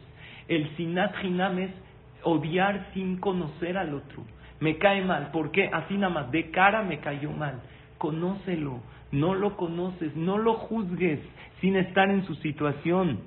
El 0.47 0.69
sinat 0.77 1.13
hinam 1.23 1.59
es 1.59 1.71
odiar 2.23 2.87
sin 2.93 3.17
conocer 3.17 3.77
al 3.77 3.93
otro. 3.93 4.23
Me 4.59 4.77
cae 4.77 5.03
mal. 5.03 5.31
¿Por 5.31 5.51
qué? 5.51 5.69
Así 5.71 5.97
nada 5.97 6.13
más. 6.13 6.31
De 6.31 6.51
cara 6.51 6.83
me 6.83 6.99
cayó 6.99 7.31
mal. 7.31 7.61
Conócelo. 7.97 8.79
No 9.11 9.35
lo 9.35 9.57
conoces. 9.57 10.15
No 10.15 10.37
lo 10.37 10.53
juzgues 10.53 11.19
sin 11.59 11.75
estar 11.75 12.09
en 12.09 12.25
su 12.25 12.35
situación. 12.35 13.19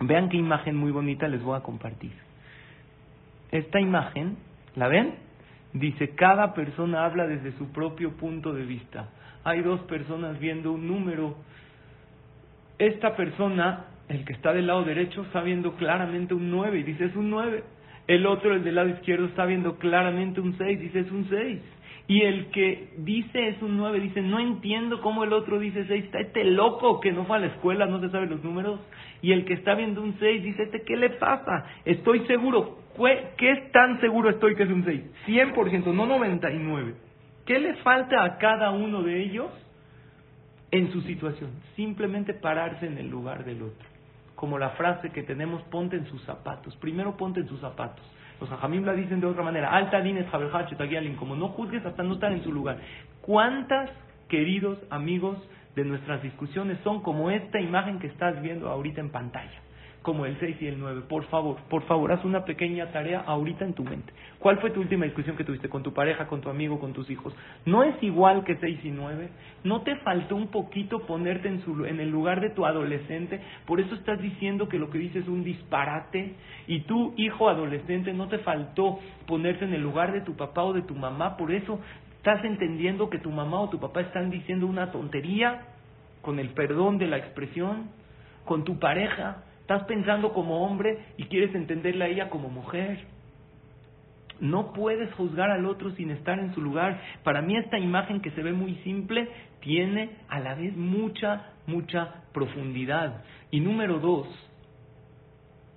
Vean 0.00 0.28
qué 0.28 0.38
imagen 0.38 0.76
muy 0.76 0.90
bonita 0.90 1.28
les 1.28 1.42
voy 1.42 1.56
a 1.56 1.62
compartir. 1.62 2.12
Esta 3.50 3.80
imagen, 3.80 4.36
¿la 4.74 4.88
ven? 4.88 5.23
Dice, 5.74 6.10
cada 6.10 6.54
persona 6.54 7.04
habla 7.04 7.26
desde 7.26 7.52
su 7.58 7.72
propio 7.72 8.12
punto 8.12 8.52
de 8.52 8.64
vista. 8.64 9.08
Hay 9.42 9.60
dos 9.60 9.80
personas 9.82 10.38
viendo 10.38 10.70
un 10.70 10.86
número. 10.86 11.36
Esta 12.78 13.16
persona, 13.16 13.86
el 14.08 14.24
que 14.24 14.34
está 14.34 14.52
del 14.52 14.68
lado 14.68 14.84
derecho, 14.84 15.22
está 15.22 15.42
viendo 15.42 15.74
claramente 15.74 16.32
un 16.32 16.48
9 16.48 16.78
y 16.78 16.82
dice, 16.84 17.06
es 17.06 17.16
un 17.16 17.28
9. 17.28 17.64
El 18.06 18.24
otro, 18.24 18.54
el 18.54 18.62
del 18.62 18.76
lado 18.76 18.88
izquierdo, 18.88 19.26
está 19.26 19.46
viendo 19.46 19.76
claramente 19.76 20.40
un 20.40 20.56
6, 20.56 20.80
dice, 20.80 21.00
es 21.00 21.10
un 21.10 21.28
6. 21.28 21.60
Y 22.06 22.20
el 22.22 22.46
que 22.50 22.90
dice 22.98 23.48
es 23.48 23.62
un 23.62 23.78
9, 23.78 23.98
dice, 23.98 24.20
no 24.20 24.38
entiendo 24.38 25.00
cómo 25.00 25.24
el 25.24 25.32
otro 25.32 25.58
dice 25.58 25.86
6, 25.86 26.04
está 26.04 26.20
este 26.20 26.44
loco 26.44 27.00
que 27.00 27.12
no 27.12 27.24
fue 27.24 27.38
a 27.38 27.40
la 27.40 27.46
escuela, 27.46 27.86
no 27.86 28.00
se 28.00 28.10
sabe 28.10 28.26
los 28.26 28.44
números. 28.44 28.78
Y 29.22 29.32
el 29.32 29.46
que 29.46 29.54
está 29.54 29.74
viendo 29.74 30.02
un 30.02 30.18
6 30.18 30.42
dice, 30.42 30.64
este, 30.64 30.82
¿qué 30.82 30.96
le 30.96 31.10
pasa? 31.10 31.64
Estoy 31.86 32.20
seguro. 32.26 32.78
¿Qué 33.38 33.50
es 33.50 33.72
tan 33.72 34.00
seguro 34.00 34.28
estoy 34.28 34.54
que 34.54 34.64
es 34.64 34.70
un 34.70 34.84
6? 34.84 35.00
100%, 35.26 35.94
no 35.94 36.04
99. 36.04 36.94
¿Qué 37.46 37.58
le 37.58 37.74
falta 37.76 38.22
a 38.22 38.36
cada 38.36 38.70
uno 38.70 39.02
de 39.02 39.22
ellos 39.22 39.50
en 40.70 40.92
su 40.92 41.00
situación? 41.02 41.50
Simplemente 41.74 42.34
pararse 42.34 42.86
en 42.86 42.98
el 42.98 43.08
lugar 43.08 43.46
del 43.46 43.62
otro. 43.62 43.88
Como 44.34 44.58
la 44.58 44.70
frase 44.70 45.10
que 45.10 45.22
tenemos, 45.22 45.62
ponte 45.64 45.96
en 45.96 46.06
sus 46.06 46.22
zapatos. 46.24 46.76
Primero 46.76 47.16
ponte 47.16 47.40
en 47.40 47.48
sus 47.48 47.60
zapatos. 47.60 48.04
Los 48.44 48.52
hajamim 48.52 48.84
la 48.84 48.92
dicen 48.92 49.20
de 49.20 49.26
otra 49.26 49.42
manera. 49.42 49.70
Alta 49.70 50.02
dines 50.02 50.26
como 51.18 51.34
no 51.34 51.48
juzgues 51.48 51.82
hasta 51.86 52.02
no 52.02 52.12
estar 52.12 52.30
en 52.30 52.44
su 52.44 52.52
lugar. 52.52 52.76
¿Cuántas, 53.22 53.88
queridos 54.28 54.76
amigos, 54.90 55.38
de 55.74 55.82
nuestras 55.82 56.22
discusiones 56.22 56.76
son 56.84 57.02
como 57.02 57.30
esta 57.30 57.58
imagen 57.58 57.98
que 57.98 58.06
estás 58.06 58.42
viendo 58.42 58.68
ahorita 58.68 59.00
en 59.00 59.08
pantalla? 59.08 59.63
Como 60.04 60.26
el 60.26 60.38
6 60.38 60.58
y 60.60 60.66
el 60.66 60.78
9. 60.78 61.04
Por 61.08 61.24
favor, 61.28 61.56
por 61.70 61.82
favor, 61.84 62.12
haz 62.12 62.22
una 62.26 62.44
pequeña 62.44 62.92
tarea 62.92 63.24
ahorita 63.26 63.64
en 63.64 63.72
tu 63.72 63.84
mente. 63.84 64.12
¿Cuál 64.38 64.58
fue 64.58 64.70
tu 64.70 64.80
última 64.80 65.06
discusión 65.06 65.34
que 65.34 65.44
tuviste 65.44 65.70
con 65.70 65.82
tu 65.82 65.94
pareja, 65.94 66.26
con 66.26 66.42
tu 66.42 66.50
amigo, 66.50 66.78
con 66.78 66.92
tus 66.92 67.08
hijos? 67.08 67.34
¿No 67.64 67.82
es 67.82 68.00
igual 68.02 68.44
que 68.44 68.56
6 68.56 68.80
y 68.84 68.90
9? 68.90 69.30
¿No 69.64 69.80
te 69.80 69.96
faltó 69.96 70.36
un 70.36 70.48
poquito 70.48 71.06
ponerte 71.06 71.48
en, 71.48 71.62
su, 71.62 71.86
en 71.86 72.00
el 72.00 72.10
lugar 72.10 72.42
de 72.42 72.50
tu 72.50 72.66
adolescente? 72.66 73.40
Por 73.66 73.80
eso 73.80 73.94
estás 73.94 74.20
diciendo 74.20 74.68
que 74.68 74.78
lo 74.78 74.90
que 74.90 74.98
dices 74.98 75.22
es 75.22 75.28
un 75.28 75.42
disparate. 75.42 76.34
Y 76.66 76.80
tú, 76.80 77.14
hijo 77.16 77.48
adolescente, 77.48 78.12
¿no 78.12 78.28
te 78.28 78.40
faltó 78.40 79.00
ponerte 79.26 79.64
en 79.64 79.72
el 79.72 79.80
lugar 79.80 80.12
de 80.12 80.20
tu 80.20 80.36
papá 80.36 80.64
o 80.64 80.74
de 80.74 80.82
tu 80.82 80.94
mamá? 80.94 81.38
Por 81.38 81.50
eso 81.50 81.80
estás 82.18 82.44
entendiendo 82.44 83.10
que 83.10 83.18
tu 83.18 83.30
mamá 83.30 83.60
o 83.60 83.70
tu 83.70 83.80
papá 83.80 84.02
están 84.02 84.30
diciendo 84.30 84.66
una 84.66 84.92
tontería 84.92 85.62
con 86.22 86.38
el 86.38 86.50
perdón 86.50 86.96
de 86.96 87.06
la 87.06 87.18
expresión, 87.18 87.90
con 88.44 88.64
tu 88.64 88.78
pareja. 88.78 89.44
Estás 89.64 89.84
pensando 89.84 90.34
como 90.34 90.62
hombre 90.62 91.06
y 91.16 91.24
quieres 91.24 91.54
entenderla 91.54 92.04
a 92.04 92.08
ella 92.08 92.28
como 92.28 92.50
mujer. 92.50 93.06
No 94.38 94.74
puedes 94.74 95.10
juzgar 95.14 95.50
al 95.50 95.64
otro 95.64 95.90
sin 95.92 96.10
estar 96.10 96.38
en 96.38 96.52
su 96.52 96.60
lugar. 96.60 97.00
Para 97.22 97.40
mí 97.40 97.56
esta 97.56 97.78
imagen 97.78 98.20
que 98.20 98.30
se 98.32 98.42
ve 98.42 98.52
muy 98.52 98.74
simple 98.84 99.26
tiene 99.60 100.18
a 100.28 100.38
la 100.40 100.54
vez 100.54 100.76
mucha, 100.76 101.46
mucha 101.66 102.24
profundidad. 102.34 103.24
Y 103.50 103.60
número 103.60 104.00
dos, 104.00 104.28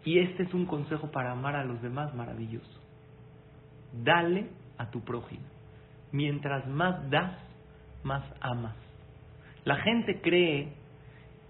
y 0.04 0.20
este 0.20 0.44
es 0.44 0.54
un 0.54 0.66
consejo 0.66 1.10
para 1.10 1.32
amar 1.32 1.56
a 1.56 1.64
los 1.64 1.82
demás 1.82 2.14
maravilloso, 2.14 2.82
dale 4.04 4.50
a 4.78 4.92
tu 4.92 5.00
prójimo. 5.00 5.46
Mientras 6.12 6.68
más 6.68 7.10
das, 7.10 7.38
más 8.04 8.26
amas. 8.42 8.76
La 9.64 9.78
gente 9.78 10.20
cree 10.20 10.74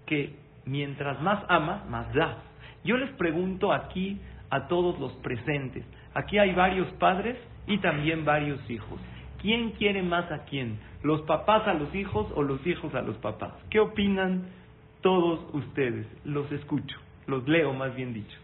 que 0.06 0.47
mientras 0.68 1.20
más 1.22 1.44
amas, 1.48 1.88
más 1.88 2.12
das. 2.14 2.36
Yo 2.84 2.96
les 2.96 3.10
pregunto 3.12 3.72
aquí 3.72 4.20
a 4.50 4.68
todos 4.68 4.98
los 4.98 5.12
presentes, 5.14 5.84
Aquí 6.14 6.36
hay 6.38 6.52
varios 6.52 6.88
padres 6.94 7.36
y 7.68 7.78
también 7.78 8.24
varios 8.24 8.58
hijos. 8.68 9.00
¿Quién 9.40 9.70
quiere 9.72 10.02
más 10.02 10.30
a 10.32 10.44
quién? 10.46 10.80
¿Los 11.04 11.22
papás 11.22 11.68
a 11.68 11.74
los 11.74 11.94
hijos 11.94 12.26
o 12.34 12.42
los 12.42 12.66
hijos 12.66 12.92
a 12.94 13.02
los 13.02 13.16
papás? 13.18 13.52
¿Qué 13.70 13.78
opinan 13.78 14.48
todos 15.00 15.54
ustedes? 15.54 16.06
Los 16.24 16.50
escucho, 16.50 16.98
los 17.28 17.46
leo 17.46 17.72
más 17.72 17.94
bien 17.94 18.14
dicho. 18.14 18.36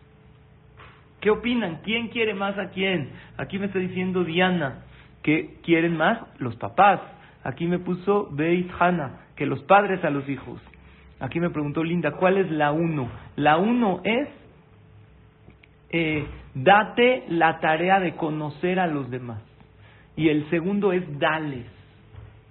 ¿Qué 1.20 1.30
opinan? 1.30 1.80
¿Quién 1.82 2.08
quiere 2.08 2.32
más 2.32 2.56
a 2.58 2.70
quién? 2.70 3.10
Aquí 3.38 3.58
me 3.58 3.66
está 3.66 3.80
diciendo 3.80 4.22
Diana 4.22 4.84
que 5.22 5.56
quieren 5.64 5.96
más 5.96 6.20
los 6.38 6.54
papás. 6.56 7.00
Aquí 7.42 7.66
me 7.66 7.78
puso 7.80 8.28
Beit 8.30 8.70
Hana, 8.78 9.26
que 9.34 9.46
los 9.46 9.62
padres 9.62 10.04
a 10.04 10.10
los 10.10 10.28
hijos. 10.28 10.60
Aquí 11.24 11.40
me 11.40 11.48
preguntó 11.48 11.82
Linda, 11.82 12.12
¿cuál 12.12 12.36
es 12.36 12.50
la 12.50 12.70
uno? 12.70 13.08
La 13.36 13.56
uno 13.56 14.02
es 14.04 14.28
eh, 15.88 16.26
date 16.52 17.24
la 17.28 17.60
tarea 17.60 17.98
de 17.98 18.14
conocer 18.14 18.78
a 18.78 18.86
los 18.86 19.10
demás. 19.10 19.40
Y 20.16 20.28
el 20.28 20.48
segundo 20.50 20.92
es 20.92 21.02
dales, 21.18 21.64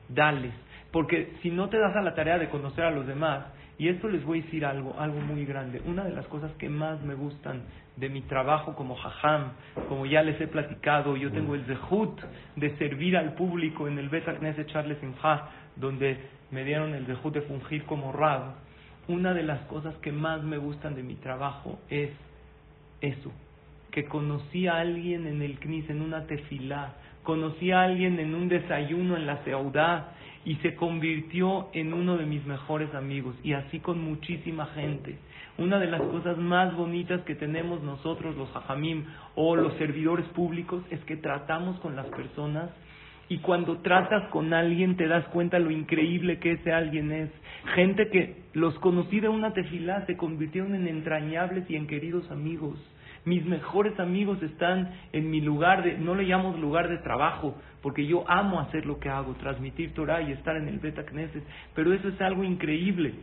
dales. 0.09 0.53
Porque 0.91 1.33
si 1.43 1.51
no 1.51 1.69
te 1.69 1.77
das 1.77 1.95
a 1.95 2.01
la 2.01 2.15
tarea 2.15 2.39
de 2.39 2.49
conocer 2.49 2.83
a 2.85 2.89
los 2.89 3.05
demás, 3.05 3.45
y 3.77 3.89
esto 3.89 4.07
les 4.07 4.25
voy 4.25 4.39
a 4.39 4.43
decir 4.43 4.65
algo, 4.65 4.95
algo 4.97 5.19
muy 5.19 5.45
grande. 5.45 5.79
Una 5.85 6.03
de 6.03 6.11
las 6.11 6.25
cosas 6.25 6.51
que 6.53 6.67
más 6.67 6.99
me 7.03 7.13
gustan 7.13 7.61
de 7.95 8.09
mi 8.09 8.21
trabajo 8.21 8.73
como 8.75 8.95
jajam, 8.95 9.51
como 9.87 10.07
ya 10.07 10.23
les 10.23 10.41
he 10.41 10.47
platicado, 10.47 11.15
yo 11.15 11.31
tengo 11.31 11.53
el 11.53 11.63
zehut 11.65 12.19
de 12.55 12.75
servir 12.77 13.17
al 13.17 13.33
público 13.35 13.87
en 13.87 13.99
el 13.99 14.09
Bet 14.09 14.25
Knesset 14.25 14.67
Charles 14.67 14.97
Simcha, 14.97 15.43
donde 15.75 16.17
me 16.53 16.63
dieron 16.63 16.93
el 16.93 17.05
zehut 17.05 17.33
de 17.33 17.41
fungir 17.41 17.83
como 17.85 18.11
rab. 18.11 18.53
Una 19.07 19.33
de 19.33 19.43
las 19.43 19.61
cosas 19.61 19.95
que 19.97 20.11
más 20.11 20.43
me 20.43 20.57
gustan 20.57 20.95
de 20.95 21.03
mi 21.03 21.15
trabajo 21.15 21.79
es 21.89 22.11
eso, 23.01 23.31
que 23.91 24.05
conocí 24.05 24.67
a 24.67 24.77
alguien 24.77 25.27
en 25.27 25.41
el 25.41 25.59
CNIS, 25.59 25.89
en 25.89 26.01
una 26.01 26.25
tefilá, 26.25 26.93
conocí 27.23 27.71
a 27.71 27.81
alguien 27.81 28.19
en 28.19 28.35
un 28.35 28.47
desayuno 28.47 29.17
en 29.17 29.25
la 29.25 29.37
ciudad 29.43 30.11
y 30.45 30.55
se 30.57 30.75
convirtió 30.75 31.69
en 31.73 31.93
uno 31.93 32.17
de 32.17 32.25
mis 32.25 32.45
mejores 32.45 32.93
amigos 32.93 33.35
y 33.43 33.53
así 33.53 33.79
con 33.79 34.01
muchísima 34.01 34.67
gente. 34.67 35.17
Una 35.57 35.79
de 35.79 35.87
las 35.87 36.01
cosas 36.01 36.37
más 36.37 36.75
bonitas 36.75 37.21
que 37.21 37.35
tenemos 37.35 37.81
nosotros 37.81 38.35
los 38.35 38.49
hajamim 38.55 39.05
o 39.35 39.55
los 39.55 39.73
servidores 39.75 40.25
públicos 40.27 40.83
es 40.91 40.99
que 41.05 41.17
tratamos 41.17 41.79
con 41.79 41.95
las 41.95 42.07
personas 42.07 42.69
y 43.29 43.37
cuando 43.39 43.77
tratas 43.79 44.27
con 44.29 44.53
alguien 44.53 44.97
te 44.97 45.07
das 45.07 45.25
cuenta 45.29 45.59
lo 45.59 45.71
increíble 45.71 46.39
que 46.39 46.53
ese 46.53 46.71
alguien 46.71 47.11
es. 47.11 47.29
Gente 47.75 48.09
que 48.09 48.43
los 48.53 48.77
conocí 48.79 49.19
de 49.19 49.29
una 49.29 49.53
tefilá 49.53 50.05
se 50.05 50.17
convirtieron 50.17 50.75
en 50.75 50.87
entrañables 50.87 51.69
y 51.69 51.75
en 51.75 51.87
queridos 51.87 52.29
amigos. 52.31 52.77
Mis 53.25 53.45
mejores 53.45 53.97
amigos 53.99 54.43
están 54.43 54.91
en 55.13 55.31
mi 55.31 55.39
lugar 55.39 55.83
de, 55.83 55.97
no 55.97 56.13
le 56.13 56.23
llamo 56.23 56.57
lugar 56.57 56.89
de 56.89 56.97
trabajo, 56.97 57.55
porque 57.81 58.05
yo 58.05 58.29
amo 58.29 58.59
hacer 58.59 58.85
lo 58.85 58.99
que 58.99 59.09
hago, 59.09 59.33
transmitir 59.35 59.93
Torah 59.93 60.21
y 60.21 60.33
estar 60.33 60.57
en 60.57 60.67
el 60.67 60.79
Beta 60.79 61.05
Knesset, 61.05 61.43
pero 61.73 61.93
eso 61.93 62.09
es 62.09 62.19
algo 62.19 62.43
increíble. 62.43 63.13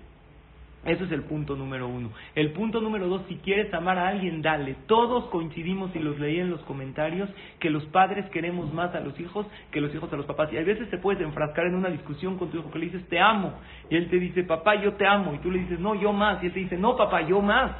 Eso 0.84 1.04
es 1.04 1.12
el 1.12 1.24
punto 1.24 1.56
número 1.56 1.88
uno. 1.88 2.10
El 2.34 2.52
punto 2.52 2.80
número 2.80 3.06
dos, 3.06 3.22
si 3.28 3.36
quieres 3.36 3.72
amar 3.74 3.98
a 3.98 4.08
alguien, 4.08 4.40
dale. 4.40 4.76
Todos 4.86 5.26
coincidimos, 5.26 5.94
y 5.94 5.98
los 5.98 6.18
leí 6.18 6.40
en 6.40 6.50
los 6.50 6.60
comentarios, 6.62 7.28
que 7.58 7.68
los 7.68 7.84
padres 7.86 8.24
queremos 8.30 8.72
más 8.72 8.94
a 8.94 9.00
los 9.00 9.18
hijos 9.20 9.46
que 9.70 9.80
los 9.80 9.94
hijos 9.94 10.10
a 10.10 10.16
los 10.16 10.24
papás. 10.24 10.50
Y 10.52 10.56
a 10.56 10.62
veces 10.62 10.88
te 10.88 10.96
puedes 10.96 11.20
enfrascar 11.20 11.66
en 11.66 11.74
una 11.74 11.90
discusión 11.90 12.38
con 12.38 12.50
tu 12.50 12.58
hijo 12.58 12.70
que 12.70 12.78
le 12.78 12.86
dices, 12.86 13.06
te 13.08 13.20
amo. 13.20 13.52
Y 13.90 13.96
él 13.96 14.08
te 14.08 14.18
dice, 14.18 14.42
papá, 14.44 14.76
yo 14.76 14.94
te 14.94 15.06
amo. 15.06 15.34
Y 15.34 15.38
tú 15.38 15.50
le 15.50 15.58
dices, 15.58 15.78
no, 15.78 15.94
yo 15.94 16.14
más. 16.14 16.42
Y 16.42 16.46
él 16.46 16.52
te 16.52 16.60
dice, 16.60 16.78
no, 16.78 16.96
papá, 16.96 17.20
yo 17.22 17.42
más. 17.42 17.72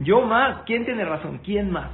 Yo 0.00 0.22
más. 0.22 0.62
¿Quién 0.66 0.84
tiene 0.84 1.04
razón? 1.04 1.40
¿Quién 1.44 1.70
más? 1.70 1.90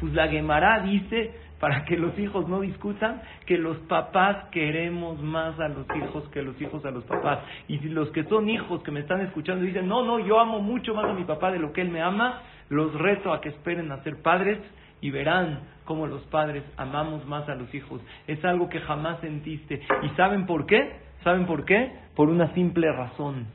Pues 0.00 0.12
la 0.12 0.28
Gemara 0.28 0.80
dice, 0.80 1.32
para 1.60 1.84
que 1.84 1.96
los 1.96 2.18
hijos 2.18 2.48
no 2.48 2.60
discutan, 2.60 3.22
que 3.46 3.58
los 3.58 3.76
papás 3.80 4.48
queremos 4.50 5.20
más 5.20 5.58
a 5.60 5.68
los 5.68 5.86
hijos 5.96 6.28
que 6.30 6.42
los 6.42 6.60
hijos 6.60 6.84
a 6.84 6.90
los 6.90 7.04
papás. 7.04 7.40
Y 7.66 7.78
si 7.78 7.88
los 7.88 8.10
que 8.10 8.24
son 8.24 8.48
hijos 8.48 8.82
que 8.82 8.90
me 8.90 9.00
están 9.00 9.20
escuchando 9.20 9.64
dicen, 9.64 9.88
no, 9.88 10.04
no, 10.04 10.18
yo 10.18 10.40
amo 10.40 10.60
mucho 10.60 10.94
más 10.94 11.06
a 11.06 11.14
mi 11.14 11.24
papá 11.24 11.50
de 11.50 11.58
lo 11.58 11.72
que 11.72 11.80
él 11.80 11.90
me 11.90 12.00
ama, 12.00 12.42
los 12.68 12.94
reto 12.94 13.32
a 13.32 13.40
que 13.40 13.48
esperen 13.48 13.90
a 13.92 14.02
ser 14.02 14.22
padres 14.22 14.58
y 15.00 15.10
verán 15.10 15.60
cómo 15.84 16.06
los 16.06 16.22
padres 16.26 16.64
amamos 16.76 17.26
más 17.26 17.48
a 17.48 17.54
los 17.54 17.72
hijos. 17.74 18.00
Es 18.26 18.44
algo 18.44 18.68
que 18.68 18.80
jamás 18.80 19.20
sentiste. 19.20 19.80
¿Y 20.02 20.08
saben 20.10 20.46
por 20.46 20.66
qué? 20.66 21.00
¿Saben 21.24 21.46
por 21.46 21.64
qué? 21.64 21.92
Por 22.14 22.28
una 22.28 22.52
simple 22.54 22.92
razón 22.92 23.46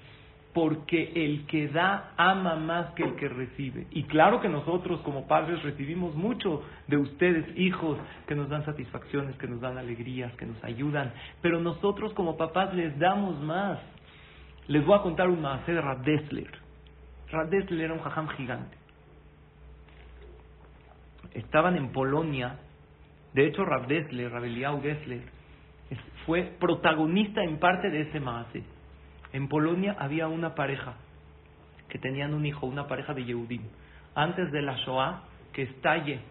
porque 0.53 1.11
el 1.15 1.47
que 1.47 1.67
da 1.67 2.13
ama 2.15 2.55
más 2.55 2.93
que 2.93 3.03
el 3.03 3.15
que 3.15 3.27
recibe. 3.27 3.87
Y 3.91 4.03
claro 4.03 4.39
que 4.39 4.49
nosotros 4.49 5.01
como 5.01 5.27
padres 5.27 5.63
recibimos 5.63 6.13
mucho 6.15 6.63
de 6.87 6.97
ustedes, 6.97 7.45
hijos, 7.57 7.97
que 8.27 8.35
nos 8.35 8.49
dan 8.49 8.63
satisfacciones, 8.63 9.35
que 9.37 9.47
nos 9.47 9.61
dan 9.61 9.77
alegrías, 9.77 10.31
que 10.35 10.45
nos 10.45 10.63
ayudan, 10.63 11.11
pero 11.41 11.59
nosotros 11.59 12.13
como 12.13 12.37
papás 12.37 12.73
les 12.75 12.97
damos 12.99 13.39
más. 13.41 13.79
Les 14.67 14.85
voy 14.85 14.97
a 14.97 15.01
contar 15.01 15.27
un 15.27 15.41
más 15.41 15.65
de 15.65 15.81
Rad 15.81 15.97
Dessler. 16.05 16.51
era 17.81 17.93
un 17.93 17.99
jajam 17.99 18.27
gigante. 18.29 18.77
Estaban 21.33 21.75
en 21.75 21.91
Polonia, 21.91 22.59
de 23.33 23.47
hecho 23.47 23.65
Rab 23.65 23.87
Dessler, 23.87 24.31
Rabeliau 24.31 24.79
Dessler, 24.81 25.23
fue 26.27 26.43
protagonista 26.59 27.43
en 27.43 27.57
parte 27.57 27.89
de 27.89 28.01
ese 28.01 28.19
maase 28.19 28.63
en 29.33 29.47
Polonia 29.47 29.95
había 29.99 30.27
una 30.27 30.55
pareja 30.55 30.93
que 31.89 31.99
tenían 31.99 32.33
un 32.33 32.45
hijo, 32.45 32.65
una 32.65 32.87
pareja 32.87 33.13
de 33.13 33.25
Yehudim, 33.25 33.63
antes 34.15 34.51
de 34.51 34.61
la 34.61 34.77
Shoah, 34.77 35.23
que 35.51 35.63
estalle 35.63 36.21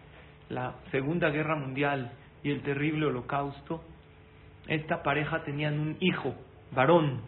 la 0.49 0.75
Segunda 0.91 1.29
Guerra 1.29 1.55
Mundial 1.55 2.11
y 2.43 2.51
el 2.51 2.61
terrible 2.61 3.05
holocausto, 3.05 3.83
esta 4.67 5.03
pareja 5.03 5.43
tenían 5.43 5.79
un 5.79 5.97
hijo, 5.99 6.33
varón. 6.71 7.21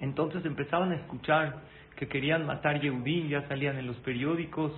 Entonces 0.00 0.44
empezaban 0.44 0.92
a 0.92 0.96
escuchar 0.96 1.60
que 1.96 2.08
querían 2.08 2.46
matar 2.46 2.80
Yehudim, 2.80 3.28
ya 3.28 3.46
salían 3.48 3.78
en 3.78 3.86
los 3.86 3.96
periódicos 3.98 4.72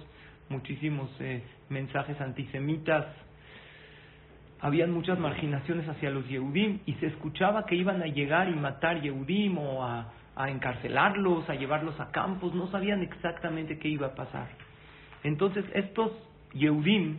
muchísimos 0.49 1.11
eh, 1.21 1.43
mensajes 1.69 2.21
antisemitas, 2.21 3.07
habían 4.65 4.93
muchas 4.93 5.19
marginaciones 5.19 5.87
hacia 5.87 6.09
los 6.09 6.27
Yehudim 6.27 6.79
y 6.87 6.95
se 6.95 7.09
escuchaba 7.09 7.67
que 7.67 7.75
iban 7.75 8.01
a 8.01 8.07
llegar 8.07 8.49
y 8.49 8.55
matar 8.55 9.03
Yehudim 9.03 9.59
o 9.59 9.85
a, 9.85 10.11
encarcelarlos, 10.49 11.51
a 11.51 11.55
llevarlos 11.55 12.01
a 12.01 12.11
campos, 12.11 12.55
no 12.55 12.69
sabían 12.69 13.03
exactamente 13.03 13.79
qué 13.79 13.89
iba 13.89 14.07
a 14.07 14.15
pasar. 14.15 14.49
Entonces 15.23 15.67
estos 15.75 16.13
Yehudim, 16.55 17.19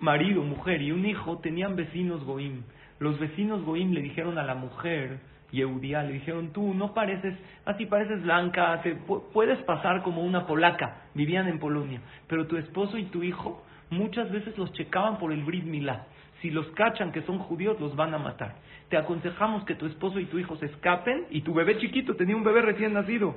marido, 0.00 0.42
mujer 0.42 0.80
y 0.80 0.90
un 0.90 1.04
hijo, 1.04 1.40
tenían 1.40 1.76
vecinos 1.76 2.24
Goim. 2.24 2.62
Los 3.00 3.18
vecinos 3.18 3.66
Goim 3.66 3.92
le 3.92 4.00
dijeron 4.00 4.38
a 4.38 4.42
la 4.44 4.54
mujer, 4.54 5.20
Yehudía, 5.52 6.02
le 6.04 6.14
dijeron, 6.14 6.54
tú 6.54 6.72
no 6.72 6.94
pareces, 6.94 7.34
así 7.66 7.84
pareces 7.84 8.22
blanca, 8.22 8.80
te, 8.80 8.94
puedes 9.34 9.58
pasar 9.64 10.02
como 10.02 10.22
una 10.22 10.46
polaca, 10.46 11.02
vivían 11.14 11.48
en 11.48 11.58
Polonia, 11.58 12.00
pero 12.28 12.46
tu 12.46 12.56
esposo 12.56 12.96
y 12.96 13.04
tu 13.04 13.22
hijo 13.22 13.62
muchas 13.90 14.30
veces 14.30 14.56
los 14.56 14.72
checaban 14.72 15.18
por 15.18 15.32
el 15.32 15.44
Brit 15.44 15.64
Milá. 15.64 16.06
Si 16.40 16.50
los 16.50 16.66
cachan 16.68 17.12
que 17.12 17.22
son 17.22 17.38
judíos, 17.38 17.80
los 17.80 17.96
van 17.96 18.14
a 18.14 18.18
matar. 18.18 18.56
Te 18.88 18.96
aconsejamos 18.96 19.64
que 19.64 19.74
tu 19.74 19.86
esposo 19.86 20.20
y 20.20 20.26
tu 20.26 20.38
hijo 20.38 20.56
se 20.56 20.66
escapen 20.66 21.26
y 21.30 21.42
tu 21.42 21.52
bebé 21.52 21.78
chiquito 21.78 22.16
tenía 22.16 22.36
un 22.36 22.44
bebé 22.44 22.62
recién 22.62 22.92
nacido. 22.92 23.34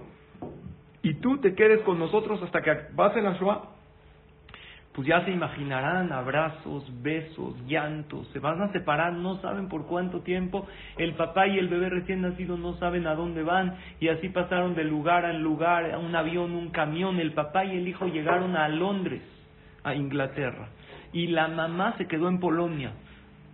Y 1.03 1.15
tú 1.15 1.39
te 1.39 1.55
quedes 1.55 1.81
con 1.81 1.97
nosotros 1.97 2.41
hasta 2.43 2.61
que 2.61 2.73
pasen 2.95 3.23
la 3.23 3.33
Shoah. 3.33 3.61
Pues 4.93 5.07
ya 5.07 5.23
se 5.23 5.31
imaginarán 5.31 6.11
abrazos, 6.11 6.83
besos, 7.01 7.55
llantos, 7.65 8.27
se 8.33 8.39
van 8.39 8.61
a 8.61 8.73
separar, 8.73 9.13
no 9.13 9.39
saben 9.39 9.69
por 9.69 9.87
cuánto 9.87 10.19
tiempo, 10.19 10.67
el 10.97 11.13
papá 11.13 11.47
y 11.47 11.57
el 11.57 11.69
bebé 11.69 11.89
recién 11.89 12.21
nacido 12.21 12.57
no 12.57 12.73
saben 12.73 13.07
a 13.07 13.15
dónde 13.15 13.41
van. 13.41 13.77
Y 14.01 14.09
así 14.09 14.27
pasaron 14.27 14.75
de 14.75 14.83
lugar 14.83 15.25
a 15.25 15.31
lugar, 15.31 15.89
a 15.91 15.97
un 15.97 16.13
avión, 16.13 16.51
un 16.51 16.71
camión, 16.71 17.21
el 17.21 17.31
papá 17.31 17.63
y 17.63 17.77
el 17.77 17.87
hijo 17.87 18.07
llegaron 18.07 18.57
a 18.57 18.67
Londres, 18.67 19.21
a 19.83 19.95
Inglaterra, 19.95 20.67
y 21.13 21.27
la 21.27 21.47
mamá 21.47 21.95
se 21.97 22.07
quedó 22.07 22.29
en 22.29 22.39
Polonia. 22.39 22.93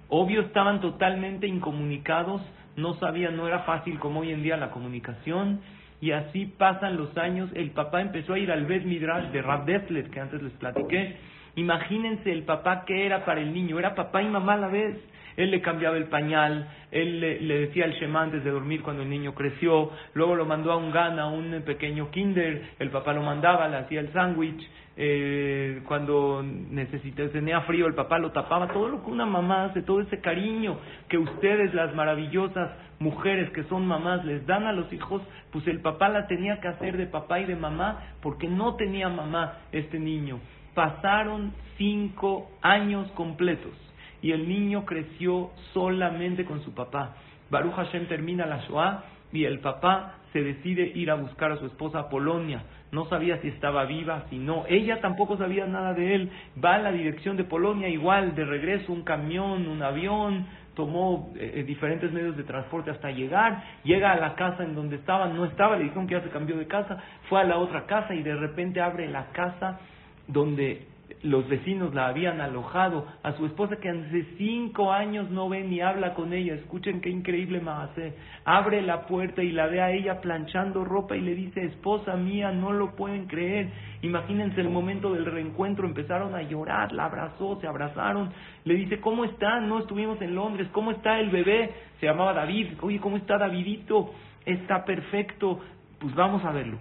Obvio 0.09 0.41
estaban 0.41 0.79
totalmente 0.79 1.47
incomunicados, 1.47 2.41
no 2.75 2.93
sabían, 2.95 3.35
no 3.35 3.47
era 3.47 3.59
fácil 3.59 3.99
como 3.99 4.21
hoy 4.21 4.31
en 4.31 4.43
día 4.43 4.57
la 4.57 4.71
comunicación, 4.71 5.61
y 5.99 6.11
así 6.11 6.45
pasan 6.45 6.95
los 6.95 7.17
años, 7.17 7.49
el 7.55 7.71
papá 7.71 8.01
empezó 8.01 8.33
a 8.33 8.39
ir 8.39 8.51
al 8.51 8.65
Bet 8.65 8.85
Midrash 8.85 9.31
de 9.31 9.41
Rab 9.41 9.65
Dessler, 9.65 10.09
que 10.09 10.19
antes 10.19 10.41
les 10.41 10.53
platiqué. 10.53 11.17
Imagínense 11.55 12.31
el 12.31 12.43
papá 12.43 12.85
que 12.85 13.05
era 13.05 13.25
para 13.25 13.41
el 13.41 13.51
niño, 13.51 13.79
era 13.79 13.95
papá 13.95 14.21
y 14.21 14.27
mamá 14.27 14.53
a 14.53 14.57
la 14.57 14.67
vez. 14.67 14.95
Él 15.37 15.51
le 15.51 15.61
cambiaba 15.61 15.97
el 15.97 16.05
pañal, 16.05 16.67
él 16.91 17.19
le, 17.19 17.59
decía 17.59 17.85
el 17.85 17.93
Shema 17.93 18.23
antes 18.23 18.43
de 18.43 18.49
dormir 18.49 18.81
cuando 18.81 19.03
el 19.03 19.09
niño 19.09 19.35
creció, 19.35 19.91
luego 20.15 20.35
lo 20.35 20.45
mandó 20.45 20.71
a 20.71 20.77
un 20.77 20.91
gana, 20.91 21.23
a 21.23 21.27
un 21.27 21.61
pequeño 21.63 22.09
kinder, 22.09 22.71
el 22.79 22.89
papá 22.89 23.13
lo 23.13 23.21
mandaba, 23.21 23.67
le 23.67 23.77
hacía 23.77 23.99
el 23.99 24.11
sándwich, 24.13 24.67
eh, 24.99 25.83
cuando 25.87 26.43
necesitaba, 26.43 27.29
tenía 27.29 27.61
frío 27.61 27.85
el 27.85 27.93
papá 27.93 28.17
lo 28.17 28.31
tapaba, 28.31 28.67
todo 28.69 28.89
lo 28.89 29.03
que 29.03 29.11
una 29.11 29.27
mamá 29.27 29.65
hace, 29.65 29.83
todo 29.83 30.01
ese 30.01 30.19
cariño 30.21 30.79
que 31.07 31.19
ustedes, 31.19 31.71
las 31.75 31.93
maravillosas 31.93 32.71
mujeres 32.97 33.51
que 33.51 33.63
son 33.65 33.85
mamás, 33.85 34.25
les 34.25 34.43
dan 34.47 34.65
a 34.65 34.73
los 34.73 34.91
hijos, 34.91 35.21
pues 35.51 35.67
el 35.67 35.81
papá 35.81 36.09
la 36.09 36.25
tenía 36.25 36.59
que 36.59 36.67
hacer 36.67 36.97
de 36.97 37.05
papá 37.05 37.39
y 37.39 37.45
de 37.45 37.55
mamá 37.55 38.15
porque 38.23 38.47
no 38.47 38.75
tenía 38.75 39.07
mamá 39.07 39.59
este 39.71 39.99
niño. 39.99 40.39
Pasaron 40.73 41.53
cinco 41.77 42.49
años 42.63 43.07
completos 43.11 43.86
y 44.27 44.33
el 44.33 44.49
niño 44.49 44.83
creció 44.83 45.51
solamente 45.73 46.43
con 46.43 46.61
su 46.61 46.73
papá. 46.73 47.15
Baruch 47.49 47.75
Hashem 47.75 48.07
termina 48.07 48.45
la 48.45 48.57
Shoah 48.67 49.05
y 49.31 49.45
el 49.45 49.59
papá 49.59 50.15
se 50.33 50.43
decide 50.43 50.91
ir 50.95 51.09
a 51.11 51.15
buscar 51.15 51.53
a 51.53 51.55
su 51.55 51.65
esposa 51.65 51.99
a 51.99 52.09
Polonia. 52.09 52.63
No 52.91 53.05
sabía 53.05 53.37
si 53.37 53.47
estaba 53.47 53.85
viva, 53.85 54.25
si 54.29 54.37
no. 54.37 54.65
Ella 54.67 54.99
tampoco 54.99 55.37
sabía 55.37 55.65
nada 55.65 55.93
de 55.93 56.13
él. 56.13 56.29
Va 56.61 56.75
a 56.75 56.79
la 56.79 56.91
dirección 56.91 57.37
de 57.37 57.45
Polonia 57.45 57.87
igual, 57.87 58.35
de 58.35 58.43
regreso, 58.43 58.91
un 58.91 59.03
camión, 59.03 59.65
un 59.65 59.81
avión, 59.81 60.45
tomó 60.75 61.31
eh, 61.37 61.63
diferentes 61.65 62.11
medios 62.11 62.35
de 62.35 62.43
transporte 62.43 62.91
hasta 62.91 63.11
llegar, 63.11 63.63
llega 63.85 64.11
a 64.11 64.17
la 64.17 64.35
casa 64.35 64.65
en 64.65 64.75
donde 64.75 64.97
estaba, 64.97 65.29
no 65.29 65.45
estaba, 65.45 65.77
le 65.77 65.85
dijeron 65.85 66.05
que 66.05 66.15
ya 66.15 66.21
se 66.21 66.29
cambió 66.31 66.57
de 66.57 66.67
casa, 66.67 67.01
fue 67.29 67.39
a 67.39 67.45
la 67.45 67.59
otra 67.59 67.85
casa 67.85 68.13
y 68.13 68.23
de 68.23 68.35
repente 68.35 68.81
abre 68.81 69.07
la 69.07 69.27
casa 69.31 69.79
donde 70.27 70.96
los 71.23 71.47
vecinos 71.47 71.93
la 71.93 72.07
habían 72.07 72.41
alojado, 72.41 73.05
a 73.23 73.33
su 73.33 73.45
esposa 73.45 73.77
que 73.77 73.89
hace 73.89 74.25
cinco 74.37 74.91
años 74.91 75.29
no 75.29 75.49
ve 75.49 75.63
ni 75.63 75.81
habla 75.81 76.13
con 76.13 76.33
ella, 76.33 76.53
escuchen 76.53 77.01
qué 77.01 77.09
increíble 77.09 77.61
hace 77.67 78.13
abre 78.45 78.81
la 78.81 79.05
puerta 79.07 79.43
y 79.43 79.51
la 79.51 79.67
ve 79.67 79.81
a 79.81 79.91
ella 79.91 80.21
planchando 80.21 80.85
ropa 80.85 81.15
y 81.15 81.21
le 81.21 81.35
dice, 81.35 81.65
esposa 81.65 82.15
mía, 82.15 82.51
no 82.51 82.71
lo 82.71 82.95
pueden 82.95 83.27
creer, 83.27 83.69
imagínense 84.01 84.61
el 84.61 84.69
momento 84.69 85.13
del 85.13 85.25
reencuentro, 85.25 85.85
empezaron 85.85 86.33
a 86.35 86.41
llorar, 86.41 86.91
la 86.93 87.05
abrazó, 87.05 87.59
se 87.59 87.67
abrazaron, 87.67 88.31
le 88.63 88.75
dice, 88.75 88.99
¿cómo 88.99 89.25
está? 89.25 89.59
No 89.59 89.79
estuvimos 89.79 90.21
en 90.21 90.35
Londres, 90.35 90.67
¿cómo 90.71 90.91
está 90.91 91.19
el 91.19 91.29
bebé? 91.29 91.71
Se 91.99 92.05
llamaba 92.05 92.33
David, 92.33 92.67
oye, 92.81 92.99
¿cómo 92.99 93.17
está 93.17 93.37
Davidito? 93.37 94.13
Está 94.45 94.85
perfecto, 94.85 95.59
pues 95.99 96.15
vamos 96.15 96.43
a 96.45 96.51
verlo. 96.51 96.77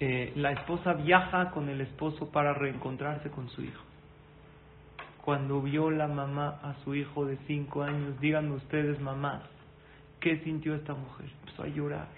Eh, 0.00 0.32
la 0.36 0.52
esposa 0.52 0.94
viaja 0.94 1.50
con 1.50 1.68
el 1.68 1.80
esposo 1.80 2.30
para 2.30 2.52
reencontrarse 2.52 3.30
con 3.30 3.48
su 3.50 3.62
hijo. 3.62 3.82
Cuando 5.24 5.62
vio 5.62 5.90
la 5.90 6.08
mamá 6.08 6.60
a 6.62 6.74
su 6.84 6.94
hijo 6.94 7.24
de 7.24 7.38
cinco 7.46 7.82
años, 7.82 8.20
díganme 8.20 8.56
ustedes, 8.56 9.00
mamás, 9.00 9.42
¿qué 10.20 10.38
sintió 10.40 10.74
esta 10.74 10.94
mujer? 10.94 11.28
Empezó 11.40 11.62
a 11.62 11.68
llorar. 11.68 12.08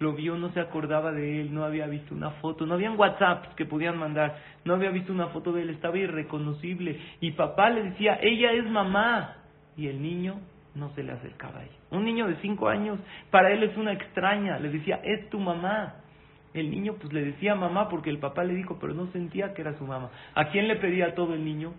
Lo 0.00 0.14
vio, 0.14 0.36
no 0.36 0.50
se 0.52 0.60
acordaba 0.60 1.12
de 1.12 1.40
él, 1.40 1.54
no 1.54 1.64
había 1.64 1.86
visto 1.86 2.14
una 2.14 2.30
foto, 2.30 2.66
no 2.66 2.74
habían 2.74 2.98
WhatsApps 2.98 3.54
que 3.54 3.66
podían 3.66 3.98
mandar, 3.98 4.36
no 4.64 4.74
había 4.74 4.90
visto 4.90 5.12
una 5.12 5.28
foto 5.28 5.52
de 5.52 5.62
él, 5.62 5.70
estaba 5.70 5.98
irreconocible. 5.98 6.98
Y 7.20 7.32
papá 7.32 7.70
le 7.70 7.84
decía, 7.84 8.18
ella 8.20 8.52
es 8.52 8.68
mamá. 8.68 9.36
Y 9.76 9.88
el 9.88 10.02
niño 10.02 10.40
no 10.74 10.90
se 10.94 11.02
le 11.02 11.12
acercaba 11.12 11.60
a 11.60 11.64
ella. 11.64 11.76
Un 11.90 12.04
niño 12.04 12.26
de 12.26 12.36
cinco 12.36 12.68
años, 12.68 12.98
para 13.30 13.50
él 13.52 13.62
es 13.62 13.76
una 13.76 13.92
extraña, 13.92 14.58
le 14.58 14.70
decía, 14.70 15.00
es 15.04 15.28
tu 15.28 15.38
mamá. 15.38 15.96
El 16.52 16.70
niño 16.70 16.94
pues 17.00 17.12
le 17.12 17.24
decía 17.24 17.54
mamá 17.54 17.88
porque 17.88 18.10
el 18.10 18.18
papá 18.18 18.42
le 18.42 18.54
dijo, 18.54 18.78
pero 18.80 18.92
no 18.92 19.06
sentía 19.12 19.54
que 19.54 19.62
era 19.62 19.78
su 19.78 19.84
mamá. 19.84 20.10
¿A 20.34 20.48
quién 20.48 20.66
le 20.66 20.76
pedía 20.76 21.14
todo 21.14 21.34
el 21.34 21.44
niño? 21.44 21.72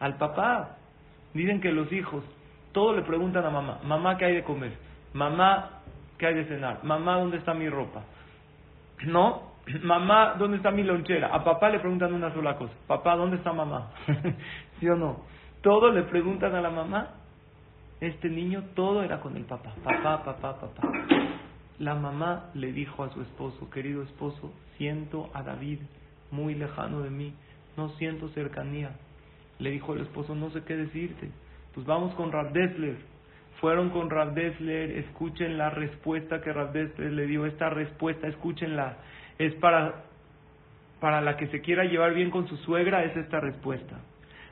Al 0.00 0.16
papá. 0.16 0.78
Dicen 1.34 1.60
que 1.60 1.72
los 1.72 1.92
hijos, 1.92 2.24
todo 2.72 2.94
le 2.94 3.02
preguntan 3.02 3.44
a 3.44 3.50
mamá, 3.50 3.80
mamá, 3.84 4.16
¿qué 4.16 4.26
hay 4.26 4.34
de 4.36 4.44
comer? 4.44 4.72
Mamá, 5.12 5.82
¿qué 6.16 6.26
hay 6.26 6.34
de 6.34 6.44
cenar? 6.44 6.82
Mamá, 6.84 7.18
¿dónde 7.18 7.38
está 7.38 7.54
mi 7.54 7.68
ropa? 7.68 8.02
No, 9.06 9.54
mamá, 9.82 10.34
¿dónde 10.38 10.58
está 10.58 10.70
mi 10.70 10.82
lonchera? 10.82 11.34
A 11.34 11.44
papá 11.44 11.68
le 11.70 11.80
preguntan 11.80 12.14
una 12.14 12.32
sola 12.32 12.56
cosa, 12.56 12.72
papá, 12.86 13.16
¿dónde 13.16 13.36
está 13.36 13.52
mamá? 13.52 13.90
¿Sí 14.80 14.88
o 14.88 14.96
no? 14.96 15.22
Todo 15.60 15.90
le 15.90 16.02
preguntan 16.02 16.54
a 16.54 16.60
la 16.60 16.70
mamá. 16.70 17.08
Este 18.00 18.28
niño, 18.28 18.64
todo 18.74 19.02
era 19.02 19.20
con 19.20 19.36
el 19.36 19.44
papá, 19.44 19.72
papá, 19.82 20.22
papá, 20.22 20.60
papá. 20.60 20.82
La 21.78 21.94
mamá 21.94 22.50
le 22.54 22.72
dijo 22.72 23.02
a 23.02 23.10
su 23.12 23.20
esposo, 23.20 23.68
querido 23.70 24.02
esposo, 24.02 24.52
siento 24.76 25.30
a 25.34 25.42
David 25.42 25.80
muy 26.30 26.54
lejano 26.54 27.00
de 27.00 27.10
mí, 27.10 27.34
no 27.76 27.88
siento 27.90 28.28
cercanía. 28.28 28.92
Le 29.58 29.70
dijo 29.70 29.94
el 29.94 30.02
esposo, 30.02 30.34
no 30.34 30.50
sé 30.50 30.62
qué 30.64 30.76
decirte. 30.76 31.30
Pues 31.74 31.86
vamos 31.86 32.14
con 32.14 32.30
Rav 32.30 32.52
Dessler. 32.52 32.96
Fueron 33.60 33.90
con 33.90 34.10
Rav 34.10 34.34
Dessler, 34.34 34.98
escuchen 34.98 35.58
la 35.58 35.70
respuesta 35.70 36.40
que 36.40 36.52
Rav 36.52 36.72
Dessler 36.72 37.12
le 37.12 37.26
dio. 37.26 37.46
Esta 37.46 37.70
respuesta, 37.70 38.28
escúchenla. 38.28 38.96
Es 39.38 39.54
para, 39.54 40.04
para 41.00 41.20
la 41.20 41.36
que 41.36 41.48
se 41.48 41.60
quiera 41.60 41.84
llevar 41.84 42.14
bien 42.14 42.30
con 42.30 42.46
su 42.46 42.56
suegra, 42.58 43.04
es 43.04 43.16
esta 43.16 43.40
respuesta. 43.40 44.00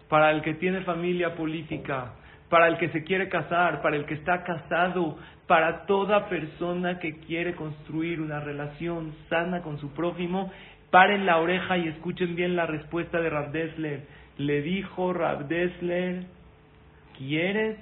Para 0.09 0.31
el 0.31 0.43
que 0.43 0.55
tiene 0.55 0.83
familia 0.83 1.35
política, 1.37 2.15
para 2.49 2.69
el 2.69 2.77
que 2.79 2.89
se 2.91 3.03
quiere 3.03 3.29
casar, 3.29 3.81
para 3.81 3.97
el 3.97 4.05
que 4.05 4.15
está 4.15 4.43
casado, 4.45 5.17
para 5.53 5.85
toda 5.85 6.31
persona 6.31 6.99
que 6.99 7.19
quiere 7.19 7.55
construir 7.55 8.23
una 8.23 8.41
relación 8.41 9.15
sana 9.29 9.61
con 9.61 9.79
su 9.79 9.91
prójimo, 9.93 10.51
paren 10.91 11.27
la 11.27 11.37
oreja 11.37 11.77
y 11.77 11.89
escuchen 11.89 12.35
bien 12.35 12.57
la 12.57 12.65
respuesta 12.65 13.21
de 13.21 13.29
Rav 13.29 13.53
Dessler. 13.53 14.07
Le 14.39 14.63
dijo 14.63 15.13
Rav 15.13 15.49
Dessler, 15.49 16.25
¿quieres 17.19 17.77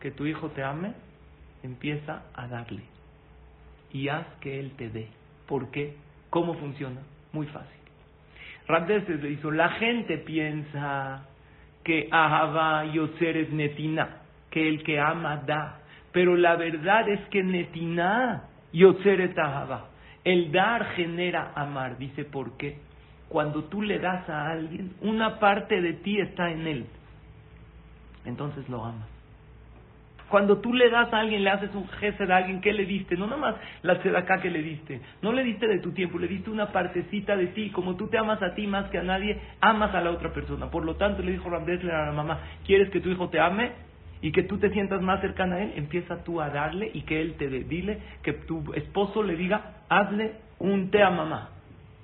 que 0.00 0.10
tu 0.10 0.26
hijo 0.26 0.48
te 0.48 0.64
ame? 0.64 0.94
Empieza 1.62 2.24
a 2.34 2.48
darle 2.48 2.82
y 3.92 4.08
haz 4.08 4.26
que 4.40 4.58
él 4.58 4.72
te 4.76 4.90
dé. 4.90 5.06
¿Por 5.46 5.70
qué? 5.70 5.94
¿Cómo 6.28 6.54
funciona? 6.54 7.02
Muy 7.30 7.46
fácil. 7.46 7.82
Rav 8.66 8.88
Dessler 8.88 9.22
le 9.22 9.30
hizo, 9.30 9.52
la 9.52 9.68
gente 9.68 10.18
piensa 10.18 11.24
que 11.84 12.08
Ahava 12.10 12.84
Yoseres 12.86 13.52
Netina, 13.52 14.22
que 14.50 14.68
el 14.68 14.82
que 14.82 14.98
ama 14.98 15.36
da. 15.46 15.82
Pero 16.16 16.34
la 16.34 16.56
verdad 16.56 17.06
es 17.10 17.20
que 17.28 17.42
Netina 17.42 18.44
Yotzeret. 18.72 19.36
El 20.24 20.50
dar 20.50 20.86
genera 20.94 21.52
amar. 21.54 21.98
Dice, 21.98 22.24
¿por 22.24 22.56
qué? 22.56 22.78
Cuando 23.28 23.64
tú 23.64 23.82
le 23.82 23.98
das 23.98 24.26
a 24.30 24.48
alguien, 24.48 24.94
una 25.02 25.38
parte 25.38 25.82
de 25.82 25.92
ti 25.92 26.18
está 26.18 26.50
en 26.50 26.66
él. 26.66 26.86
Entonces 28.24 28.66
lo 28.70 28.82
amas. 28.82 29.06
Cuando 30.30 30.56
tú 30.56 30.72
le 30.72 30.88
das 30.88 31.12
a 31.12 31.18
alguien, 31.18 31.44
le 31.44 31.50
haces 31.50 31.74
un 31.74 31.86
jefe 31.86 32.32
a 32.32 32.36
alguien, 32.38 32.62
¿qué 32.62 32.72
le 32.72 32.86
diste? 32.86 33.14
No 33.14 33.26
nada 33.26 33.36
más 33.36 33.54
la 33.82 34.00
acá 34.18 34.40
que 34.40 34.48
le 34.48 34.62
diste. 34.62 35.02
No 35.20 35.32
le 35.32 35.44
diste 35.44 35.68
de 35.68 35.80
tu 35.80 35.92
tiempo, 35.92 36.18
le 36.18 36.28
diste 36.28 36.48
una 36.48 36.72
partecita 36.72 37.36
de 37.36 37.48
ti. 37.48 37.68
Como 37.68 37.96
tú 37.96 38.08
te 38.08 38.16
amas 38.16 38.42
a 38.42 38.54
ti 38.54 38.66
más 38.66 38.88
que 38.88 38.96
a 38.96 39.02
nadie, 39.02 39.38
amas 39.60 39.94
a 39.94 40.00
la 40.00 40.12
otra 40.12 40.32
persona. 40.32 40.70
Por 40.70 40.86
lo 40.86 40.96
tanto, 40.96 41.22
le 41.22 41.32
dijo 41.32 41.50
Ramdesler 41.50 41.94
a 41.94 42.06
la 42.06 42.12
mamá, 42.12 42.40
¿quieres 42.64 42.88
que 42.88 43.00
tu 43.00 43.10
hijo 43.10 43.28
te 43.28 43.38
ame? 43.38 43.84
Y 44.20 44.32
que 44.32 44.42
tú 44.42 44.58
te 44.58 44.70
sientas 44.70 45.02
más 45.02 45.20
cercana 45.20 45.56
a 45.56 45.62
él, 45.62 45.72
empieza 45.76 46.22
tú 46.24 46.40
a 46.40 46.50
darle 46.50 46.90
y 46.92 47.02
que 47.02 47.20
él 47.20 47.34
te 47.34 47.48
dé. 47.48 47.64
Dile 47.64 47.98
que 48.22 48.32
tu 48.32 48.72
esposo 48.74 49.22
le 49.22 49.36
diga, 49.36 49.82
hazle 49.88 50.32
un 50.58 50.90
té 50.90 51.02
a 51.02 51.10
mamá. 51.10 51.50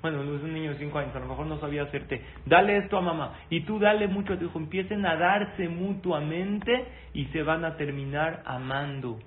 Bueno, 0.02 0.22
es 0.22 0.42
un 0.42 0.52
niño 0.52 0.72
de 0.72 0.78
5 0.78 0.98
años, 0.98 1.14
a 1.14 1.20
lo 1.20 1.26
mejor 1.26 1.46
no 1.46 1.60
sabía 1.60 1.84
hacer 1.84 2.08
té. 2.08 2.20
Dale 2.44 2.76
esto 2.78 2.98
a 2.98 3.00
mamá. 3.00 3.34
Y 3.50 3.60
tú 3.60 3.78
dale 3.78 4.08
mucho 4.08 4.32
a 4.32 4.36
tu 4.36 4.46
hijo. 4.46 4.58
Empiecen 4.58 5.06
a 5.06 5.16
darse 5.16 5.68
mutuamente 5.68 6.86
y 7.14 7.26
se 7.26 7.44
van 7.44 7.64
a 7.64 7.76
terminar 7.76 8.42
amando. 8.44 9.20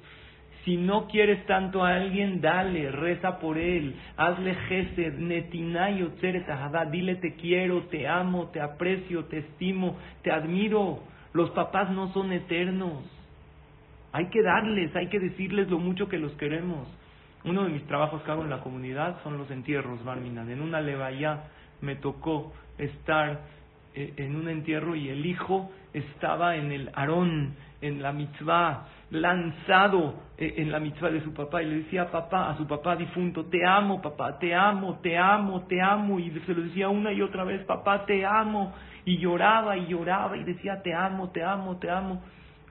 Si 0.66 0.76
no 0.78 1.08
quieres 1.08 1.46
tanto 1.46 1.86
a 1.86 1.96
alguien, 1.96 2.42
dale, 2.42 2.92
reza 2.92 3.40
por 3.40 3.58
él, 3.58 3.96
hazle 4.18 4.56
gesed, 4.68 5.14
netinayo, 5.14 6.12
dile 6.92 7.16
te 7.18 7.36
quiero, 7.36 7.84
te 7.84 8.08
amo, 8.08 8.48
te 8.48 8.60
aprecio, 8.60 9.26
te 9.26 9.38
estimo, 9.38 9.96
te 10.24 10.32
admiro. 10.32 11.04
Los 11.36 11.50
papás 11.50 11.92
no 11.92 12.14
son 12.14 12.32
eternos. 12.32 13.04
Hay 14.14 14.30
que 14.30 14.42
darles, 14.42 14.96
hay 14.96 15.10
que 15.10 15.20
decirles 15.20 15.70
lo 15.70 15.80
mucho 15.80 16.08
que 16.08 16.18
los 16.18 16.32
queremos. 16.36 16.88
Uno 17.44 17.66
de 17.66 17.72
mis 17.72 17.86
trabajos 17.88 18.22
que 18.22 18.32
hago 18.32 18.44
en 18.44 18.50
la 18.50 18.62
comunidad 18.62 19.22
son 19.22 19.38
los 19.38 19.52
entierros, 19.52 20.02
Barminan. 20.06 20.50
En 20.50 20.62
una 20.62 20.80
levaya 20.80 21.44
me 21.82 21.98
tocó 21.98 22.54
estar 22.78 23.42
eh, 23.94 24.14
en 24.16 24.38
un 24.38 24.48
entierro 24.48 24.96
y 24.96 25.10
el 25.10 25.26
hijo 25.26 25.70
estaba 25.92 26.56
en 26.56 26.72
el 26.72 26.90
arón, 26.94 27.54
en 27.82 28.02
la 28.02 28.14
mitzvah, 28.14 28.88
lanzado 29.12 30.16
eh, 30.38 30.54
en 30.56 30.72
la 30.72 30.80
mitzvah 30.80 31.10
de 31.10 31.22
su 31.22 31.34
papá 31.34 31.62
y 31.62 31.66
le 31.66 31.76
decía 31.80 32.10
papá, 32.10 32.50
a 32.50 32.56
su 32.56 32.66
papá 32.66 32.96
difunto, 32.96 33.44
te 33.48 33.66
amo 33.66 34.02
papá, 34.02 34.40
te 34.40 34.56
amo, 34.56 35.00
te 35.00 35.18
amo, 35.18 35.64
te 35.64 35.82
amo 35.82 36.18
y 36.18 36.30
se 36.46 36.54
lo 36.54 36.62
decía 36.62 36.88
una 36.88 37.12
y 37.12 37.22
otra 37.22 37.44
vez, 37.44 37.62
papá, 37.66 38.06
te 38.06 38.26
amo 38.26 38.74
y 39.06 39.20
lloraba 39.20 39.78
y 39.78 39.88
lloraba 39.88 40.36
y 40.36 40.44
decía 40.44 40.82
te 40.82 40.94
amo, 40.94 41.30
te 41.30 41.44
amo, 41.44 41.78
te 41.78 41.90
amo. 41.90 42.22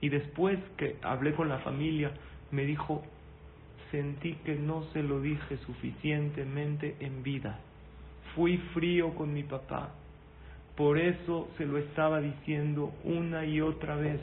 Y 0.01 0.09
después 0.09 0.59
que 0.77 0.97
hablé 1.03 1.33
con 1.33 1.49
la 1.49 1.59
familia, 1.61 2.11
me 2.51 2.65
dijo, 2.65 3.03
sentí 3.91 4.35
que 4.45 4.57
no 4.57 4.83
se 4.93 5.03
lo 5.03 5.21
dije 5.21 5.57
suficientemente 5.59 6.97
en 7.01 7.23
vida. 7.23 7.61
Fui 8.35 8.59
frío 8.75 9.15
con 9.15 9.33
mi 9.33 9.45
papá. 9.45 9.91
Por 10.77 10.99
eso 10.99 11.49
se 11.57 11.65
lo 11.65 11.79
estaba 11.79 12.21
diciendo 12.21 12.93
una 13.05 13.45
y 13.45 13.61
otra 13.61 13.95
vez. 13.95 14.21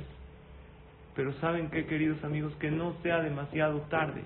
Pero 1.15 1.33
saben 1.35 1.69
qué, 1.69 1.85
queridos 1.85 2.21
amigos, 2.25 2.53
que 2.55 2.71
no 2.71 2.93
sea 3.03 3.21
demasiado 3.21 3.79
tarde. 3.89 4.23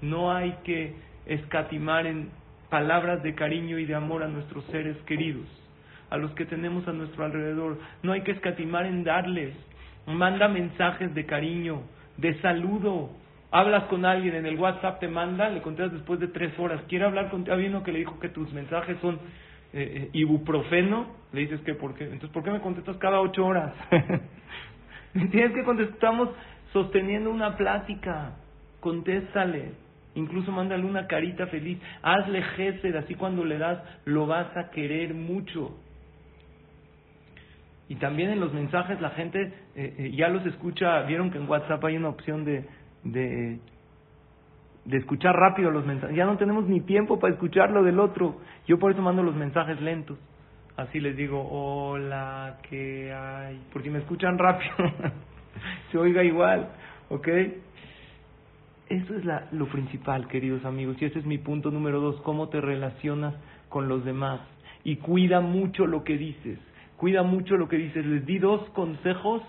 No 0.00 0.32
hay 0.32 0.52
que 0.64 0.94
escatimar 1.26 2.06
en 2.06 2.30
palabras 2.70 3.22
de 3.22 3.34
cariño 3.34 3.78
y 3.78 3.84
de 3.84 3.94
amor 3.94 4.22
a 4.22 4.28
nuestros 4.28 4.64
seres 4.66 4.96
queridos 5.04 5.46
a 6.10 6.16
los 6.16 6.32
que 6.32 6.44
tenemos 6.44 6.86
a 6.88 6.92
nuestro 6.92 7.24
alrededor. 7.24 7.78
No 8.02 8.12
hay 8.12 8.22
que 8.22 8.32
escatimar 8.32 8.86
en 8.86 9.04
darles. 9.04 9.54
Manda 10.06 10.48
mensajes 10.48 11.14
de 11.14 11.26
cariño, 11.26 11.82
de 12.16 12.40
saludo. 12.40 13.10
Hablas 13.50 13.84
con 13.84 14.04
alguien 14.04 14.34
en 14.34 14.46
el 14.46 14.58
WhatsApp, 14.58 15.00
te 15.00 15.08
manda, 15.08 15.48
le 15.48 15.62
contestas 15.62 15.92
después 15.92 16.20
de 16.20 16.28
tres 16.28 16.58
horas. 16.58 16.82
Quiere 16.88 17.04
hablar 17.04 17.30
contigo. 17.30 17.54
Había 17.54 17.68
uno 17.68 17.82
que 17.82 17.92
le 17.92 18.00
dijo 18.00 18.18
que 18.20 18.28
tus 18.28 18.52
mensajes 18.52 18.96
son 19.00 19.16
eh, 19.72 20.02
eh, 20.04 20.10
ibuprofeno. 20.12 21.06
Le 21.32 21.42
dices 21.42 21.60
que, 21.60 21.74
¿por 21.74 21.94
qué? 21.94 22.04
Entonces, 22.04 22.30
¿por 22.30 22.42
qué 22.42 22.50
me 22.50 22.60
contestas 22.60 22.96
cada 22.96 23.20
ocho 23.20 23.44
horas? 23.44 23.74
Tienes 25.30 25.52
que 25.52 25.64
contestamos 25.64 26.30
sosteniendo 26.72 27.30
una 27.30 27.56
plática. 27.56 28.36
Contéstale. 28.80 29.72
Incluso 30.14 30.50
mándale 30.52 30.84
una 30.84 31.06
carita 31.06 31.46
feliz. 31.46 31.78
Hazle 32.02 32.42
gesed, 32.42 32.96
así 32.96 33.14
cuando 33.14 33.44
le 33.44 33.58
das, 33.58 33.78
lo 34.04 34.26
vas 34.26 34.56
a 34.56 34.70
querer 34.70 35.14
mucho. 35.14 35.76
Y 37.88 37.96
también 37.96 38.30
en 38.30 38.40
los 38.40 38.52
mensajes 38.52 39.00
la 39.00 39.10
gente 39.10 39.52
eh, 39.74 39.94
eh, 39.98 40.12
ya 40.14 40.28
los 40.28 40.44
escucha, 40.44 41.02
vieron 41.02 41.30
que 41.30 41.38
en 41.38 41.48
WhatsApp 41.48 41.82
hay 41.84 41.96
una 41.96 42.10
opción 42.10 42.44
de, 42.44 42.66
de, 43.02 43.58
escuchar 44.92 45.34
rápido 45.34 45.70
los 45.70 45.86
mensajes. 45.86 46.14
Ya 46.14 46.26
no 46.26 46.36
tenemos 46.36 46.66
ni 46.68 46.82
tiempo 46.82 47.18
para 47.18 47.32
escuchar 47.32 47.70
lo 47.70 47.82
del 47.82 47.98
otro. 47.98 48.40
Yo 48.66 48.78
por 48.78 48.92
eso 48.92 49.00
mando 49.00 49.22
los 49.22 49.34
mensajes 49.34 49.80
lentos. 49.80 50.18
Así 50.76 51.00
les 51.00 51.16
digo, 51.16 51.48
hola, 51.50 52.58
¿qué 52.68 53.12
hay? 53.12 53.58
Por 53.72 53.82
si 53.82 53.90
me 53.90 53.98
escuchan 54.00 54.38
rápido, 54.38 54.74
se 55.90 55.98
oiga 55.98 56.22
igual, 56.22 56.68
¿ok? 57.08 57.28
Eso 58.88 59.16
es 59.16 59.24
la, 59.24 59.48
lo 59.50 59.66
principal, 59.66 60.28
queridos 60.28 60.64
amigos, 60.64 60.96
y 61.00 61.06
ese 61.06 61.18
es 61.18 61.26
mi 61.26 61.38
punto 61.38 61.70
número 61.70 62.00
dos, 62.00 62.20
cómo 62.20 62.48
te 62.48 62.60
relacionas 62.60 63.34
con 63.68 63.88
los 63.88 64.04
demás. 64.04 64.40
Y 64.84 64.96
cuida 64.96 65.40
mucho 65.40 65.86
lo 65.86 66.04
que 66.04 66.16
dices 66.16 66.60
cuida 66.98 67.22
mucho 67.22 67.56
lo 67.56 67.68
que 67.68 67.78
dices. 67.78 68.04
Les 68.04 68.26
di 68.26 68.38
dos 68.38 68.68
consejos 68.70 69.42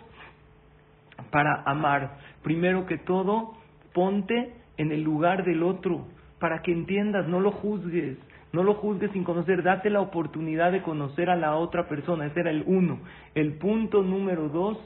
para 1.32 1.64
amar. 1.66 2.18
Primero 2.44 2.86
que 2.86 2.98
todo, 2.98 3.58
ponte 3.94 4.54
en 4.78 4.92
el 4.92 5.02
lugar 5.02 5.44
del 5.44 5.64
otro, 5.64 6.08
para 6.40 6.62
que 6.62 6.72
entiendas, 6.72 7.28
no 7.28 7.42
lo 7.42 7.52
juzgues, 7.52 8.18
no 8.54 8.64
lo 8.64 8.76
juzgues 8.76 9.12
sin 9.12 9.26
conocer, 9.26 9.62
date 9.62 9.90
la 9.90 10.00
oportunidad 10.00 10.72
de 10.72 10.82
conocer 10.82 11.30
a 11.30 11.36
la 11.36 11.56
otra 11.56 11.90
persona, 11.90 12.28
ese 12.28 12.40
era 12.40 12.52
el 12.52 12.64
uno. 12.66 13.00
El 13.36 13.58
punto 13.58 14.04
número 14.04 14.48
dos 14.48 14.78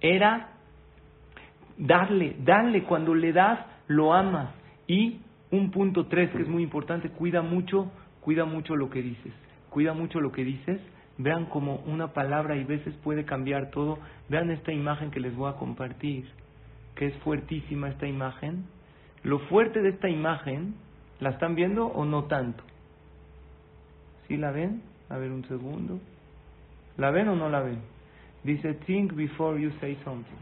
era 0.00 0.50
darle, 1.76 2.36
darle, 2.40 2.82
cuando 2.82 3.14
le 3.14 3.32
das, 3.32 3.60
lo 3.86 4.12
amas. 4.12 4.50
Y 4.88 5.20
un 5.50 5.70
punto 5.70 6.06
tres 6.06 6.30
que 6.30 6.42
es 6.42 6.48
muy 6.48 6.62
importante, 6.62 7.10
cuida 7.10 7.42
mucho, 7.42 7.92
cuida 8.20 8.44
mucho 8.44 8.74
lo 8.74 8.90
que 8.90 9.02
dices, 9.02 9.32
cuida 9.70 9.94
mucho 9.94 10.20
lo 10.20 10.32
que 10.32 10.44
dices, 10.44 10.80
Vean 11.18 11.46
cómo 11.46 11.82
una 11.86 12.12
palabra 12.12 12.56
y 12.56 12.64
veces 12.64 12.94
puede 13.02 13.24
cambiar 13.24 13.70
todo. 13.70 13.98
Vean 14.28 14.50
esta 14.50 14.72
imagen 14.72 15.10
que 15.10 15.18
les 15.18 15.34
voy 15.34 15.50
a 15.50 15.56
compartir, 15.56 16.28
que 16.94 17.06
es 17.06 17.16
fuertísima 17.18 17.88
esta 17.88 18.06
imagen. 18.06 18.66
Lo 19.24 19.40
fuerte 19.40 19.82
de 19.82 19.90
esta 19.90 20.08
imagen, 20.08 20.76
¿la 21.18 21.30
están 21.30 21.56
viendo 21.56 21.86
o 21.86 22.04
no 22.04 22.24
tanto? 22.24 22.62
¿Sí 24.28 24.36
la 24.36 24.52
ven? 24.52 24.82
A 25.08 25.18
ver 25.18 25.32
un 25.32 25.44
segundo. 25.48 25.98
¿La 26.96 27.10
ven 27.10 27.28
o 27.28 27.34
no 27.34 27.48
la 27.48 27.60
ven? 27.60 27.80
Dice, 28.44 28.74
think 28.86 29.14
before 29.14 29.60
you 29.60 29.70
say 29.80 29.98
something. 30.04 30.36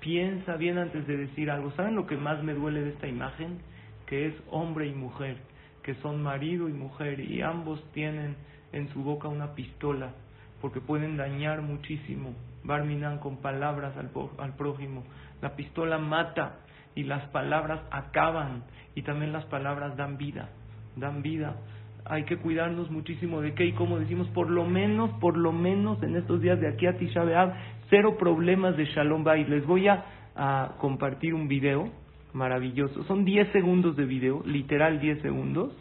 Piensa 0.00 0.56
bien 0.56 0.78
antes 0.78 1.06
de 1.06 1.16
decir 1.16 1.50
algo. 1.50 1.70
¿Saben 1.72 1.94
lo 1.94 2.06
que 2.06 2.16
más 2.16 2.42
me 2.42 2.54
duele 2.54 2.80
de 2.82 2.90
esta 2.90 3.06
imagen? 3.06 3.58
Que 4.06 4.26
es 4.26 4.34
hombre 4.50 4.86
y 4.86 4.94
mujer, 4.94 5.36
que 5.82 5.94
son 5.96 6.22
marido 6.22 6.68
y 6.68 6.72
mujer 6.72 7.20
y 7.20 7.42
ambos 7.42 7.84
tienen 7.92 8.36
en 8.72 8.88
su 8.90 9.02
boca 9.02 9.28
una 9.28 9.54
pistola, 9.54 10.12
porque 10.60 10.80
pueden 10.80 11.16
dañar 11.16 11.62
muchísimo. 11.62 12.34
Barminan 12.64 13.18
con 13.18 13.38
palabras 13.38 13.96
al, 13.96 14.10
al 14.38 14.54
prójimo. 14.56 15.04
La 15.40 15.54
pistola 15.56 15.98
mata 15.98 16.56
y 16.94 17.04
las 17.04 17.28
palabras 17.28 17.80
acaban 17.90 18.64
y 18.94 19.02
también 19.02 19.32
las 19.32 19.44
palabras 19.46 19.96
dan 19.96 20.18
vida, 20.18 20.50
dan 20.96 21.22
vida. 21.22 21.56
Hay 22.04 22.24
que 22.24 22.38
cuidarnos 22.38 22.90
muchísimo 22.90 23.40
de 23.40 23.54
qué 23.54 23.66
y 23.66 23.72
como 23.72 23.98
decimos, 23.98 24.28
por 24.28 24.50
lo 24.50 24.64
menos, 24.64 25.10
por 25.20 25.36
lo 25.36 25.52
menos 25.52 26.02
en 26.02 26.16
estos 26.16 26.40
días 26.40 26.58
de 26.60 26.68
aquí 26.68 26.86
a 26.86 26.96
Tisha 26.96 27.22
B'Av, 27.22 27.54
cero 27.90 28.16
problemas 28.18 28.76
de 28.76 28.86
Shalom 28.86 29.24
Bay. 29.24 29.44
Les 29.44 29.66
voy 29.66 29.88
a, 29.88 30.04
a 30.34 30.76
compartir 30.78 31.34
un 31.34 31.48
video 31.48 31.90
maravilloso. 32.32 33.04
Son 33.04 33.24
10 33.24 33.52
segundos 33.52 33.96
de 33.96 34.04
video, 34.04 34.42
literal 34.44 35.00
10 35.00 35.22
segundos 35.22 35.72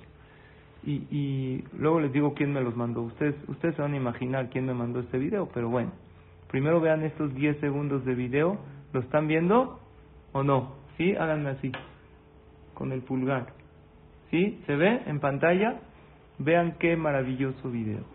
y, 0.87 1.05
y 1.11 1.63
luego 1.77 1.99
les 1.99 2.13
digo 2.13 2.33
quién 2.33 2.53
me 2.53 2.61
los 2.61 2.77
mandó. 2.77 3.01
Ustedes, 3.01 3.35
ustedes 3.49 3.75
se 3.75 3.81
van 3.81 3.93
a 3.93 3.97
imaginar 3.97 4.49
quién 4.49 4.65
me 4.65 4.73
mandó 4.73 5.01
este 5.01 5.17
video, 5.17 5.49
pero 5.53 5.69
bueno. 5.69 5.91
Primero 6.47 6.79
vean 6.79 7.03
estos 7.03 7.35
10 7.35 7.59
segundos 7.59 8.05
de 8.05 8.15
video. 8.15 8.57
¿Lo 8.93 9.01
están 9.01 9.27
viendo 9.27 9.81
o 10.31 10.43
no? 10.43 10.75
¿Sí? 10.95 11.13
Háganme 11.13 11.49
así, 11.49 11.73
con 12.73 12.93
el 12.93 13.01
pulgar. 13.01 13.47
¿Sí? 14.31 14.61
¿Se 14.65 14.77
ve 14.77 15.01
en 15.07 15.19
pantalla? 15.19 15.81
Vean 16.39 16.77
qué 16.79 16.95
maravilloso 16.95 17.69
video. 17.69 18.05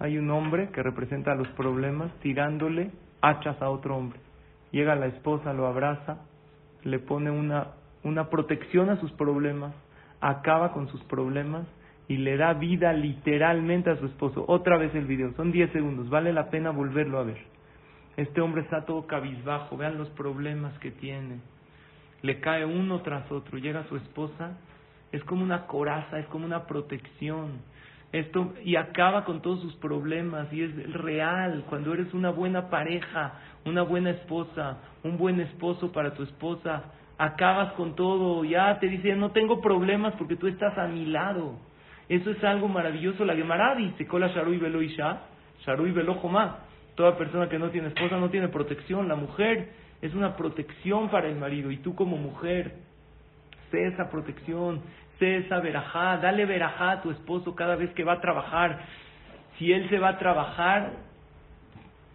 Hay 0.00 0.18
un 0.18 0.28
hombre 0.30 0.70
que 0.70 0.82
representa 0.82 1.36
los 1.36 1.46
problemas 1.50 2.12
tirándole 2.20 2.90
hachas 3.20 3.62
a 3.62 3.70
otro 3.70 3.96
hombre. 3.96 4.18
Llega 4.72 4.96
la 4.96 5.06
esposa, 5.06 5.52
lo 5.52 5.68
abraza, 5.68 6.18
le 6.82 6.98
pone 6.98 7.30
una, 7.30 7.68
una 8.02 8.28
protección 8.28 8.90
a 8.90 8.96
sus 8.96 9.12
problemas, 9.12 9.72
acaba 10.22 10.72
con 10.72 10.88
sus 10.88 11.02
problemas 11.04 11.66
y 12.08 12.16
le 12.16 12.38
da 12.38 12.54
vida 12.54 12.94
literalmente 12.94 13.90
a 13.90 13.96
su 13.96 14.06
esposo. 14.06 14.46
Otra 14.48 14.78
vez 14.78 14.94
el 14.94 15.04
video, 15.04 15.34
son 15.34 15.52
10 15.52 15.72
segundos, 15.72 16.08
vale 16.08 16.32
la 16.32 16.48
pena 16.48 16.70
volverlo 16.70 17.18
a 17.18 17.24
ver. 17.24 17.44
Este 18.16 18.40
hombre 18.40 18.62
está 18.62 18.86
todo 18.86 19.06
cabizbajo, 19.06 19.76
vean 19.76 19.98
los 19.98 20.08
problemas 20.10 20.78
que 20.78 20.90
tiene. 20.90 21.40
Le 22.22 22.40
cae 22.40 22.64
uno 22.64 23.02
tras 23.02 23.30
otro, 23.30 23.58
llega 23.58 23.84
su 23.84 23.96
esposa 23.96 24.56
es 25.12 25.22
como 25.24 25.44
una 25.44 25.66
coraza, 25.66 26.18
es 26.18 26.26
como 26.26 26.46
una 26.46 26.66
protección. 26.66 27.60
Esto, 28.10 28.54
y 28.64 28.76
acaba 28.76 29.24
con 29.24 29.40
todos 29.40 29.60
sus 29.60 29.74
problemas, 29.76 30.52
y 30.52 30.62
es 30.62 30.92
real. 30.94 31.64
Cuando 31.68 31.92
eres 31.92 32.12
una 32.14 32.30
buena 32.30 32.68
pareja, 32.68 33.34
una 33.64 33.82
buena 33.82 34.10
esposa, 34.10 34.78
un 35.02 35.18
buen 35.18 35.40
esposo 35.40 35.92
para 35.92 36.14
tu 36.14 36.22
esposa, 36.22 36.84
acabas 37.22 37.72
con 37.74 37.94
todo. 37.94 38.44
Ya 38.44 38.78
te 38.80 38.88
dice, 38.88 39.14
no 39.14 39.30
tengo 39.30 39.60
problemas 39.60 40.14
porque 40.18 40.36
tú 40.36 40.48
estás 40.48 40.76
a 40.76 40.88
mi 40.88 41.06
lado. 41.06 41.54
Eso 42.08 42.30
es 42.30 42.42
algo 42.42 42.68
maravilloso. 42.68 43.24
La 43.24 43.36
Gemara 43.36 43.74
dice, 43.76 44.06
Kola 44.06 44.28
Sharui 44.28 44.58
Velo 44.58 44.82
Isha, 44.82 45.20
Sharui 45.64 45.92
Velo 45.92 46.20
Toda 46.96 47.16
persona 47.16 47.48
que 47.48 47.58
no 47.58 47.70
tiene 47.70 47.88
esposa 47.88 48.16
no 48.18 48.28
tiene 48.28 48.48
protección. 48.48 49.08
La 49.08 49.14
mujer 49.14 49.70
es 50.00 50.12
una 50.14 50.36
protección 50.36 51.10
para 51.10 51.28
el 51.28 51.36
marido. 51.36 51.70
Y 51.70 51.76
tú 51.76 51.94
como 51.94 52.16
mujer, 52.16 52.74
sé 53.70 53.86
esa 53.86 54.10
protección, 54.10 54.82
sé 55.20 55.36
esa 55.38 55.60
verajá, 55.60 56.18
dale 56.18 56.44
verajá 56.44 56.90
a 56.90 57.02
tu 57.02 57.12
esposo 57.12 57.54
cada 57.54 57.76
vez 57.76 57.94
que 57.94 58.02
va 58.02 58.14
a 58.14 58.20
trabajar. 58.20 58.80
Si 59.58 59.72
él 59.72 59.88
se 59.90 60.00
va 60.00 60.08
a 60.10 60.18
trabajar, 60.18 60.90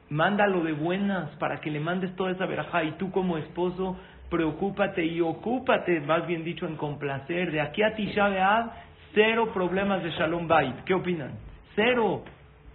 mándalo 0.10 0.64
de 0.64 0.74
buenas 0.74 1.30
para 1.38 1.62
que 1.62 1.72
le 1.72 1.80
mandes 1.80 2.14
toda 2.18 2.32
esa 2.32 2.45
verajá. 2.45 2.84
Y 2.84 2.91
tú 2.93 3.10
como 3.12 3.38
esposo, 3.38 3.97
preocúpate 4.30 5.06
y 5.06 5.22
ocúpate, 5.22 6.00
más 6.02 6.28
bien 6.28 6.44
dicho, 6.44 6.68
en 6.68 6.76
complacer. 6.76 7.52
De 7.52 7.62
aquí 7.62 7.84
a 7.84 7.96
Tisha 7.96 8.30
B'Av, 8.30 8.72
cero 9.14 9.52
problemas 9.54 10.04
de 10.04 10.12
Shalom 10.12 10.48
Bait. 10.48 10.84
¿Qué 10.86 10.94
opinan? 10.94 11.32
Cero 11.76 12.24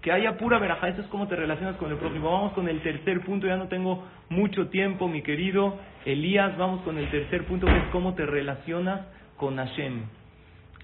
que 0.03 0.13
haya 0.13 0.37
pura 0.37 0.59
veraja. 0.59 0.89
Eso 0.89 1.01
es 1.01 1.07
cómo 1.07 1.29
te 1.29 1.37
relacionas 1.37 1.77
con 1.77 1.91
el 1.91 1.97
prójimo. 1.97 2.31
Vamos 2.31 2.53
con 2.53 2.69
el 2.69 2.81
tercer 2.83 3.21
punto. 3.21 3.47
Ya 3.47 3.57
no 3.57 3.69
tengo 3.69 4.05
mucho 4.29 4.69
tiempo, 4.69 5.09
mi 5.09 5.23
querido 5.23 5.79
Elías. 6.05 6.57
Vamos 6.59 6.83
con 6.83 6.99
el 6.99 7.09
tercer 7.11 7.47
punto, 7.47 7.67
que 7.67 7.77
es 7.77 7.85
cómo 7.93 8.15
te 8.15 8.27
relacionas 8.27 9.07
con 9.37 9.57
Hashem. 9.57 10.03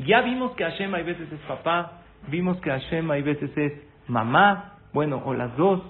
Ya 0.06 0.20
vimos 0.20 0.52
que 0.52 0.64
Hashem 0.64 0.94
hay 0.94 1.02
veces 1.02 1.30
es 1.32 1.40
papá. 1.40 2.02
Vimos 2.28 2.58
que 2.60 2.70
Hashem 2.70 3.10
hay 3.10 3.22
veces 3.22 3.50
es 3.56 3.72
mamá. 4.06 4.76
Bueno, 4.92 5.20
o 5.24 5.34
las 5.34 5.56
dos. 5.56 5.82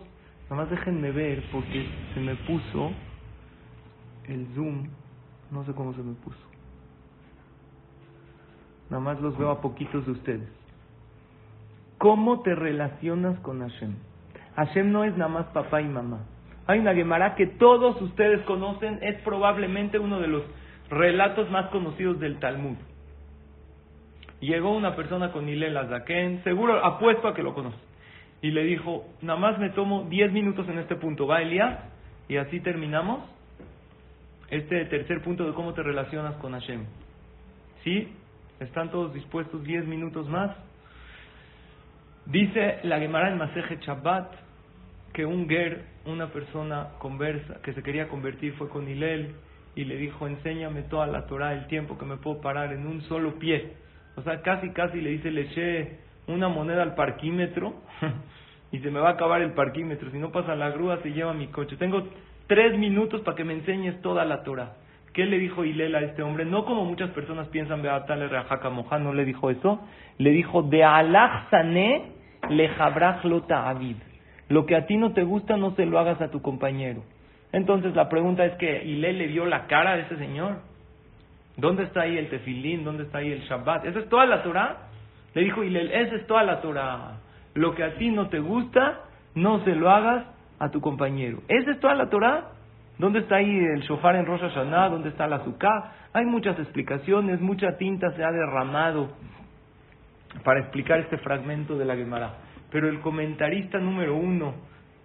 Nada 0.45 0.62
más 0.62 0.70
déjenme 0.70 1.11
ver 1.12 1.43
porque 1.53 1.87
se 2.14 2.20
me 2.20 2.35
puso 2.35 2.91
el 4.29 4.47
zoom. 4.55 4.89
No 5.51 5.64
sé 5.64 5.72
cómo 5.72 5.93
se 5.95 6.03
me 6.03 6.14
puso. 6.14 6.39
Nada 8.91 9.03
más 9.03 9.20
los 9.20 9.37
veo 9.37 9.51
a 9.51 9.61
poquitos 9.61 10.05
de 10.07 10.12
ustedes. 10.12 10.49
¿Cómo 11.99 12.41
te 12.43 12.55
relacionas 12.55 13.39
con 13.41 13.61
Hashem? 13.61 13.95
Hashem 14.57 14.93
no 14.93 15.05
es 15.05 15.16
nada 15.16 15.31
más 15.31 15.47
papá 15.47 15.81
y 15.81 15.89
mamá. 15.89 16.20
Hay 16.66 16.79
una 16.79 16.95
Gemara 16.95 17.35
que 17.35 17.47
todos 17.47 18.01
ustedes 18.01 18.43
conocen, 18.43 18.99
es 19.03 19.16
probablemente 19.22 19.99
uno 19.99 20.20
de 20.20 20.29
los 20.29 20.43
relatos 20.91 21.51
más 21.51 21.70
conocidos 21.70 22.20
del 22.20 22.39
Talmud. 22.39 22.76
Llegó 24.41 24.76
una 24.76 24.95
persona 24.95 25.33
con 25.33 25.49
Hilel 25.49 25.76
Azaken, 25.76 26.45
seguro, 26.45 26.85
apuesto 26.85 27.26
a 27.26 27.35
que 27.35 27.43
lo 27.43 27.55
conoce, 27.55 27.79
y 28.43 28.51
le 28.51 28.62
dijo, 28.64 29.05
nada 29.22 29.39
más 29.39 29.59
me 29.59 29.70
tomo 29.70 30.05
10 30.05 30.33
minutos 30.33 30.68
en 30.68 30.79
este 30.79 30.95
punto, 30.97 31.26
va 31.26 31.43
Elías, 31.43 31.79
y 32.29 32.37
así 32.37 32.61
terminamos 32.61 33.20
este 34.51 34.84
tercer 34.86 35.22
punto 35.22 35.44
de 35.46 35.53
cómo 35.53 35.74
te 35.74 35.82
relacionas 35.82 36.34
con 36.36 36.53
Hashem. 36.53 36.84
¿Sí? 37.84 38.09
¿Están 38.61 38.90
todos 38.90 39.12
dispuestos 39.14 39.62
10 39.62 39.86
minutos 39.86 40.28
más? 40.28 40.57
Dice 42.26 42.80
la 42.82 42.99
Gemara 42.99 43.30
en 43.30 43.38
Maseje 43.38 43.78
Shabbat 43.80 44.32
que 45.12 45.24
un 45.24 45.49
ger, 45.49 45.84
una 46.05 46.28
persona 46.28 46.90
conversa, 46.99 47.61
que 47.62 47.72
se 47.72 47.82
quería 47.82 48.09
convertir, 48.09 48.55
fue 48.55 48.68
con 48.68 48.88
Hilel 48.88 49.34
y 49.74 49.84
le 49.84 49.96
dijo, 49.96 50.26
enséñame 50.26 50.82
toda 50.82 51.07
la 51.07 51.26
Torah, 51.26 51.55
el 51.55 51.66
tiempo 51.66 51.96
que 51.99 52.05
me 52.05 52.16
puedo 52.16 52.40
parar 52.40 52.72
en 52.72 52.86
un 52.86 53.03
solo 53.03 53.38
pie. 53.38 53.72
O 54.16 54.22
sea, 54.22 54.42
casi, 54.42 54.70
casi 54.70 55.01
le 55.01 55.11
dice, 55.11 55.30
le 55.30 55.42
eché 55.42 55.99
una 56.26 56.49
moneda 56.49 56.82
al 56.82 56.94
parquímetro 56.94 57.74
y 58.72 58.80
se 58.80 58.90
me 58.90 59.01
va 59.01 59.11
a 59.11 59.12
acabar 59.12 59.40
el 59.40 59.53
parquímetro. 59.53 60.11
Si 60.11 60.18
no 60.18 60.32
pasa 60.32 60.55
la 60.55 60.70
grúa, 60.70 61.01
se 61.03 61.12
lleva 61.12 61.32
mi 61.32 61.46
coche. 61.49 61.76
Tengo 61.76 62.09
tres 62.49 62.76
minutos 62.76 63.20
para 63.20 63.36
que 63.36 63.44
me 63.44 63.53
enseñes 63.53 64.01
toda 64.03 64.24
la 64.24 64.42
Torah. 64.42 64.72
¿Qué 65.12 65.26
le 65.26 65.38
dijo 65.38 65.64
Hilel 65.64 65.94
a 65.94 66.01
este 66.01 66.22
hombre? 66.22 66.44
No 66.44 66.64
como 66.64 66.84
muchas 66.84 67.11
personas 67.11 67.49
piensan, 67.49 67.82
Beatale 67.82 68.28
Rajaka 68.28 68.70
Moja, 68.70 68.99
no 68.99 69.12
le 69.12 69.24
dijo 69.24 69.51
eso. 69.51 69.80
Le 70.18 70.30
dijo, 70.30 70.62
de 70.62 70.82
alach 70.82 71.53
le 72.49 72.70
lota 73.24 73.68
avid. 73.68 73.96
Lo 74.49 74.64
que 74.64 74.76
a 74.76 74.86
ti 74.86 74.96
no 74.96 75.12
te 75.12 75.22
gusta, 75.22 75.57
no 75.57 75.74
se 75.76 75.86
lo 75.86 75.99
hagas 75.99 76.20
a 76.20 76.30
tu 76.30 76.40
compañero. 76.40 77.03
Entonces 77.53 77.94
la 77.94 78.09
pregunta 78.09 78.44
es 78.44 78.55
que 78.57 78.84
Hilel 78.84 79.18
le 79.18 79.26
vio 79.26 79.44
la 79.44 79.66
cara 79.66 79.92
a 79.92 79.99
ese 79.99 80.16
señor. 80.16 80.61
¿Dónde 81.57 81.84
está 81.84 82.03
ahí 82.03 82.16
el 82.16 82.28
tefilín? 82.28 82.84
¿Dónde 82.84 83.05
está 83.05 83.18
ahí 83.18 83.32
el 83.32 83.40
Shabbat? 83.40 83.86
¿Esa 83.86 83.99
es 84.01 84.09
toda 84.09 84.26
la 84.26 84.42
Torah? 84.42 84.88
Le 85.34 85.42
dijo 85.42 85.62
Hilel, 85.64 85.90
esa 85.90 86.14
es 86.16 86.26
toda 86.26 86.44
la 86.44 86.61
Torah. 86.61 87.18
Lo 87.55 87.74
que 87.74 87.82
a 87.82 87.94
ti 87.96 88.11
no 88.11 88.28
te 88.28 88.38
gusta, 88.38 89.01
no 89.34 89.64
se 89.64 89.74
lo 89.74 89.90
hagas 89.90 90.24
a 90.59 90.70
tu 90.70 90.80
compañero. 90.80 91.42
¿Esa 91.48 91.72
es 91.72 91.80
toda 91.80 91.94
la 91.94 92.09
Torah? 92.09 92.52
¿Dónde 92.98 93.20
está 93.20 93.36
ahí 93.36 93.48
el 93.48 93.80
shofar 93.82 94.16
en 94.16 94.26
Rosh 94.26 94.40
Hashanah? 94.40 94.88
¿Dónde 94.88 95.11
está 95.11 95.26
la 95.26 95.36
azúcar? 95.36 95.92
Hay 96.12 96.24
muchas 96.24 96.59
explicaciones, 96.59 97.40
mucha 97.40 97.76
tinta 97.76 98.11
se 98.12 98.24
ha 98.24 98.32
derramado 98.32 99.11
para 100.42 100.61
explicar 100.61 101.00
este 101.00 101.18
fragmento 101.18 101.76
de 101.76 101.84
la 101.84 101.96
Gemara. 101.96 102.34
Pero 102.70 102.88
el 102.88 103.00
comentarista 103.00 103.78
número 103.78 104.16
uno, 104.16 104.54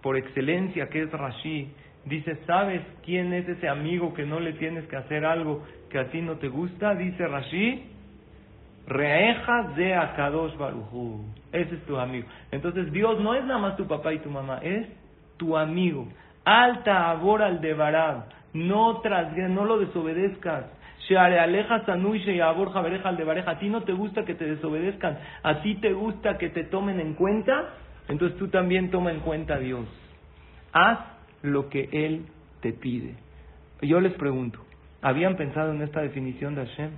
por 0.02 0.16
excelencia, 0.16 0.88
que 0.88 1.02
es 1.02 1.12
Rashi, 1.12 1.72
dice, 2.04 2.36
¿sabes 2.46 2.82
quién 3.04 3.32
es 3.32 3.48
ese 3.48 3.68
amigo 3.68 4.12
que 4.12 4.26
no 4.26 4.40
le 4.40 4.54
tienes 4.54 4.86
que 4.88 4.96
hacer 4.96 5.24
algo 5.24 5.64
que 5.88 5.98
a 5.98 6.10
ti 6.10 6.20
no 6.20 6.36
te 6.36 6.48
gusta? 6.48 6.94
Dice 6.94 7.26
Rashi, 7.26 7.90
Reeja 8.86 9.72
de 9.76 9.94
Akadosh 9.94 10.56
Baruchu. 10.56 11.24
Ese 11.52 11.76
es 11.76 11.86
tu 11.86 11.96
amigo. 11.96 12.26
Entonces 12.50 12.92
Dios 12.92 13.20
no 13.20 13.34
es 13.34 13.44
nada 13.44 13.60
más 13.60 13.76
tu 13.76 13.86
papá 13.86 14.12
y 14.12 14.18
tu 14.18 14.30
mamá, 14.30 14.58
es 14.62 14.86
tu 15.36 15.56
amigo. 15.56 16.08
Alta 16.44 17.10
abor 17.10 17.42
al 17.42 17.60
devarab. 17.60 18.26
No, 18.52 19.02
no 19.02 19.64
lo 19.64 19.78
desobedezcas. 19.78 20.66
A 23.46 23.58
ti 23.58 23.68
no 23.68 23.82
te 23.82 23.92
gusta 23.92 24.24
que 24.24 24.34
te 24.34 24.46
desobedezcan, 24.46 25.18
a 25.42 25.60
ti 25.60 25.74
te 25.74 25.92
gusta 25.92 26.38
que 26.38 26.48
te 26.48 26.64
tomen 26.64 26.98
en 26.98 27.12
cuenta, 27.14 27.74
entonces 28.08 28.38
tú 28.38 28.48
también 28.48 28.90
toma 28.90 29.10
en 29.10 29.20
cuenta 29.20 29.54
a 29.54 29.58
Dios. 29.58 29.86
Haz 30.72 30.98
lo 31.42 31.68
que 31.68 31.90
Él 31.92 32.26
te 32.62 32.72
pide. 32.72 33.16
Yo 33.82 34.00
les 34.00 34.14
pregunto, 34.14 34.60
¿habían 35.02 35.36
pensado 35.36 35.72
en 35.72 35.82
esta 35.82 36.00
definición 36.00 36.54
de 36.54 36.66
Hashem? 36.66 36.90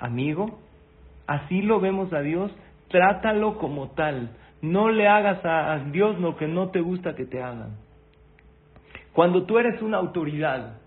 Amigo, 0.00 0.58
así 1.28 1.62
lo 1.62 1.78
vemos 1.78 2.12
a 2.12 2.20
Dios, 2.22 2.50
trátalo 2.88 3.58
como 3.58 3.90
tal. 3.90 4.30
No 4.66 4.90
le 4.90 5.08
hagas 5.08 5.44
a 5.44 5.78
Dios 5.90 6.18
lo 6.18 6.36
que 6.36 6.48
no 6.48 6.70
te 6.70 6.80
gusta 6.80 7.14
que 7.14 7.24
te 7.24 7.42
hagan. 7.42 7.76
Cuando 9.12 9.44
tú 9.44 9.58
eres 9.58 9.80
una 9.82 9.98
autoridad, 9.98 10.78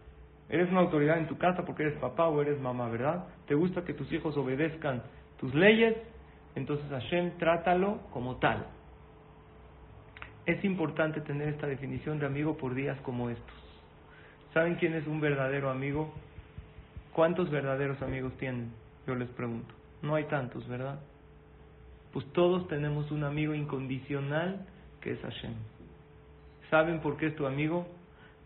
Eres 0.49 0.71
una 0.71 0.79
autoridad 0.79 1.19
en 1.19 1.27
tu 1.27 1.37
casa 1.37 1.63
porque 1.63 1.83
eres 1.83 1.99
papá 1.99 2.27
o 2.27 2.41
eres 2.41 2.59
mamá, 2.59 2.89
¿verdad? 2.89 3.25
¿Te 3.47 3.53
gusta 3.53 3.85
que 3.85 3.93
tus 3.93 4.11
hijos 4.11 4.35
obedezcan 4.35 5.03
tus 5.39 5.53
leyes? 5.53 5.95
Entonces 6.55 6.89
Hashem 6.89 7.37
trátalo 7.37 7.99
como 8.11 8.37
tal. 8.37 8.65
Es 10.47 10.63
importante 10.65 11.21
tener 11.21 11.49
esta 11.49 11.67
definición 11.67 12.17
de 12.17 12.25
amigo 12.25 12.57
por 12.57 12.73
días 12.73 12.99
como 13.01 13.29
estos. 13.29 13.55
¿Saben 14.51 14.75
quién 14.75 14.95
es 14.95 15.05
un 15.05 15.21
verdadero 15.21 15.69
amigo? 15.69 16.11
¿Cuántos 17.13 17.51
verdaderos 17.51 18.01
amigos 18.01 18.33
tienen? 18.37 18.71
Yo 19.05 19.13
les 19.13 19.29
pregunto. 19.29 19.71
No 20.01 20.15
hay 20.15 20.23
tantos, 20.23 20.67
¿verdad? 20.67 20.99
Pues 22.13 22.25
todos 22.33 22.67
tenemos 22.67 23.11
un 23.11 23.23
amigo 23.23 23.53
incondicional 23.53 24.65
que 25.01 25.11
es 25.11 25.19
Hashem. 25.21 25.53
¿Saben 26.69 26.99
por 26.99 27.17
qué 27.17 27.27
es 27.27 27.35
tu 27.35 27.45
amigo? 27.45 27.87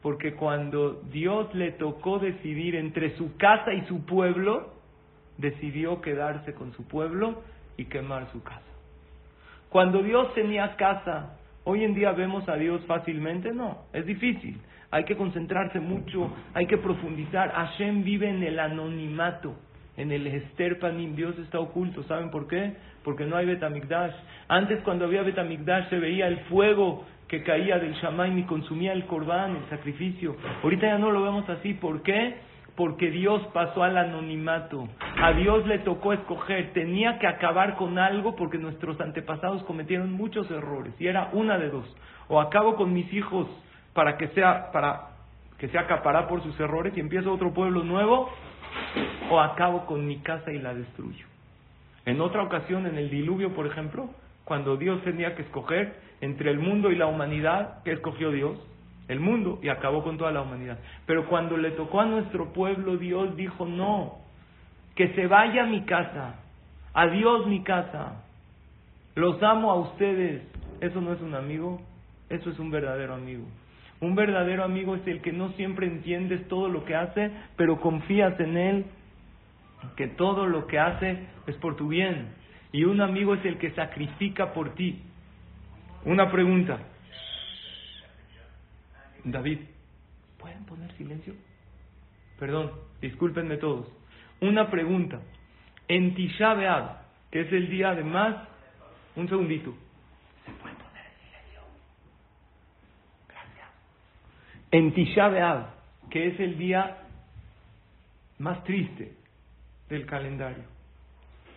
porque 0.04 0.34
cuando 0.34 1.02
Dios 1.12 1.56
le 1.56 1.72
tocó 1.72 2.20
decidir 2.20 2.76
entre 2.76 3.16
su 3.16 3.38
casa 3.38 3.74
y 3.74 3.86
su 3.86 4.06
pueblo, 4.06 4.74
decidió 5.38 6.02
quedarse 6.02 6.54
con 6.54 6.74
su 6.74 6.86
pueblo 6.86 7.42
y 7.78 7.86
quemar 7.86 8.30
su 8.34 8.44
casa. 8.44 8.62
Cuando 9.70 10.04
Dios 10.04 10.34
tenía 10.36 10.76
casa, 10.76 11.38
hoy 11.64 11.86
en 11.86 11.96
día 11.96 12.12
vemos 12.12 12.48
a 12.50 12.56
Dios 12.56 12.84
fácilmente, 12.86 13.54
no, 13.54 13.86
es 13.94 14.06
difícil. 14.06 14.60
Hay 14.92 15.06
que 15.06 15.16
concentrarse 15.16 15.80
mucho, 15.80 16.30
hay 16.54 16.68
que 16.68 16.78
profundizar. 16.78 17.52
Hashem 17.52 18.04
vive 18.04 18.30
en 18.30 18.44
el 18.44 18.60
anonimato, 18.60 19.56
en 19.96 20.12
el 20.12 20.44
Panim. 20.82 21.16
Dios 21.16 21.40
está 21.40 21.60
oculto. 21.60 22.04
¿Saben 22.04 22.30
por 22.30 22.48
qué? 22.48 22.76
Porque 23.04 23.26
no 23.26 23.36
hay 23.36 23.46
Betamigdash. 23.46 24.14
Antes, 24.48 24.82
cuando 24.84 25.06
había 25.06 25.24
Betamigdash, 25.24 25.90
se 25.90 26.00
veía 26.00 26.28
el 26.28 26.40
fuego 26.46 27.06
que 27.28 27.44
caía 27.44 27.80
del 27.80 27.94
Shamaim 27.94 28.38
y 28.38 28.44
consumía 28.44 28.94
el 28.94 29.06
corbán, 29.06 29.56
el 29.56 29.70
sacrificio. 29.70 30.36
Ahorita 30.62 30.88
ya 30.88 30.98
no 30.98 31.12
lo 31.12 31.24
vemos 31.24 31.50
así. 31.50 31.74
¿Por 31.74 32.04
qué? 32.04 32.36
Porque 32.76 33.10
Dios 33.10 33.42
pasó 33.54 33.84
al 33.84 33.98
anonimato. 33.98 34.88
A 35.22 35.34
Dios 35.34 35.66
le 35.66 35.80
tocó 35.80 36.14
escoger. 36.14 36.74
Tenía 36.74 37.20
que 37.20 37.28
acabar 37.28 37.76
con 37.76 37.98
algo 37.98 38.36
porque 38.36 38.58
nuestros 38.58 39.00
antepasados 39.02 39.64
cometieron 39.64 40.12
muchos 40.12 40.50
errores. 40.52 40.94
Y 41.00 41.08
era 41.08 41.30
una 41.34 41.58
de 41.58 41.70
dos. 41.70 41.86
O 42.28 42.40
acabo 42.40 42.76
con 42.76 42.94
mis 42.94 43.12
hijos 43.14 43.48
para 43.94 44.18
que 44.18 44.28
sea, 44.30 44.72
para 44.72 45.10
que 45.58 45.70
sea 45.70 45.82
acapará 45.82 46.28
por 46.28 46.44
sus 46.44 46.60
errores 46.60 46.94
y 46.96 47.00
empiezo 47.00 47.34
otro 47.34 47.54
pueblo 47.54 47.84
nuevo. 47.84 48.30
o 49.30 49.40
acabo 49.40 49.86
con 49.86 50.06
mi 50.06 50.18
casa 50.20 50.52
y 50.52 50.60
la 50.60 50.74
destruyo. 50.74 51.33
En 52.06 52.22
otra 52.22 52.44
ocasión, 52.44 52.86
en 52.86 52.98
el 52.98 53.10
diluvio, 53.10 53.54
por 53.54 53.66
ejemplo, 53.66 54.10
cuando 54.44 54.76
Dios 54.78 55.02
tenía 55.04 55.36
que 55.36 55.44
escoger 55.44 55.96
entre 56.22 56.52
el 56.52 56.60
mundo 56.60 56.92
y 56.92 56.96
la 56.96 57.08
humanidad, 57.08 57.82
¿qué 57.84 57.94
escogió 57.94 58.32
Dios? 58.32 58.60
El 59.08 59.20
mundo 59.20 59.60
y 59.62 59.70
acabó 59.70 60.04
con 60.04 60.18
toda 60.18 60.32
la 60.32 60.42
humanidad. 60.42 60.80
Pero 61.06 61.28
cuando 61.28 61.58
le 61.58 61.72
tocó 61.72 62.02
a 62.02 62.06
nuestro 62.06 62.54
pueblo, 62.54 62.98
Dios 62.98 63.36
dijo, 63.36 63.66
no, 63.66 64.20
que 64.96 65.10
se 65.14 65.28
vaya 65.28 65.66
mi 65.66 65.82
casa, 65.82 66.36
adiós 66.94 67.48
mi 67.48 67.64
casa, 67.64 68.24
los 69.16 69.42
amo 69.44 69.72
a 69.72 69.76
ustedes. 69.76 70.42
¿Eso 70.82 71.00
no 71.02 71.14
es 71.14 71.22
un 71.22 71.36
amigo? 71.36 71.82
Eso 72.30 72.50
es 72.50 72.60
un 72.60 72.72
verdadero 72.72 73.14
amigo. 73.14 73.46
Un 74.02 74.16
verdadero 74.16 74.64
amigo 74.64 74.96
es 74.96 75.08
el 75.08 75.22
que 75.22 75.32
no 75.32 75.50
siempre 75.52 75.88
entiendes 75.88 76.48
todo 76.48 76.68
lo 76.68 76.84
que 76.84 76.96
hace, 76.96 77.32
pero 77.56 77.80
confías 77.80 78.38
en 78.40 78.58
él, 78.58 78.86
que 79.96 80.08
todo 80.08 80.48
lo 80.48 80.68
que 80.68 80.80
hace 80.80 81.28
es 81.48 81.56
por 81.58 81.76
tu 81.76 81.88
bien. 81.88 82.34
Y 82.72 82.86
un 82.86 83.02
amigo 83.02 83.36
es 83.36 83.46
el 83.46 83.58
que 83.58 83.72
sacrifica 83.72 84.54
por 84.54 84.74
ti. 84.76 85.02
Una 86.06 86.32
pregunta. 86.32 86.80
David, 89.24 89.60
¿pueden 90.40 90.66
poner 90.66 90.92
silencio? 90.98 91.34
Perdón, 92.40 92.72
discúlpenme 93.00 93.58
todos. 93.58 93.88
Una 94.42 94.70
pregunta. 94.70 95.22
En 95.88 96.16
Tisha 96.16 96.54
B'Av, 96.56 96.98
que 97.32 97.42
es 97.42 97.54
el 97.54 97.70
día 97.70 97.94
de 97.96 98.04
más... 98.04 98.36
Un 99.16 99.30
segundito. 99.30 99.76
¿Se 100.44 100.52
puede 100.54 100.74
poner 100.76 101.06
en 101.06 101.28
silencio? 101.28 101.62
Gracias. 103.30 103.70
En 104.72 104.94
Tisha 104.94 105.30
B'Av, 105.30 105.68
que 106.10 106.28
es 106.28 106.40
el 106.40 106.58
día 106.58 106.98
más 108.40 108.64
triste 108.64 109.23
del 109.94 110.06
calendario. 110.06 110.64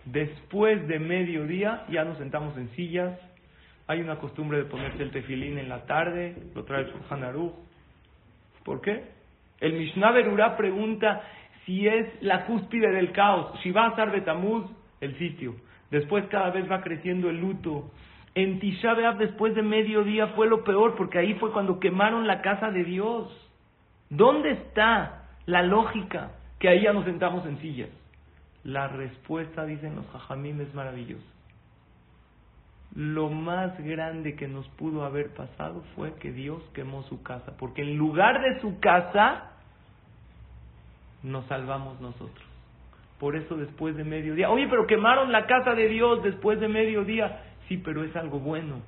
Después 0.05 0.87
de 0.87 0.99
mediodía 0.99 1.83
ya 1.89 2.05
nos 2.05 2.17
sentamos 2.17 2.57
en 2.57 2.69
sillas. 2.75 3.19
Hay 3.87 3.99
una 4.01 4.17
costumbre 4.17 4.57
de 4.59 4.65
ponerse 4.65 5.03
el 5.03 5.11
tefilín 5.11 5.57
en 5.57 5.69
la 5.69 5.85
tarde, 5.85 6.35
lo 6.55 6.63
trae 6.63 6.83
el 6.83 6.91
Shulchan 6.91 7.51
¿Por 8.63 8.81
qué? 8.81 9.03
El 9.59 9.73
Mishnah 9.73 10.11
Berurah 10.11 10.55
pregunta 10.55 11.23
si 11.65 11.87
es 11.87 12.21
la 12.21 12.45
cúspide 12.45 12.91
del 12.91 13.11
caos. 13.11 13.59
Si 13.63 13.71
va 13.71 13.87
a 13.87 13.89
estar 13.89 14.11
Betamuz, 14.11 14.65
el 15.01 15.17
sitio. 15.17 15.55
Después 15.89 16.25
cada 16.27 16.51
vez 16.51 16.69
va 16.69 16.81
creciendo 16.81 17.29
el 17.29 17.39
luto. 17.39 17.91
En 18.35 18.59
Tisha 18.59 18.93
B'Av 18.93 19.17
después 19.17 19.55
de 19.55 19.63
mediodía 19.63 20.27
fue 20.27 20.47
lo 20.47 20.63
peor 20.63 20.95
porque 20.95 21.17
ahí 21.17 21.33
fue 21.35 21.51
cuando 21.51 21.79
quemaron 21.79 22.27
la 22.27 22.41
casa 22.41 22.71
de 22.71 22.83
Dios. 22.83 23.29
¿Dónde 24.09 24.51
está 24.51 25.27
la 25.45 25.63
lógica 25.63 26.31
que 26.59 26.69
ahí 26.69 26.83
ya 26.83 26.93
nos 26.93 27.05
sentamos 27.05 27.45
en 27.45 27.57
sillas? 27.59 27.89
La 28.67 28.89
respuesta, 28.89 29.65
dicen 29.65 29.95
los 29.95 30.05
jajamim, 30.07 30.59
es 30.59 30.73
maravillosa. 30.75 31.23
Lo 32.95 33.29
más 33.29 33.79
grande 33.79 34.35
que 34.35 34.49
nos 34.49 34.67
pudo 34.71 35.05
haber 35.05 35.33
pasado 35.33 35.85
fue 35.95 36.15
que 36.15 36.33
Dios 36.33 36.61
quemó 36.73 37.03
su 37.03 37.23
casa, 37.23 37.53
porque 37.57 37.81
en 37.81 37.97
lugar 37.97 38.41
de 38.41 38.59
su 38.59 38.77
casa 38.81 39.51
nos 41.23 41.45
salvamos 41.45 42.01
nosotros. 42.01 42.45
Por 43.21 43.37
eso 43.37 43.55
después 43.55 43.95
de 43.95 44.03
mediodía, 44.03 44.49
oye, 44.49 44.67
pero 44.67 44.85
quemaron 44.85 45.31
la 45.31 45.45
casa 45.45 45.73
de 45.73 45.87
Dios 45.87 46.21
después 46.21 46.59
de 46.59 46.67
mediodía. 46.67 47.43
Sí, 47.69 47.77
pero 47.77 48.03
es 48.03 48.13
algo 48.17 48.39
bueno. 48.39 48.81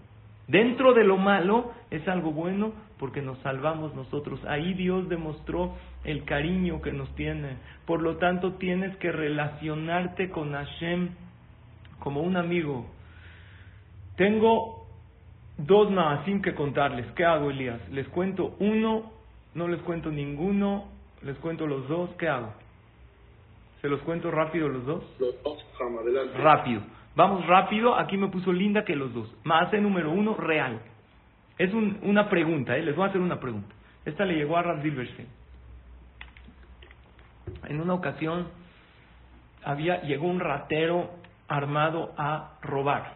Dentro 0.50 0.94
de 0.94 1.06
lo 1.06 1.16
malo 1.16 1.72
es 1.90 2.06
algo 2.10 2.34
bueno 2.34 2.74
porque 3.00 3.22
nos 3.22 3.40
salvamos 3.40 3.96
nosotros. 3.96 4.44
Ahí 4.46 4.74
Dios 4.74 5.08
demostró 5.08 5.74
el 6.04 6.26
cariño 6.26 6.82
que 6.82 6.92
nos 6.92 7.10
tiene. 7.16 7.58
Por 7.86 8.02
lo 8.02 8.18
tanto, 8.18 8.54
tienes 8.54 8.96
que 8.98 9.12
relacionarte 9.12 10.30
con 10.30 10.52
Hashem 10.52 11.10
como 12.00 12.22
un 12.22 12.36
amigo. 12.36 12.86
Tengo 14.18 14.86
dos 15.58 15.90
sin 16.26 16.42
que 16.42 16.54
contarles. 16.54 17.06
¿Qué 17.14 17.24
hago, 17.24 17.50
Elías? 17.50 17.80
¿Les 17.90 18.08
cuento 18.10 18.56
uno? 18.60 19.12
¿No 19.56 19.68
les 19.68 19.82
cuento 19.82 20.12
ninguno? 20.12 20.90
¿Les 21.24 21.38
cuento 21.38 21.66
los 21.66 21.88
dos? 21.88 22.10
¿Qué 22.18 22.28
hago? 22.28 22.54
¿Se 23.82 23.88
los 23.88 24.02
cuento 24.02 24.30
rápido 24.30 24.68
los 24.68 24.86
dos? 24.86 25.04
Los 25.20 25.42
dos, 25.42 25.64
adelante. 25.80 26.38
Rápido. 26.38 26.82
Vamos 27.16 27.48
rápido. 27.48 27.96
Aquí 27.96 28.18
me 28.18 28.28
puso 28.28 28.52
linda 28.52 28.84
que 28.84 28.96
los 28.96 29.14
dos. 29.14 29.34
Más 29.46 29.72
número 29.74 30.12
uno, 30.12 30.36
real. 30.36 30.82
Es 31.60 31.74
una 31.74 32.30
pregunta, 32.30 32.78
¿eh? 32.78 32.82
les 32.82 32.96
voy 32.96 33.06
a 33.06 33.10
hacer 33.10 33.20
una 33.20 33.38
pregunta. 33.38 33.76
Esta 34.06 34.24
le 34.24 34.36
llegó 34.36 34.56
a 34.56 34.64
Rav 34.64 34.82
Silverstein. 34.82 35.28
En 37.68 37.82
una 37.82 37.96
ocasión 37.96 38.48
había, 39.66 40.02
llegó 40.04 40.28
un 40.28 40.40
ratero 40.40 41.12
armado 41.50 42.14
a 42.18 42.54
robar. 42.62 43.16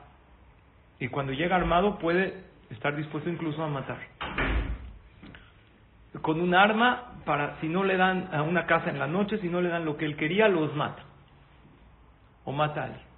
Y 1.00 1.08
cuando 1.08 1.32
llega 1.32 1.56
armado 1.56 1.98
puede 2.00 2.44
estar 2.70 2.94
dispuesto 2.98 3.30
incluso 3.30 3.64
a 3.64 3.70
matar. 3.70 4.00
Con 6.22 6.42
un 6.42 6.54
arma, 6.54 7.14
para 7.24 7.62
si 7.62 7.70
no 7.70 7.86
le 7.86 7.96
dan 7.96 8.28
a 8.34 8.42
una 8.42 8.66
casa 8.66 8.90
en 8.90 9.00
la 9.00 9.08
noche, 9.08 9.38
si 9.38 9.48
no 9.48 9.62
le 9.62 9.70
dan 9.70 9.86
lo 9.86 9.96
que 9.96 10.04
él 10.04 10.18
quería, 10.18 10.50
los 10.50 10.76
mata. 10.76 11.02
O 12.44 12.52
mata 12.52 12.82
a 12.82 12.86
alguien 12.88 13.13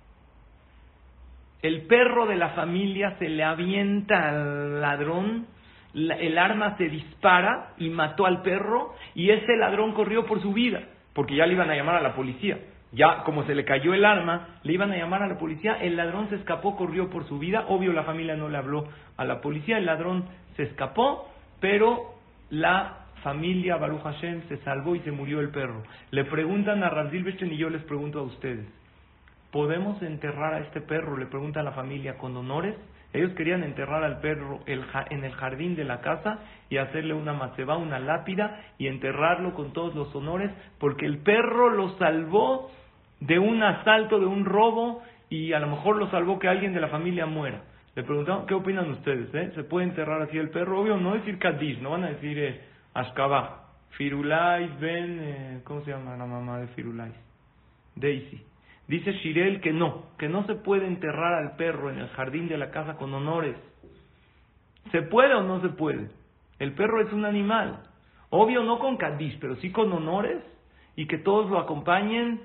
el 1.61 1.83
perro 1.83 2.25
de 2.25 2.35
la 2.35 2.49
familia 2.49 3.15
se 3.17 3.29
le 3.29 3.43
avienta 3.43 4.29
al 4.29 4.81
ladrón, 4.81 5.47
el 5.93 6.37
arma 6.37 6.77
se 6.77 6.89
dispara 6.89 7.73
y 7.77 7.89
mató 7.89 8.25
al 8.25 8.41
perro 8.41 8.93
y 9.15 9.29
ese 9.29 9.55
ladrón 9.57 9.93
corrió 9.93 10.25
por 10.25 10.41
su 10.41 10.53
vida, 10.53 10.83
porque 11.13 11.35
ya 11.35 11.45
le 11.45 11.53
iban 11.53 11.69
a 11.69 11.75
llamar 11.75 11.95
a 11.95 12.01
la 12.01 12.15
policía. 12.15 12.59
Ya 12.91 13.23
como 13.23 13.43
se 13.45 13.55
le 13.55 13.65
cayó 13.65 13.93
el 13.93 14.05
arma, 14.05 14.59
le 14.63 14.73
iban 14.73 14.91
a 14.91 14.97
llamar 14.97 15.23
a 15.23 15.27
la 15.27 15.37
policía, 15.37 15.73
el 15.81 15.97
ladrón 15.97 16.29
se 16.29 16.35
escapó, 16.35 16.77
corrió 16.77 17.09
por 17.09 17.27
su 17.27 17.39
vida, 17.39 17.65
obvio 17.67 17.91
la 17.91 18.03
familia 18.03 18.35
no 18.35 18.47
le 18.47 18.57
habló 18.57 18.87
a 19.17 19.25
la 19.25 19.41
policía, 19.41 19.77
el 19.77 19.85
ladrón 19.85 20.25
se 20.55 20.63
escapó, 20.63 21.29
pero 21.59 22.15
la 22.49 23.05
familia 23.23 23.77
Baruch 23.77 24.03
Hashem 24.03 24.47
se 24.47 24.57
salvó 24.57 24.95
y 24.95 24.99
se 24.99 25.11
murió 25.11 25.39
el 25.39 25.49
perro. 25.49 25.83
Le 26.11 26.25
preguntan 26.25 26.83
a 26.83 26.89
Rav 26.89 27.13
y 27.13 27.57
yo 27.57 27.69
les 27.69 27.83
pregunto 27.83 28.19
a 28.19 28.23
ustedes, 28.23 28.65
¿podemos 29.55 30.01
enterrar 30.01 30.53
a 30.53 30.59
este 30.59 30.81
perro? 30.81 31.15
Le 31.15 31.27
pregunta 31.27 31.61
a 31.61 31.63
la 31.63 31.71
familia, 31.71 32.17
¿con 32.17 32.35
honores? 32.35 32.75
Ellos 33.13 33.31
querían 33.35 33.63
enterrar 33.63 34.03
al 34.03 34.19
perro 34.19 34.59
en 34.65 35.23
el 35.23 35.31
jardín 35.31 35.77
de 35.77 35.85
la 35.85 36.01
casa 36.01 36.39
y 36.69 36.75
hacerle 36.75 37.13
una 37.13 37.31
maceba, 37.31 37.77
una 37.77 37.97
lápida 37.97 38.59
y 38.77 38.87
enterrarlo 38.87 39.53
con 39.53 39.71
todos 39.71 39.95
los 39.95 40.13
honores 40.13 40.51
porque 40.77 41.05
el 41.05 41.19
perro 41.19 41.69
lo 41.69 41.97
salvó 41.97 42.69
de 43.21 43.39
un 43.39 43.63
asalto, 43.63 44.19
de 44.19 44.25
un 44.25 44.43
robo 44.43 45.01
y 45.29 45.53
a 45.53 45.59
lo 45.61 45.67
mejor 45.67 45.95
lo 45.95 46.11
salvó 46.11 46.37
que 46.37 46.49
alguien 46.49 46.73
de 46.73 46.81
la 46.81 46.89
familia 46.89 47.25
muera. 47.25 47.61
Le 47.95 48.03
preguntaron, 48.03 48.47
¿qué 48.47 48.55
opinan 48.55 48.89
ustedes? 48.91 49.33
Eh? 49.33 49.53
¿Se 49.55 49.63
puede 49.63 49.87
enterrar 49.87 50.21
así 50.23 50.37
el 50.37 50.49
perro? 50.49 50.81
Obvio, 50.81 50.97
no 50.97 51.13
decir 51.13 51.39
Kadish, 51.39 51.79
no 51.79 51.91
van 51.91 52.03
a 52.03 52.09
decir 52.09 52.37
eh, 52.37 52.61
Ashkabah. 52.93 53.61
Firulais, 53.91 54.77
Ben, 54.81 55.19
eh, 55.21 55.61
¿cómo 55.63 55.79
se 55.85 55.91
llama 55.91 56.17
la 56.17 56.25
mamá 56.25 56.59
de 56.59 56.67
Firulais? 56.67 57.15
Daisy. 57.95 58.54
Dice 58.88 59.13
Shirel 59.13 59.61
que 59.61 59.73
no, 59.73 60.03
que 60.17 60.29
no 60.29 60.45
se 60.45 60.55
puede 60.55 60.86
enterrar 60.86 61.33
al 61.33 61.55
perro 61.55 61.89
en 61.89 61.99
el 61.99 62.09
jardín 62.09 62.47
de 62.47 62.57
la 62.57 62.71
casa 62.71 62.97
con 62.97 63.13
honores. 63.13 63.55
¿Se 64.91 65.01
puede 65.01 65.33
o 65.33 65.43
no 65.43 65.61
se 65.61 65.69
puede? 65.69 66.09
El 66.59 66.73
perro 66.73 67.01
es 67.01 67.11
un 67.11 67.25
animal. 67.25 67.79
Obvio 68.29 68.63
no 68.63 68.79
con 68.79 68.97
Kadish, 68.97 69.39
pero 69.39 69.55
sí 69.57 69.71
con 69.71 69.91
honores 69.91 70.38
y 70.95 71.07
que 71.07 71.17
todos 71.17 71.49
lo 71.49 71.59
acompañen. 71.59 72.41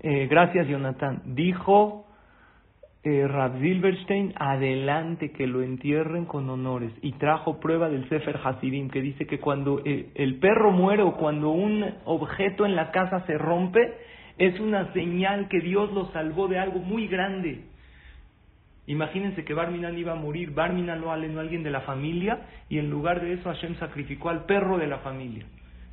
Eh, 0.00 0.26
gracias, 0.28 0.66
Jonathan. 0.66 1.22
Dijo 1.26 2.06
eh, 3.02 3.26
Rav 3.28 3.60
Silverstein, 3.60 4.32
adelante 4.36 5.30
que 5.32 5.46
lo 5.46 5.62
entierren 5.62 6.24
con 6.24 6.48
honores. 6.48 6.92
Y 7.02 7.12
trajo 7.12 7.60
prueba 7.60 7.88
del 7.88 8.08
Sefer 8.08 8.40
Hasidim, 8.42 8.88
que 8.88 9.00
dice 9.00 9.26
que 9.26 9.40
cuando 9.40 9.82
eh, 9.84 10.10
el 10.14 10.38
perro 10.38 10.70
muere 10.70 11.02
o 11.02 11.16
cuando 11.16 11.50
un 11.50 11.84
objeto 12.04 12.64
en 12.64 12.76
la 12.76 12.90
casa 12.90 13.24
se 13.26 13.36
rompe, 13.36 13.94
es 14.40 14.58
una 14.58 14.90
señal 14.94 15.48
que 15.48 15.60
Dios 15.60 15.92
lo 15.92 16.10
salvó 16.12 16.48
de 16.48 16.58
algo 16.58 16.78
muy 16.78 17.06
grande. 17.08 17.60
Imagínense 18.86 19.44
que 19.44 19.52
Barminan 19.52 19.98
iba 19.98 20.12
a 20.12 20.16
morir, 20.16 20.52
Barminan 20.52 21.02
lo 21.02 21.14
no 21.14 21.40
alguien 21.40 21.62
de 21.62 21.70
la 21.70 21.82
familia, 21.82 22.48
y 22.70 22.78
en 22.78 22.88
lugar 22.88 23.20
de 23.20 23.34
eso 23.34 23.50
Hashem 23.50 23.76
sacrificó 23.76 24.30
al 24.30 24.46
perro 24.46 24.78
de 24.78 24.86
la 24.86 25.00
familia. 25.00 25.44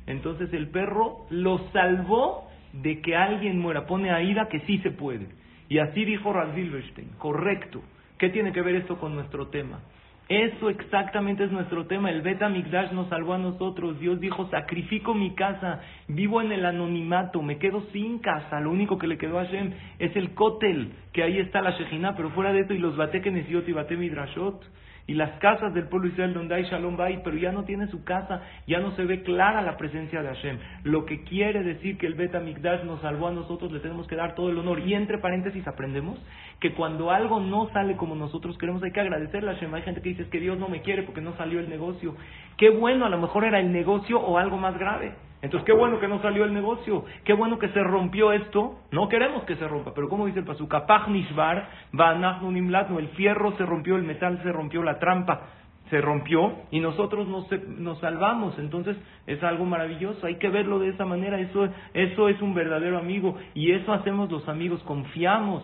Entonces 0.06 0.50
el 0.54 0.68
perro 0.68 1.26
lo 1.28 1.58
salvó 1.74 2.48
de 2.72 3.02
que 3.02 3.14
alguien 3.14 3.58
muera. 3.58 3.86
Pone 3.86 4.10
a 4.10 4.22
ira 4.22 4.48
que 4.48 4.60
sí 4.60 4.78
se 4.78 4.92
puede. 4.92 5.26
Y 5.68 5.78
así 5.78 6.06
dijo 6.06 6.32
Ralph 6.32 6.54
Silverstein, 6.54 7.10
correcto. 7.18 7.82
¿Qué 8.16 8.30
tiene 8.30 8.52
que 8.52 8.62
ver 8.62 8.76
esto 8.76 8.98
con 8.98 9.14
nuestro 9.14 9.48
tema? 9.48 9.80
Eso 10.28 10.68
exactamente 10.68 11.44
es 11.44 11.50
nuestro 11.50 11.86
tema. 11.86 12.10
El 12.10 12.20
Beta 12.20 12.50
Mikdash 12.50 12.92
nos 12.92 13.08
salvó 13.08 13.32
a 13.32 13.38
nosotros. 13.38 13.98
Dios 13.98 14.20
dijo, 14.20 14.46
sacrifico 14.50 15.14
mi 15.14 15.34
casa, 15.34 15.80
vivo 16.06 16.42
en 16.42 16.52
el 16.52 16.66
anonimato, 16.66 17.40
me 17.40 17.56
quedo 17.56 17.82
sin 17.92 18.18
casa. 18.18 18.60
Lo 18.60 18.70
único 18.70 18.98
que 18.98 19.06
le 19.06 19.16
quedó 19.16 19.38
a 19.38 19.46
Hashem 19.46 19.72
es 19.98 20.14
el 20.16 20.34
cótel, 20.34 20.92
que 21.14 21.22
ahí 21.22 21.38
está 21.38 21.62
la 21.62 21.70
Shejina, 21.70 22.14
pero 22.14 22.28
fuera 22.30 22.52
de 22.52 22.60
eso, 22.60 22.74
y 22.74 22.78
los 22.78 22.94
bate 22.96 23.22
Kenesiot 23.22 23.66
y 23.70 23.72
bate 23.72 23.96
Midrashot. 23.96 24.62
Y 25.08 25.14
las 25.14 25.38
casas 25.40 25.72
del 25.72 25.88
pueblo 25.88 26.08
Israel 26.08 26.34
donde 26.34 26.54
hay 26.54 26.64
Shalom 26.64 26.98
Bay, 26.98 27.22
pero 27.24 27.34
ya 27.36 27.50
no 27.50 27.64
tiene 27.64 27.88
su 27.88 28.04
casa, 28.04 28.42
ya 28.66 28.78
no 28.78 28.94
se 28.94 29.06
ve 29.06 29.22
clara 29.22 29.62
la 29.62 29.78
presencia 29.78 30.22
de 30.22 30.28
Hashem. 30.28 30.58
Lo 30.84 31.06
que 31.06 31.24
quiere 31.24 31.64
decir 31.64 31.96
que 31.96 32.06
el 32.06 32.12
Bet 32.12 32.38
Mikdash 32.38 32.84
nos 32.84 33.00
salvó 33.00 33.28
a 33.28 33.32
nosotros, 33.32 33.72
le 33.72 33.80
tenemos 33.80 34.06
que 34.06 34.16
dar 34.16 34.34
todo 34.34 34.50
el 34.50 34.58
honor. 34.58 34.80
Y 34.80 34.92
entre 34.92 35.16
paréntesis 35.16 35.66
aprendemos 35.66 36.20
que 36.60 36.74
cuando 36.74 37.10
algo 37.10 37.40
no 37.40 37.70
sale 37.70 37.96
como 37.96 38.14
nosotros 38.16 38.58
queremos, 38.58 38.82
hay 38.82 38.92
que 38.92 39.00
agradecerle 39.00 39.50
a 39.50 39.54
Hashem. 39.54 39.74
Hay 39.74 39.82
gente 39.82 40.02
que 40.02 40.10
dice 40.10 40.28
que 40.28 40.40
Dios 40.40 40.58
no 40.58 40.68
me 40.68 40.82
quiere 40.82 41.04
porque 41.04 41.22
no 41.22 41.34
salió 41.38 41.58
el 41.58 41.70
negocio. 41.70 42.14
Qué 42.58 42.68
bueno, 42.68 43.06
a 43.06 43.08
lo 43.08 43.18
mejor 43.18 43.44
era 43.44 43.60
el 43.60 43.72
negocio 43.72 44.20
o 44.20 44.36
algo 44.36 44.58
más 44.58 44.78
grave. 44.78 45.14
Entonces, 45.40 45.64
qué 45.66 45.72
bueno 45.72 46.00
que 46.00 46.08
no 46.08 46.20
salió 46.20 46.44
el 46.44 46.52
negocio, 46.52 47.04
qué 47.24 47.32
bueno 47.32 47.58
que 47.58 47.68
se 47.68 47.82
rompió 47.82 48.32
esto. 48.32 48.80
No 48.90 49.08
queremos 49.08 49.44
que 49.44 49.54
se 49.56 49.68
rompa, 49.68 49.94
pero 49.94 50.08
como 50.08 50.26
dice 50.26 50.40
el 50.40 50.44
pasuk, 50.44 50.74
nishbar, 51.08 51.68
el 51.92 53.08
fierro 53.10 53.56
se 53.56 53.64
rompió, 53.64 53.96
el 53.96 54.02
metal 54.02 54.40
se 54.42 54.50
rompió, 54.50 54.82
la 54.82 54.98
trampa 54.98 55.42
se 55.90 56.00
rompió 56.00 56.52
y 56.70 56.80
nosotros 56.80 57.28
nos, 57.28 57.46
nos 57.78 57.98
salvamos. 58.00 58.58
Entonces, 58.58 58.96
es 59.26 59.42
algo 59.44 59.64
maravilloso, 59.64 60.26
hay 60.26 60.36
que 60.36 60.48
verlo 60.48 60.80
de 60.80 60.88
esa 60.88 61.04
manera, 61.04 61.38
eso, 61.38 61.68
eso 61.94 62.28
es 62.28 62.42
un 62.42 62.54
verdadero 62.54 62.98
amigo 62.98 63.36
y 63.54 63.72
eso 63.72 63.92
hacemos 63.92 64.30
los 64.30 64.48
amigos, 64.48 64.82
confiamos 64.82 65.62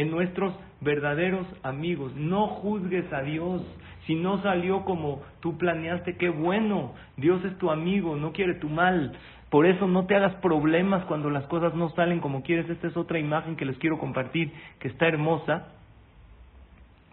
en 0.00 0.10
nuestros 0.10 0.54
verdaderos 0.80 1.46
amigos. 1.62 2.14
No 2.16 2.46
juzgues 2.46 3.12
a 3.12 3.20
Dios. 3.20 3.62
Si 4.06 4.14
no 4.14 4.42
salió 4.42 4.84
como 4.86 5.22
tú 5.40 5.58
planeaste, 5.58 6.16
qué 6.16 6.30
bueno. 6.30 6.94
Dios 7.18 7.44
es 7.44 7.56
tu 7.58 7.70
amigo, 7.70 8.16
no 8.16 8.32
quiere 8.32 8.54
tu 8.54 8.70
mal. 8.70 9.12
Por 9.50 9.66
eso 9.66 9.86
no 9.86 10.06
te 10.06 10.16
hagas 10.16 10.36
problemas 10.36 11.04
cuando 11.04 11.28
las 11.28 11.44
cosas 11.46 11.74
no 11.74 11.90
salen 11.90 12.20
como 12.20 12.42
quieres. 12.42 12.70
Esta 12.70 12.86
es 12.86 12.96
otra 12.96 13.18
imagen 13.18 13.56
que 13.56 13.66
les 13.66 13.76
quiero 13.76 13.98
compartir, 13.98 14.50
que 14.78 14.88
está 14.88 15.06
hermosa. 15.06 15.66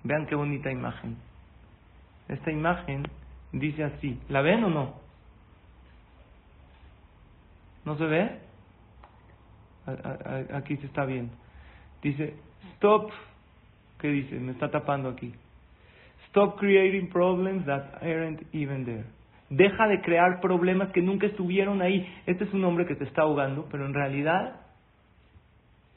Vean 0.03 0.25
qué 0.27 0.35
bonita 0.35 0.71
imagen. 0.71 1.17
Esta 2.29 2.51
imagen 2.51 3.03
dice 3.51 3.83
así. 3.83 4.17
¿La 4.29 4.41
ven 4.41 4.63
o 4.63 4.69
no? 4.69 4.93
¿No 7.83 7.97
se 7.97 8.05
ve? 8.05 8.39
Aquí 10.53 10.77
se 10.77 10.85
está 10.85 11.03
bien. 11.03 11.31
Dice, 12.01 12.35
stop. 12.75 13.11
¿Qué 13.99 14.09
dice? 14.09 14.35
Me 14.35 14.51
está 14.51 14.69
tapando 14.69 15.09
aquí. 15.09 15.33
Stop 16.29 16.57
creating 16.59 17.09
problems 17.09 17.65
that 17.65 17.95
aren't 18.01 18.41
even 18.53 18.85
there. 18.85 19.05
Deja 19.49 19.87
de 19.87 20.01
crear 20.01 20.41
problemas 20.41 20.91
que 20.91 21.01
nunca 21.01 21.25
estuvieron 21.25 21.81
ahí. 21.81 22.05
Este 22.25 22.43
es 22.43 22.53
un 22.53 22.63
hombre 22.65 22.85
que 22.85 22.95
te 22.95 23.05
está 23.05 23.21
ahogando, 23.21 23.67
pero 23.71 23.85
en 23.85 23.93
realidad 23.93 24.61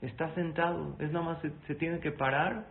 está 0.03 0.33
sentado. 0.35 0.97
Es 1.01 1.11
nada 1.11 1.25
más 1.25 1.43
se, 1.67 1.75
tiene 1.75 1.99
que 1.99 2.13
parar 2.13 2.67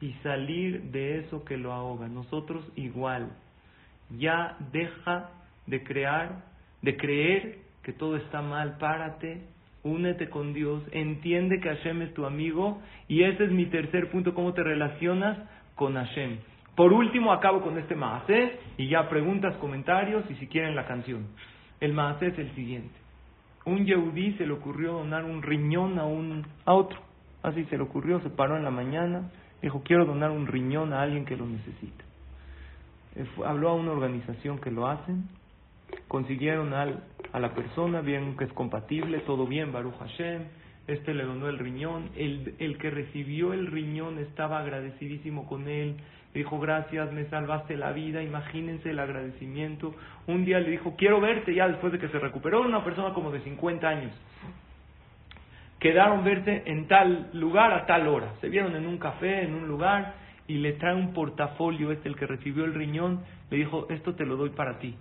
y 0.00 0.12
salir 0.22 0.90
de 0.90 1.20
eso 1.20 1.44
que 1.44 1.56
lo 1.56 1.72
ahoga. 1.72 2.08
Nosotros 2.08 2.64
igual. 2.74 3.32
Ya 4.18 4.56
deja 4.72 5.30
de 5.66 5.82
crear, 5.82 6.42
de 6.82 6.96
creer 6.96 7.58
que 7.82 7.92
todo 7.92 8.16
está 8.16 8.40
mal. 8.40 8.78
Párate, 8.78 9.42
únete 9.84 10.28
con 10.30 10.52
Dios, 10.52 10.82
entiende 10.90 11.60
que 11.60 11.68
Hashem 11.68 12.02
es 12.02 12.14
tu 12.14 12.26
amigo 12.26 12.80
y 13.06 13.22
ese 13.22 13.44
es 13.44 13.50
mi 13.50 13.66
tercer 13.66 14.10
punto, 14.10 14.34
cómo 14.34 14.54
te 14.54 14.62
relacionas 14.62 15.38
con 15.76 15.94
Hashem. 15.94 16.38
Por 16.74 16.92
último, 16.92 17.32
acabo 17.32 17.60
con 17.60 17.78
este 17.78 17.94
maasé 17.94 18.58
y 18.76 18.88
ya 18.88 19.08
preguntas, 19.08 19.56
comentarios 19.58 20.24
y 20.28 20.34
si 20.34 20.48
quieren 20.48 20.74
la 20.74 20.86
canción. 20.86 21.26
El 21.80 21.92
maasé 21.92 22.28
es 22.28 22.38
el 22.38 22.54
siguiente. 22.54 22.94
Un 23.64 23.86
yehudí 23.86 24.32
se 24.32 24.46
le 24.46 24.52
ocurrió 24.52 24.94
donar 24.94 25.24
un 25.24 25.42
riñón 25.42 25.98
a, 25.98 26.04
un, 26.04 26.46
a 26.64 26.74
otro. 26.74 26.98
Así 27.42 27.64
se 27.66 27.76
le 27.76 27.82
ocurrió, 27.82 28.20
se 28.20 28.30
paró 28.30 28.56
en 28.56 28.64
la 28.64 28.70
mañana, 28.70 29.30
dijo, 29.62 29.82
quiero 29.84 30.04
donar 30.04 30.30
un 30.30 30.46
riñón 30.46 30.92
a 30.92 31.02
alguien 31.02 31.24
que 31.24 31.36
lo 31.36 31.46
necesita. 31.46 32.04
Eh, 33.16 33.26
habló 33.44 33.68
a 33.68 33.74
una 33.74 33.92
organización 33.92 34.58
que 34.58 34.70
lo 34.70 34.86
hacen, 34.86 35.28
consiguieron 36.08 36.74
al, 36.74 37.04
a 37.32 37.40
la 37.40 37.54
persona, 37.54 38.00
bien 38.00 38.36
que 38.36 38.44
es 38.44 38.52
compatible, 38.52 39.20
todo 39.20 39.46
bien, 39.46 39.72
Baruch 39.72 39.98
Hashem, 39.98 40.42
este 40.86 41.14
le 41.14 41.24
donó 41.24 41.48
el 41.48 41.58
riñón, 41.58 42.10
el, 42.14 42.54
el 42.58 42.78
que 42.78 42.90
recibió 42.90 43.52
el 43.52 43.66
riñón 43.68 44.18
estaba 44.18 44.60
agradecidísimo 44.60 45.46
con 45.46 45.68
él, 45.68 45.96
dijo, 46.34 46.58
gracias, 46.58 47.12
me 47.12 47.24
salvaste 47.26 47.76
la 47.76 47.92
vida, 47.92 48.22
imagínense 48.22 48.90
el 48.90 48.98
agradecimiento. 48.98 49.94
Un 50.26 50.44
día 50.44 50.58
le 50.58 50.70
dijo, 50.70 50.94
quiero 50.96 51.20
verte 51.20 51.54
ya 51.54 51.68
después 51.68 51.92
de 51.92 51.98
que 51.98 52.08
se 52.08 52.18
recuperó, 52.18 52.62
una 52.62 52.84
persona 52.84 53.14
como 53.14 53.30
de 53.30 53.40
50 53.40 53.88
años. 53.88 54.12
Quedaron 55.78 56.24
verte 56.24 56.62
en 56.66 56.88
tal 56.88 57.30
lugar 57.34 57.72
a 57.72 57.86
tal 57.86 58.08
hora. 58.08 58.34
Se 58.40 58.48
vieron 58.48 58.74
en 58.74 58.86
un 58.86 58.98
café, 58.98 59.44
en 59.44 59.54
un 59.54 59.68
lugar, 59.68 60.14
y 60.48 60.54
le 60.54 60.72
trae 60.72 60.94
un 60.94 61.12
portafolio, 61.12 61.92
este 61.92 62.08
el 62.08 62.16
que 62.16 62.26
recibió 62.26 62.64
el 62.64 62.74
riñón, 62.74 63.22
le 63.50 63.58
dijo, 63.58 63.86
esto 63.88 64.14
te 64.14 64.26
lo 64.26 64.36
doy 64.36 64.50
para 64.50 64.78
ti. 64.78 64.96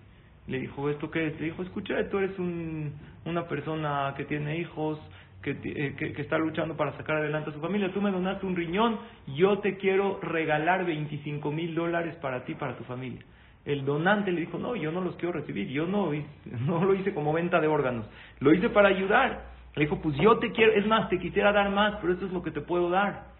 Le 0.48 0.60
dijo, 0.60 0.89
¿esto 0.89 1.10
qué 1.10 1.28
es? 1.28 1.39
Le 1.39 1.48
dijo, 1.48 1.64
escucha, 1.64 1.96
tú 2.10 2.18
eres 2.18 2.38
un, 2.38 2.94
una 3.26 3.48
persona 3.48 4.14
que 4.18 4.26
tiene 4.26 4.58
hijos, 4.58 5.00
eh, 5.46 5.96
que, 5.98 6.22
está 6.22 6.38
luchando 6.38 6.78
para 6.78 6.96
sacar 6.96 7.18
adelante 7.18 7.50
a 7.50 7.54
su 7.54 7.60
familia. 7.60 7.91
Tú 7.94 8.02
me 8.02 8.12
donaste 8.12 8.46
un 8.46 8.56
riñón, 8.56 8.98
yo 9.36 9.60
te 9.60 9.78
quiero 9.78 10.20
regalar 10.22 10.86
25 10.86 11.52
mil 11.52 11.76
dólares 11.76 12.16
para 12.18 12.46
ti, 12.46 12.56
para 12.56 12.78
tu 12.78 12.84
familia. 12.86 13.22
El 13.66 13.86
donante 13.86 14.32
le 14.32 14.41
dijo, 14.41 14.58
no, 14.58 14.76
yo 14.76 14.91
no 14.91 15.02
los 15.02 15.16
quiero 15.16 15.34
recibir, 15.34 15.68
yo 15.70 15.86
no, 15.86 16.12
no 16.66 16.86
lo 16.86 16.94
hice 16.94 17.14
como 17.14 17.34
venta 17.34 17.60
de 17.60 17.68
órganos, 17.68 18.06
lo 18.39 18.54
hice 18.54 18.70
para 18.70 18.89
ayudar. 18.89 19.54
Le 19.76 19.84
dijo, 19.84 20.00
pues 20.02 20.16
yo 20.18 20.38
te 20.38 20.52
quiero, 20.52 20.74
es 20.74 20.86
más, 20.86 21.10
te 21.10 21.20
quisiera 21.20 21.52
dar 21.52 21.70
más, 21.72 21.96
pero 22.00 22.14
eso 22.14 22.26
es 22.26 22.32
lo 22.32 22.44
que 22.44 22.52
te 22.52 22.62
puedo 22.62 22.89
dar. 22.89 23.32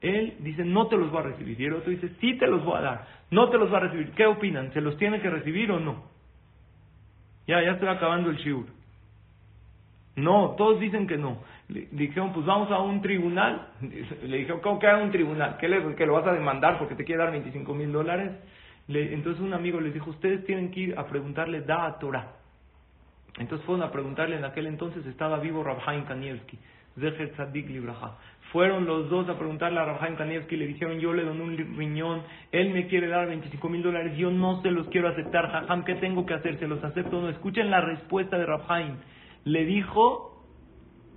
Él 0.00 0.36
dice, 0.40 0.64
no 0.64 0.86
te 0.86 0.96
los 0.96 1.12
va 1.12 1.20
a 1.20 1.24
recibir. 1.24 1.60
Y 1.60 1.64
el 1.64 1.74
otro 1.74 1.90
dice, 1.90 2.10
sí 2.20 2.36
te 2.38 2.46
los 2.46 2.64
voy 2.64 2.78
a 2.78 2.82
dar, 2.82 3.06
no 3.30 3.48
te 3.48 3.58
los 3.58 3.72
va 3.72 3.78
a 3.78 3.80
recibir. 3.80 4.12
¿Qué 4.12 4.26
opinan? 4.26 4.72
¿Se 4.72 4.80
los 4.80 4.96
tiene 4.96 5.20
que 5.20 5.30
recibir 5.30 5.72
o 5.72 5.80
no? 5.80 6.17
Ya, 7.48 7.62
ya 7.62 7.72
estoy 7.72 7.88
acabando 7.88 8.28
el 8.30 8.36
shiur. 8.36 8.66
No, 10.16 10.50
todos 10.56 10.78
dicen 10.78 11.06
que 11.06 11.16
no. 11.16 11.38
Le 11.68 11.88
dijeron, 11.90 12.32
pues 12.32 12.44
vamos 12.44 12.70
a 12.70 12.78
un 12.80 13.00
tribunal. 13.00 13.68
Le 13.80 14.36
dijeron, 14.36 14.60
¿cómo 14.60 14.78
que 14.78 14.86
a 14.86 14.98
un 14.98 15.10
tribunal? 15.10 15.56
¿Qué, 15.58 15.66
le, 15.66 15.80
lo 15.80 16.12
vas 16.12 16.26
a 16.26 16.32
demandar 16.32 16.78
porque 16.78 16.94
te 16.94 17.04
quiere 17.04 17.22
dar 17.22 17.32
25 17.32 17.74
mil 17.74 17.90
dólares? 17.90 18.32
entonces 18.90 19.42
un 19.42 19.52
amigo 19.52 19.80
les 19.80 19.92
dijo, 19.92 20.08
ustedes 20.08 20.46
tienen 20.46 20.70
que 20.70 20.80
ir 20.80 20.98
a 20.98 21.06
preguntarle 21.06 21.60
da 21.62 21.86
a 21.86 21.98
Torah. 21.98 22.36
Entonces 23.38 23.64
fueron 23.66 23.84
a 23.84 23.92
preguntarle, 23.92 24.36
en 24.36 24.44
aquel 24.44 24.66
entonces 24.66 25.04
estaba 25.06 25.38
vivo 25.38 25.62
Rabhaim 25.62 26.04
Kanievski, 26.04 26.58
Zecher 26.98 27.32
Tzadik 27.32 27.68
Libraja. 27.68 28.16
Fueron 28.52 28.86
los 28.86 29.10
dos 29.10 29.28
a 29.28 29.38
preguntarle 29.38 29.78
a 29.78 29.84
Rabhaim 29.84 30.16
Kanievski, 30.16 30.56
le 30.56 30.66
dijeron, 30.66 30.98
yo 31.00 31.12
le 31.12 31.24
doné 31.24 31.42
un 31.42 31.76
riñón, 31.76 32.22
él 32.50 32.70
me 32.70 32.86
quiere 32.86 33.08
dar 33.08 33.26
25 33.26 33.68
mil 33.68 33.82
dólares, 33.82 34.16
yo 34.16 34.30
no 34.30 34.62
se 34.62 34.70
los 34.70 34.88
quiero 34.88 35.08
aceptar, 35.08 35.50
Jajam, 35.50 35.84
¿qué 35.84 35.96
tengo 35.96 36.24
que 36.24 36.34
hacer? 36.34 36.58
¿Se 36.58 36.66
los 36.66 36.82
acepto 36.82 37.18
o 37.18 37.20
no? 37.20 37.28
Escuchen 37.28 37.70
la 37.70 37.82
respuesta 37.82 38.38
de 38.38 38.46
Rabhaim 38.46 38.96
le 39.48 39.64
dijo, 39.64 40.44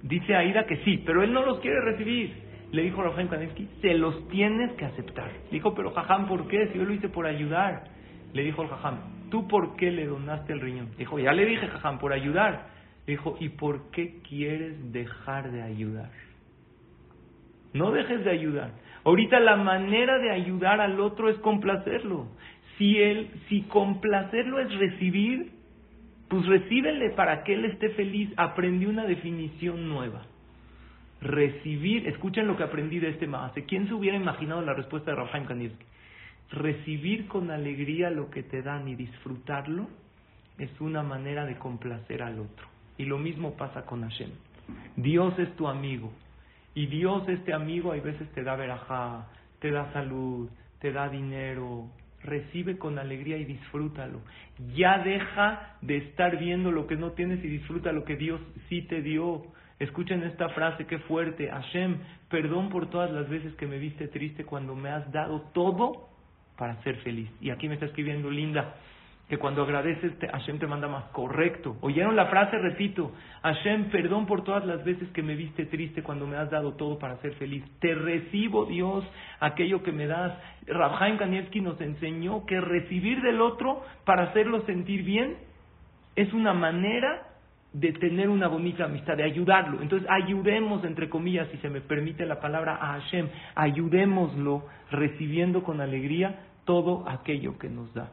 dice 0.02 0.36
Aida 0.36 0.66
que 0.66 0.78
sí, 0.84 1.04
pero 1.06 1.24
él 1.24 1.34
no 1.34 1.46
los 1.46 1.60
quiere 1.60 1.82
recibir. 1.82 2.52
Le 2.72 2.84
dijo 2.84 3.04
Rafael 3.04 3.28
Kanevsky, 3.28 3.68
se 3.82 3.94
los 3.96 4.28
tienes 4.30 4.72
que 4.74 4.86
aceptar. 4.86 5.30
Le 5.46 5.52
dijo, 5.52 5.76
pero 5.76 5.92
Jajam, 5.92 6.28
¿por 6.28 6.48
qué? 6.48 6.68
Si 6.68 6.78
yo 6.78 6.86
lo 6.86 6.94
hice 6.94 7.10
por 7.10 7.26
ayudar. 7.26 7.84
Le 8.32 8.44
dijo 8.44 8.62
el 8.62 8.70
Jajam, 8.70 9.30
¿tú 9.30 9.48
por 9.48 9.76
qué 9.76 9.92
le 9.92 10.06
donaste 10.06 10.54
el 10.54 10.62
riñón? 10.62 10.92
Dijo, 10.98 11.20
ya 11.20 11.34
le 11.34 11.46
dije, 11.46 11.68
Jajam, 11.68 12.00
por 12.00 12.14
ayudar. 12.14 12.68
Dijo, 13.08 13.38
¿y 13.40 13.50
por 13.50 13.92
qué 13.92 14.20
quieres 14.28 14.92
dejar 14.92 15.52
de 15.52 15.62
ayudar? 15.62 16.12
No 17.74 17.92
dejes 17.92 18.24
de 18.24 18.32
ayudar. 18.32 18.72
Ahorita 19.04 19.40
la 19.40 19.56
manera 19.56 20.20
de 20.20 20.32
ayudar 20.32 20.82
al 20.82 21.00
otro 21.00 21.30
es 21.30 21.38
complacerlo. 21.38 22.28
Si 22.78 23.00
él, 23.00 23.30
si 23.50 23.62
complacerlo 23.64 24.60
es 24.60 24.74
recibir, 24.76 25.52
pues 26.28 26.46
recíbele 26.46 27.12
para 27.12 27.44
que 27.44 27.54
él 27.54 27.66
esté 27.66 27.90
feliz. 27.90 28.30
Aprendí 28.38 28.86
una 28.86 29.06
definición 29.06 29.90
nueva. 29.90 30.24
Recibir, 31.22 32.08
escuchen 32.08 32.48
lo 32.48 32.58
que 32.58 32.64
aprendí 32.64 33.00
de 33.00 33.10
este 33.10 33.28
maase. 33.28 33.66
¿Quién 33.66 33.88
se 33.88 33.94
hubiera 33.94 34.18
imaginado 34.18 34.62
la 34.62 34.74
respuesta 34.74 35.12
de 35.12 35.18
Rafael 35.18 35.46
Kanievski? 35.46 35.86
Recibir 36.52 37.28
con 37.28 37.52
alegría 37.52 38.10
lo 38.10 38.30
que 38.30 38.44
te 38.44 38.62
dan 38.62 38.88
y 38.88 38.96
disfrutarlo 38.96 39.88
es 40.58 40.70
una 40.82 41.02
manera 41.04 41.46
de 41.46 41.58
complacer 41.58 42.22
al 42.22 42.40
otro. 42.40 42.71
Y 42.98 43.06
lo 43.06 43.18
mismo 43.18 43.54
pasa 43.56 43.86
con 43.86 44.02
Hashem. 44.02 44.32
Dios 44.96 45.38
es 45.40 45.56
tu 45.56 45.68
amigo. 45.68 46.12
Y 46.74 46.86
Dios, 46.88 47.28
este 47.28 47.54
amigo, 47.54 47.92
hay 47.92 48.00
veces 48.00 48.30
te 48.32 48.44
da 48.44 48.56
verajá, 48.56 49.28
te 49.60 49.72
da 49.72 49.92
salud, 49.92 50.50
te 50.80 50.92
da 50.92 51.10
dinero, 51.10 51.90
recibe 52.24 52.78
con 52.78 53.00
alegría 53.00 53.38
y 53.38 53.46
disfrútalo. 53.46 54.22
Ya 54.76 55.00
deja 55.00 55.76
de 55.82 55.98
estar 55.98 56.38
viendo 56.38 56.72
lo 56.72 56.88
que 56.88 56.96
no 56.96 57.12
tienes 57.12 57.44
y 57.44 57.48
disfruta 57.48 57.92
lo 57.92 58.06
que 58.06 58.16
Dios 58.16 58.40
sí 58.70 58.84
te 58.84 59.02
dio. 59.02 59.44
Escuchen 59.80 60.24
esta 60.24 60.50
frase, 60.50 60.86
qué 60.86 61.00
fuerte. 61.00 61.50
Hashem, 61.50 61.98
perdón 62.30 62.70
por 62.70 62.90
todas 62.90 63.12
las 63.12 63.28
veces 63.28 63.54
que 63.56 63.68
me 63.68 63.80
viste 63.80 64.08
triste 64.08 64.46
cuando 64.46 64.76
me 64.76 64.90
has 64.90 65.12
dado 65.12 65.42
todo 65.54 66.08
para 66.58 66.82
ser 66.84 66.98
feliz. 66.98 67.30
Y 67.42 67.50
aquí 67.50 67.68
me 67.68 67.74
está 67.74 67.88
escribiendo 67.88 68.30
Linda. 68.30 68.76
Que 69.32 69.38
cuando 69.38 69.64
agradeces 69.64 70.20
te, 70.20 70.28
Hashem 70.28 70.60
te 70.60 70.68
manda 70.68 70.90
más. 70.90 71.06
Correcto. 71.14 71.78
¿Oyeron 71.80 72.18
la 72.18 72.26
frase? 72.26 72.58
Repito. 72.58 73.14
Hashem, 73.44 73.86
perdón 73.86 74.26
por 74.26 74.44
todas 74.44 74.66
las 74.66 74.84
veces 74.84 75.08
que 75.12 75.24
me 75.24 75.36
viste 75.36 75.68
triste 75.68 76.04
cuando 76.04 76.28
me 76.28 76.36
has 76.36 76.52
dado 76.52 76.74
todo 76.74 77.00
para 77.00 77.16
ser 77.22 77.36
feliz. 77.36 77.64
Te 77.80 77.96
recibo, 77.96 78.66
Dios, 78.66 79.06
aquello 79.40 79.84
que 79.84 79.94
me 79.94 80.06
das. 80.06 80.34
Rabhaim 80.68 81.16
Kanievski 81.18 81.62
nos 81.62 81.80
enseñó 81.80 82.46
que 82.46 82.60
recibir 82.60 83.22
del 83.22 83.40
otro 83.40 83.82
para 84.04 84.24
hacerlo 84.24 84.66
sentir 84.66 85.04
bien 85.04 85.38
es 86.18 86.34
una 86.34 86.54
manera 86.54 87.30
de 87.72 87.94
tener 87.94 88.28
una 88.28 88.50
bonita 88.50 88.84
amistad, 88.84 89.16
de 89.16 89.24
ayudarlo. 89.24 89.82
Entonces, 89.82 90.10
ayudemos, 90.12 90.84
entre 90.84 91.08
comillas, 91.08 91.48
si 91.52 91.58
se 91.60 91.70
me 91.70 91.80
permite 91.80 92.26
la 92.26 92.42
palabra, 92.42 92.76
a 92.82 93.00
Hashem. 93.00 93.30
Ayudémoslo 93.56 94.66
recibiendo 94.92 95.64
con 95.64 95.80
alegría 95.80 96.48
todo 96.66 97.08
aquello 97.08 97.58
que 97.58 97.70
nos 97.70 97.94
da. 97.94 98.12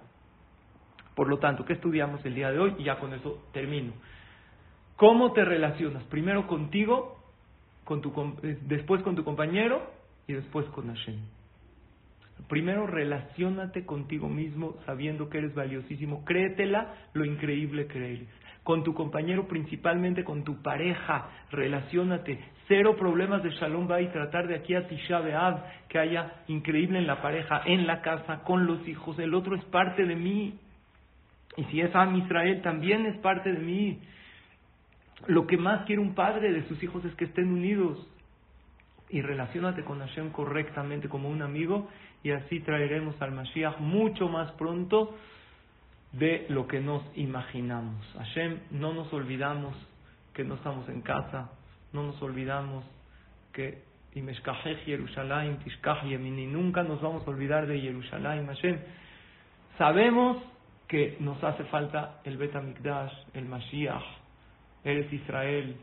Por 1.19 1.29
lo 1.29 1.39
tanto, 1.41 1.65
¿qué 1.65 1.73
estudiamos 1.73 2.25
el 2.25 2.37
día 2.37 2.53
de 2.53 2.61
hoy? 2.61 2.77
Y 2.79 2.85
ya 2.85 3.01
con 3.01 3.13
eso 3.13 3.49
termino. 3.53 3.93
¿Cómo 4.95 5.33
te 5.33 5.45
relacionas? 5.45 6.05
Primero 6.05 6.47
contigo, 6.47 7.19
con 7.83 8.01
tu, 8.01 8.13
eh, 8.45 8.57
después 8.63 9.03
con 9.03 9.17
tu 9.17 9.25
compañero 9.25 9.83
y 10.29 10.35
después 10.35 10.65
con 10.67 10.87
Hashem. 10.87 11.17
Primero 12.49 12.87
relacionate 12.87 13.85
contigo 13.85 14.29
mismo 14.29 14.77
sabiendo 14.87 15.29
que 15.29 15.39
eres 15.39 15.57
valiosísimo. 15.57 16.25
Créetela 16.25 16.95
lo 17.15 17.25
increíble 17.25 17.89
que 17.89 17.99
eres. 17.99 18.29
Con 18.63 18.85
tu 18.85 18.95
compañero, 18.95 19.49
principalmente 19.49 20.23
con 20.23 20.45
tu 20.45 20.63
pareja, 20.63 21.31
relacionate. 21.51 22.39
Cero 22.69 22.95
problemas 22.97 23.43
de 23.43 23.51
Shalom 23.51 23.91
va 23.91 24.01
y 24.01 24.07
tratar 24.13 24.47
de 24.47 24.55
aquí 24.55 24.77
a 24.77 24.87
Tisha 24.87 25.19
B'Av 25.19 25.65
que 25.89 25.99
haya 25.99 26.45
increíble 26.47 27.01
en 27.01 27.09
la 27.09 27.21
pareja, 27.21 27.63
en 27.65 27.89
la 27.89 28.03
casa, 28.03 28.45
con 28.45 28.67
los 28.67 28.87
hijos. 28.87 29.19
El 29.19 29.35
otro 29.35 29.57
es 29.57 29.65
parte 29.65 30.05
de 30.05 30.15
mí. 30.15 30.61
Y 31.59 31.65
si 31.65 31.81
es 31.81 31.93
Am 31.95 32.17
Israel, 32.17 32.63
también 32.63 33.05
es 33.07 33.19
parte 33.19 33.53
de 33.53 33.59
mí. 33.59 33.99
Lo 35.27 35.49
que 35.49 35.57
más 35.57 35.85
quiere 35.87 36.01
un 36.01 36.15
padre 36.15 36.53
de 36.53 36.63
sus 36.69 36.81
hijos 36.85 37.05
es 37.05 37.13
que 37.17 37.25
estén 37.25 37.53
unidos. 37.53 37.99
Y 39.11 39.23
relacionate 39.23 39.83
con 39.83 39.99
Hashem 39.99 40.31
correctamente 40.31 41.09
como 41.09 41.29
un 41.29 41.43
amigo 41.43 41.89
y 42.23 42.31
así 42.31 42.61
traeremos 42.61 43.21
al 43.21 43.33
Mashiach 43.33 43.81
mucho 43.81 44.29
más 44.29 44.53
pronto 44.53 45.17
de 46.13 46.47
lo 46.49 46.69
que 46.69 46.81
nos 46.81 47.03
imaginamos. 47.17 48.07
Hashem, 48.19 48.61
no 48.71 48.93
nos 48.93 49.13
olvidamos 49.13 49.75
que 50.35 50.45
no 50.45 50.55
estamos 50.55 50.89
en 50.89 51.03
casa, 51.03 51.51
no 51.93 52.05
nos 52.05 52.23
olvidamos 52.23 52.85
que 53.53 53.83
Yerushalayim, 54.15 55.59
nunca 56.53 56.85
nos 56.85 57.01
vamos 57.01 57.27
a 57.27 57.31
olvidar 57.31 57.67
de 57.67 57.81
Yerushalayim, 57.81 58.47
Hashem. 58.47 58.79
Sabemos 59.77 60.39
que 60.89 61.17
nos 61.21 61.43
hace 61.45 61.65
falta 61.65 62.21
el 62.25 62.39
Bet 62.39 62.53
el 63.35 63.45
Mashiach, 63.45 64.03
eres 64.83 65.13
Israel, 65.13 65.77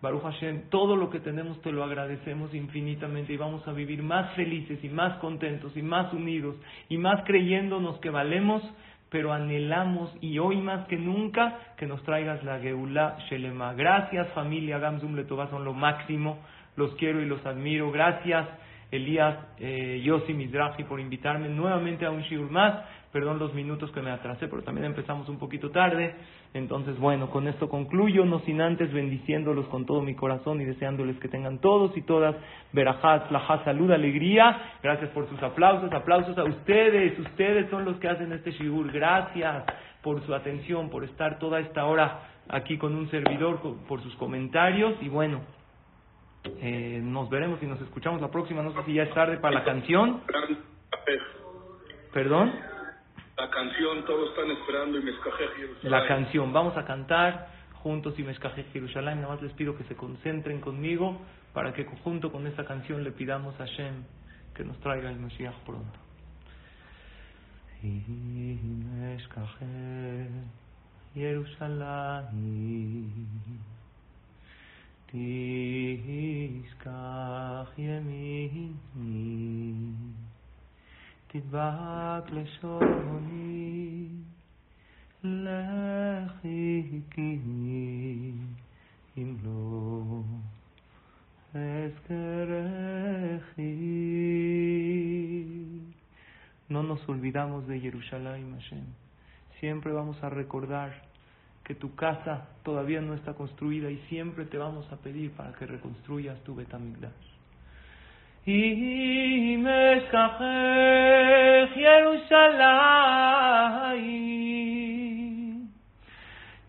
Baruch 0.00 0.22
Hashem, 0.22 0.70
todo 0.70 0.96
lo 0.96 1.10
que 1.10 1.20
tenemos 1.20 1.60
te 1.60 1.70
lo 1.70 1.84
agradecemos 1.84 2.54
infinitamente 2.54 3.34
y 3.34 3.36
vamos 3.36 3.68
a 3.68 3.72
vivir 3.72 4.02
más 4.02 4.34
felices 4.34 4.82
y 4.82 4.88
más 4.88 5.18
contentos 5.18 5.76
y 5.76 5.82
más 5.82 6.10
unidos 6.14 6.56
y 6.88 6.96
más 6.96 7.22
creyéndonos 7.26 7.98
que 7.98 8.08
valemos, 8.08 8.62
pero 9.10 9.34
anhelamos 9.34 10.10
y 10.22 10.38
hoy 10.38 10.56
más 10.56 10.86
que 10.86 10.96
nunca 10.96 11.74
que 11.76 11.86
nos 11.86 12.02
traigas 12.04 12.42
la 12.44 12.58
Geulah 12.60 13.18
Shelema. 13.28 13.74
Gracias 13.74 14.26
familia 14.32 14.78
Gamzum 14.78 15.14
Letová, 15.16 15.50
son 15.50 15.66
lo 15.66 15.74
máximo, 15.74 16.38
los 16.76 16.94
quiero 16.94 17.20
y 17.20 17.26
los 17.26 17.44
admiro. 17.44 17.92
Gracias 17.92 18.48
Elías 18.90 19.36
eh, 19.58 20.00
Yossi 20.02 20.32
Mizrahi 20.32 20.84
por 20.84 20.98
invitarme 20.98 21.50
nuevamente 21.50 22.06
a 22.06 22.10
un 22.10 22.22
shiur 22.22 22.50
más. 22.50 22.84
Perdón 23.12 23.40
los 23.40 23.52
minutos 23.54 23.90
que 23.90 24.00
me 24.02 24.12
atrasé, 24.12 24.46
pero 24.46 24.62
también 24.62 24.86
empezamos 24.86 25.28
un 25.28 25.36
poquito 25.36 25.70
tarde. 25.70 26.14
Entonces, 26.54 26.96
bueno, 26.96 27.28
con 27.30 27.48
esto 27.48 27.68
concluyo, 27.68 28.24
no 28.24 28.38
sin 28.40 28.60
antes 28.60 28.92
bendiciéndolos 28.92 29.66
con 29.66 29.84
todo 29.84 30.00
mi 30.00 30.14
corazón 30.14 30.60
y 30.60 30.64
deseándoles 30.64 31.18
que 31.18 31.26
tengan 31.26 31.58
todos 31.58 31.96
y 31.96 32.02
todas 32.02 32.36
verajat, 32.72 33.32
laja, 33.32 33.64
salud, 33.64 33.90
alegría. 33.90 34.76
Gracias 34.80 35.10
por 35.10 35.28
sus 35.28 35.42
aplausos, 35.42 35.92
aplausos 35.92 36.38
a 36.38 36.44
ustedes. 36.44 37.18
Ustedes 37.18 37.68
son 37.68 37.84
los 37.84 37.96
que 37.96 38.08
hacen 38.08 38.32
este 38.32 38.52
shigur. 38.52 38.92
Gracias 38.92 39.64
por 40.02 40.24
su 40.24 40.32
atención, 40.32 40.88
por 40.88 41.02
estar 41.02 41.40
toda 41.40 41.58
esta 41.58 41.86
hora 41.86 42.28
aquí 42.48 42.78
con 42.78 42.94
un 42.94 43.10
servidor, 43.10 43.60
por 43.88 44.00
sus 44.02 44.14
comentarios 44.16 44.94
y 45.00 45.08
bueno. 45.08 45.40
Eh, 46.44 47.00
nos 47.02 47.28
veremos 47.28 47.60
y 47.60 47.66
nos 47.66 47.80
escuchamos 47.80 48.20
la 48.20 48.30
próxima. 48.30 48.62
No 48.62 48.72
sé 48.72 48.78
si 48.86 48.94
ya 48.94 49.02
es 49.02 49.14
tarde 49.14 49.38
para 49.38 49.56
la 49.56 49.64
canción. 49.64 50.20
¿Perdón? 52.12 52.69
La 53.40 53.48
canción, 53.48 54.04
todos 54.04 54.28
están 54.30 54.50
esperando 54.50 54.98
y 54.98 55.02
Jerusalén. 55.02 55.90
La 55.90 56.06
canción, 56.06 56.52
vamos 56.52 56.76
a 56.76 56.84
cantar 56.84 57.48
juntos 57.82 58.12
y 58.18 58.22
Mezcajej 58.22 58.66
Jerusalén. 58.70 59.22
Nada 59.22 59.32
más 59.32 59.42
les 59.42 59.54
pido 59.54 59.78
que 59.78 59.84
se 59.84 59.96
concentren 59.96 60.60
conmigo 60.60 61.18
para 61.54 61.72
que 61.72 61.86
junto 62.04 62.30
con 62.30 62.46
esta 62.46 62.66
canción 62.66 63.02
le 63.02 63.12
pidamos 63.12 63.58
a 63.58 63.64
Shem 63.64 64.04
que 64.54 64.62
nos 64.62 64.78
traiga 64.80 65.08
el 65.08 65.18
Mesías 65.18 65.54
pronto. 65.64 65.98
תדבק 81.29 82.31
לשוני, 82.31 84.07
לכי 85.23 87.01
כי 87.11 87.39
אם 89.17 89.35
לא 89.43 90.21
No 96.69 96.83
nos 96.83 97.07
olvidamos 97.07 97.67
de 97.67 97.79
Jerusalén, 97.79 98.53
Hashem. 98.53 98.85
Siempre 99.59 99.93
vamos 99.93 100.21
a 100.23 100.29
recordar 100.29 101.03
que 101.63 101.75
tu 101.75 101.95
casa 101.95 102.49
todavía 102.63 103.01
no 103.01 103.13
está 103.13 103.33
construida 103.33 103.89
y 103.89 103.97
siempre 104.09 104.45
te 104.45 104.57
vamos 104.57 104.91
a 104.91 104.97
pedir 104.97 105.31
para 105.31 105.53
que 105.53 105.65
reconstruyas 105.65 106.39
tu 106.43 106.55
Betamigdash. 106.55 107.35
אם 108.48 109.66
אשכחך 109.96 110.50
ירושלים, 111.76 112.40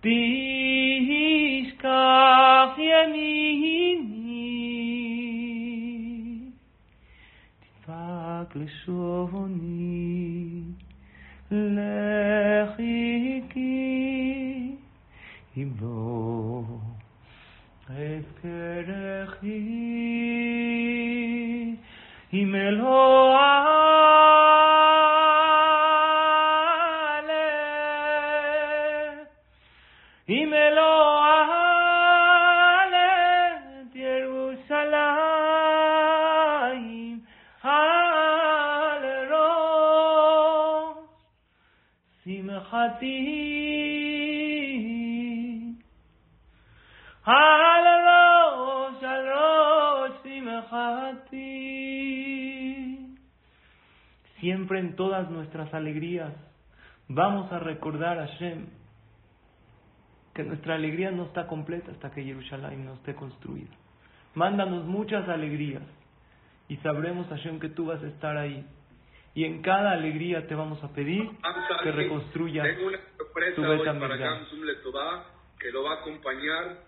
תשכח 0.02 1.80
ימיני, 2.78 4.32
תדפק 7.60 8.56
לשוני, 8.56 9.82
לכי 11.52 13.42
כי 13.50 14.72
אם 15.58 15.70
לא 15.82 16.64
אזכרכי 17.90 19.62
אם 22.33 22.55
אלוהיי 22.55 23.87
אם 30.29 30.55
אלוהיי 30.55 31.37
את 33.91 33.97
ירושלים 33.97 34.97
על 37.63 39.33
ראש 39.33 40.97
שמחתי 42.25 43.47
Siempre 54.42 54.80
en 54.80 54.96
todas 54.96 55.30
nuestras 55.30 55.72
alegrías 55.74 56.34
vamos 57.08 57.52
a 57.52 57.60
recordar 57.60 58.18
a 58.18 58.28
Hashem 58.28 58.66
que 60.34 60.44
nuestra 60.44 60.76
alegría 60.76 61.12
no 61.12 61.26
está 61.26 61.46
completa 61.46 61.92
hasta 61.92 62.12
que 62.12 62.24
Jerusalén 62.24 62.84
no 62.86 62.96
esté 62.96 63.14
construida. 63.14 63.70
Mándanos 64.34 64.86
muchas 64.86 65.30
alegrías 65.30 65.84
y 66.68 66.78
sabremos, 66.78 67.28
Hashem, 67.28 67.60
que 67.60 67.70
tú 67.70 67.86
vas 67.86 68.02
a 68.02 68.08
estar 68.08 68.36
ahí. 68.36 68.66
Y 69.36 69.46
en 69.46 69.62
cada 69.62 69.92
alegría 69.92 70.48
te 70.48 70.56
vamos 70.56 70.84
a 70.84 70.92
pedir 70.92 71.30
que 71.84 71.92
reconstruyas 71.92 72.68
tu 73.56 73.62
Beta 73.62 73.94
que 75.60 75.72
lo 75.72 75.84
va 75.84 75.92
a 75.92 75.96
acompañar 76.02 76.80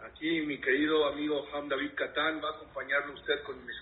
aquí 0.00 0.40
mi 0.40 0.58
querido 0.58 1.06
amigo 1.08 1.46
Ham 1.52 1.68
David 1.68 1.92
Katán 1.94 2.40
va 2.42 2.48
a 2.48 2.52
acompañarlo 2.56 3.12
usted 3.12 3.42
con 3.42 3.64
mis 3.66 3.78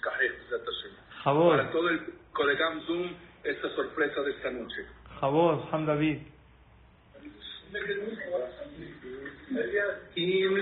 cajes 1.24 1.48
para 1.50 1.70
todo 1.70 1.88
el 1.88 2.00
colegam 2.32 2.80
Zoom 2.86 3.12
esta 3.44 3.68
sorpresa 3.74 4.20
de 4.22 4.30
esta 4.30 4.50
noche. 4.50 4.86
Jabor, 5.20 5.62
Ham 5.72 5.86
David. 5.86 6.18
אם 10.16 10.56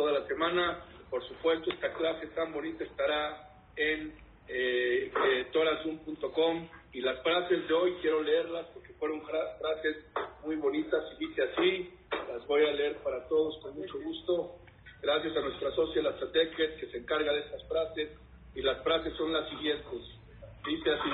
toda 0.00 0.18
la 0.18 0.26
semana. 0.26 0.80
Por 1.10 1.22
supuesto, 1.28 1.70
esta 1.70 1.92
clase 1.92 2.28
tan 2.28 2.54
bonita 2.54 2.84
estará 2.84 3.50
en 3.76 4.14
eh, 4.48 5.12
eh, 5.26 5.46
y 6.92 7.00
las 7.02 7.22
frases 7.22 7.68
de 7.68 7.74
hoy 7.74 7.92
quiero 8.00 8.22
leerlas 8.22 8.66
porque 8.72 8.94
fueron 8.94 9.20
fra- 9.22 9.58
frases 9.58 9.96
muy 10.42 10.56
bonitas 10.56 11.04
y 11.12 11.26
dice 11.26 11.42
así, 11.42 11.94
las 12.32 12.46
voy 12.46 12.64
a 12.64 12.72
leer 12.72 12.96
para 13.04 13.28
todos 13.28 13.58
con 13.62 13.74
mucho 13.76 14.00
gusto. 14.00 14.56
Gracias 15.02 15.36
a 15.36 15.40
nuestra 15.40 15.70
socia 15.72 16.02
la 16.02 16.18
Sateket 16.18 16.80
que 16.80 16.86
se 16.86 16.96
encarga 16.96 17.32
de 17.32 17.40
estas 17.40 17.62
frases 17.68 18.08
y 18.54 18.62
las 18.62 18.82
frases 18.82 19.12
son 19.18 19.32
las 19.34 19.48
siguientes. 19.50 20.00
Dice 20.66 20.90
así, 20.90 21.10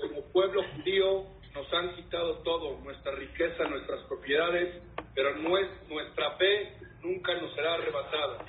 como 0.00 0.20
pueblo 0.32 0.62
judío 0.76 1.24
nos 1.54 1.72
han 1.72 1.96
quitado 1.96 2.36
todo, 2.42 2.78
nuestra 2.84 3.12
riqueza, 3.12 3.64
nuestras 3.64 4.02
propiedades, 4.08 4.82
pero 5.14 5.34
no 5.36 5.56
es, 5.56 5.68
nuestra 5.88 6.32
fe 6.36 6.85
nunca 7.06 7.34
nos 7.34 7.54
será 7.54 7.74
arrebatada. 7.74 8.44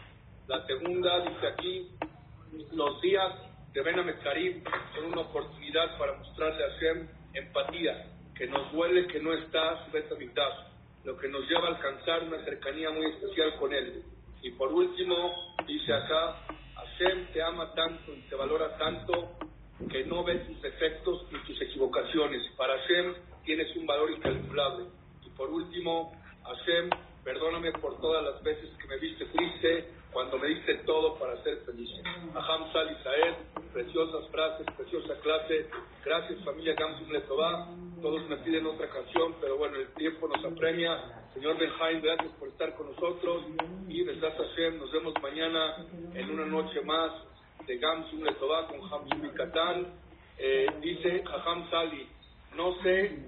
La 0.47 0.65
segunda 0.65 1.19
dice 1.21 1.47
aquí, 1.47 1.91
los 2.73 3.01
días 3.01 3.33
de 3.73 3.81
Ben 3.81 3.95
Karim 4.23 4.63
son 4.95 5.05
una 5.05 5.21
oportunidad 5.21 5.97
para 5.97 6.13
mostrarle 6.13 6.63
a 6.63 6.69
Hashem 6.69 7.07
empatía, 7.33 8.07
que 8.35 8.47
nos 8.47 8.71
duele 8.71 9.07
que 9.07 9.19
no 9.19 9.33
está 9.33 9.85
su 9.85 10.15
Hamikdash, 10.15 10.67
lo 11.03 11.17
que 11.17 11.27
nos 11.27 11.47
lleva 11.47 11.67
a 11.67 11.75
alcanzar 11.75 12.23
una 12.23 12.43
cercanía 12.43 12.89
muy 12.89 13.05
especial 13.05 13.55
con 13.59 13.73
Él. 13.73 14.03
Y 14.41 14.51
por 14.51 14.71
último, 14.73 15.55
dice 15.67 15.93
acá, 15.93 16.41
Hashem 16.75 17.27
te 17.33 17.41
ama 17.41 17.73
tanto 17.73 18.13
y 18.13 18.21
te 18.21 18.35
valora 18.35 18.77
tanto 18.77 19.37
que 19.91 20.05
no 20.05 20.23
ve 20.23 20.35
tus 20.39 20.61
defectos 20.61 21.27
ni 21.31 21.39
tus 21.43 21.61
equivocaciones. 21.61 22.41
Para 22.57 22.77
Hashem 22.79 23.13
tienes 23.45 23.75
un 23.75 23.85
valor 23.85 24.11
incalculable. 24.11 24.85
Y 25.25 25.29
por 25.31 25.49
último, 25.49 26.13
Hashem, 26.43 26.89
perdóname 27.27 27.73
por 27.73 27.99
todas 27.99 28.23
las 28.23 28.41
veces 28.41 28.69
que 28.81 28.87
me 28.87 28.95
viste 28.99 29.25
triste, 29.25 29.89
cuando 30.13 30.37
me 30.37 30.47
diste 30.47 30.75
todo 30.85 31.19
para 31.19 31.35
ser 31.43 31.57
feliz. 31.65 31.89
Aham 32.33 32.71
Sal 32.71 32.89
Isael, 32.89 33.35
preciosas 33.73 34.29
frases, 34.31 34.65
preciosa 34.77 35.13
clase. 35.19 35.67
Gracias 36.05 36.41
familia 36.45 36.73
Gamsum 36.75 37.11
Letová. 37.11 37.67
Todos 38.01 38.29
me 38.29 38.37
piden 38.37 38.65
otra 38.65 38.87
canción, 38.87 39.35
pero 39.41 39.57
bueno, 39.57 39.75
el 39.75 39.93
tiempo 39.95 40.29
nos 40.29 40.45
apremia. 40.45 41.27
Señor 41.33 41.57
Benjaim, 41.57 42.01
gracias 42.01 42.31
por 42.39 42.47
estar 42.47 42.73
con 42.75 42.93
nosotros. 42.93 43.43
Y 43.89 44.03
Besat 44.03 44.37
Hashem, 44.37 44.79
nos 44.79 44.89
vemos 44.93 45.13
mañana 45.21 45.85
en 46.13 46.29
una 46.29 46.45
noche 46.45 46.79
más 46.85 47.11
de 47.67 47.77
Gamsum 47.77 48.23
Letová 48.23 48.69
con 48.69 48.79
Hamsum 48.79 49.25
y 49.25 49.29
Katán. 49.31 49.87
Eh, 50.37 50.67
dice 50.79 51.25
Aham 51.27 51.69
Sali, 51.69 52.07
no 52.55 52.73
sé 52.83 53.19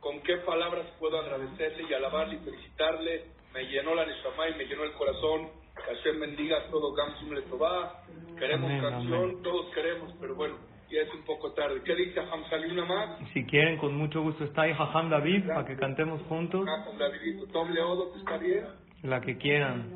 con 0.00 0.22
qué 0.22 0.38
palabras 0.38 0.86
puedo 0.98 1.18
agradecerle 1.18 1.84
y 1.90 1.92
alabarle 1.92 2.36
y 2.36 2.38
felicitarle. 2.38 3.41
Me 3.54 3.62
llenó 3.64 3.94
la 3.94 4.06
Neshama 4.06 4.48
y 4.48 4.54
me 4.54 4.64
llenó 4.64 4.84
el 4.84 4.92
corazón. 4.92 5.48
Hashem 5.74 6.20
bendiga 6.20 6.56
todo 6.70 6.92
Gamsum 6.94 7.32
Letová. 7.32 8.02
Queremos 8.38 8.70
Amén, 8.70 8.82
canción, 8.82 9.22
amén. 9.24 9.42
todos 9.42 9.66
queremos, 9.74 10.12
pero 10.20 10.34
bueno, 10.34 10.56
ya 10.90 11.00
es 11.00 11.14
un 11.14 11.22
poco 11.24 11.52
tarde. 11.52 11.80
¿Qué 11.84 11.94
dice 11.94 12.20
Hamzali 12.20 12.70
una 12.72 12.84
más? 12.84 13.18
Si 13.32 13.44
quieren, 13.46 13.78
con 13.78 13.94
mucho 13.96 14.22
gusto 14.22 14.44
está 14.44 14.62
ahí 14.62 14.74
Jajam 14.74 15.10
David 15.10 15.46
para 15.46 15.64
que 15.64 15.76
cantemos 15.76 16.20
juntos 16.22 16.66
con 16.86 16.98
Davidito, 16.98 17.46
doble 17.46 17.80
odo, 17.80 18.16
¿está 18.16 18.36
bien? 18.38 18.64
la 19.02 19.20
que 19.20 19.36
quieran. 19.36 19.90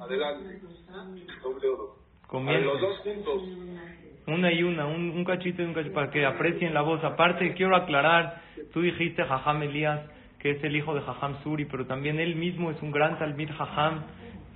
Adelante. 0.00 0.60
Doble 1.42 1.68
odo. 1.68 1.96
A 2.24 2.26
Comiencen. 2.28 2.66
los 2.66 2.80
dos 2.80 2.98
juntos. 2.98 3.42
Una 4.26 4.52
y 4.52 4.62
una, 4.64 4.86
un, 4.86 5.10
un 5.10 5.24
cachito 5.24 5.62
y 5.62 5.66
un 5.66 5.74
cachito 5.74 5.94
para 5.94 6.10
que 6.10 6.24
aprecien 6.26 6.74
la 6.74 6.82
voz. 6.82 7.02
Aparte, 7.04 7.54
quiero 7.54 7.76
aclarar, 7.76 8.42
tú 8.72 8.80
dijiste 8.82 9.22
Jajam 9.24 9.62
Elías, 9.62 10.00
que 10.38 10.52
es 10.52 10.64
el 10.64 10.76
hijo 10.76 10.94
de 10.94 11.00
Jajam 11.00 11.42
Suri, 11.42 11.64
pero 11.64 11.86
también 11.86 12.20
él 12.20 12.36
mismo 12.36 12.70
es 12.70 12.80
un 12.82 12.90
gran 12.90 13.18
Talmid 13.18 13.50
Jajam. 13.50 14.02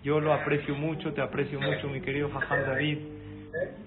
Yo 0.03 0.21
lo 0.21 0.33
aprecio 0.33 0.75
mucho, 0.75 1.13
te 1.13 1.21
aprecio 1.21 1.61
mucho, 1.61 1.89
mi 1.89 2.01
querido 2.01 2.31
Jajam 2.31 2.61
David. 2.61 2.99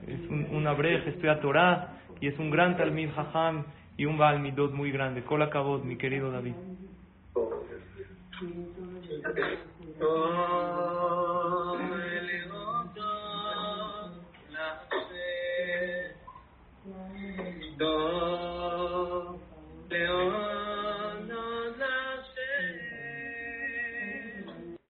Es 0.07 0.29
un, 0.29 0.47
una 0.51 0.73
breja, 0.73 1.09
estoy 1.09 1.29
a 1.29 1.39
Torah 1.39 1.97
y 2.19 2.27
es 2.27 2.37
un 2.39 2.51
gran 2.51 2.77
Talmid 2.77 3.09
Jajam 3.11 3.65
y 3.97 4.05
un 4.05 4.17
Baal 4.17 4.39
Midot 4.39 4.71
muy 4.73 4.91
grande. 4.91 5.23
Colacabot, 5.23 5.83
mi 5.83 5.97
querido 5.97 6.31
David. 6.31 6.55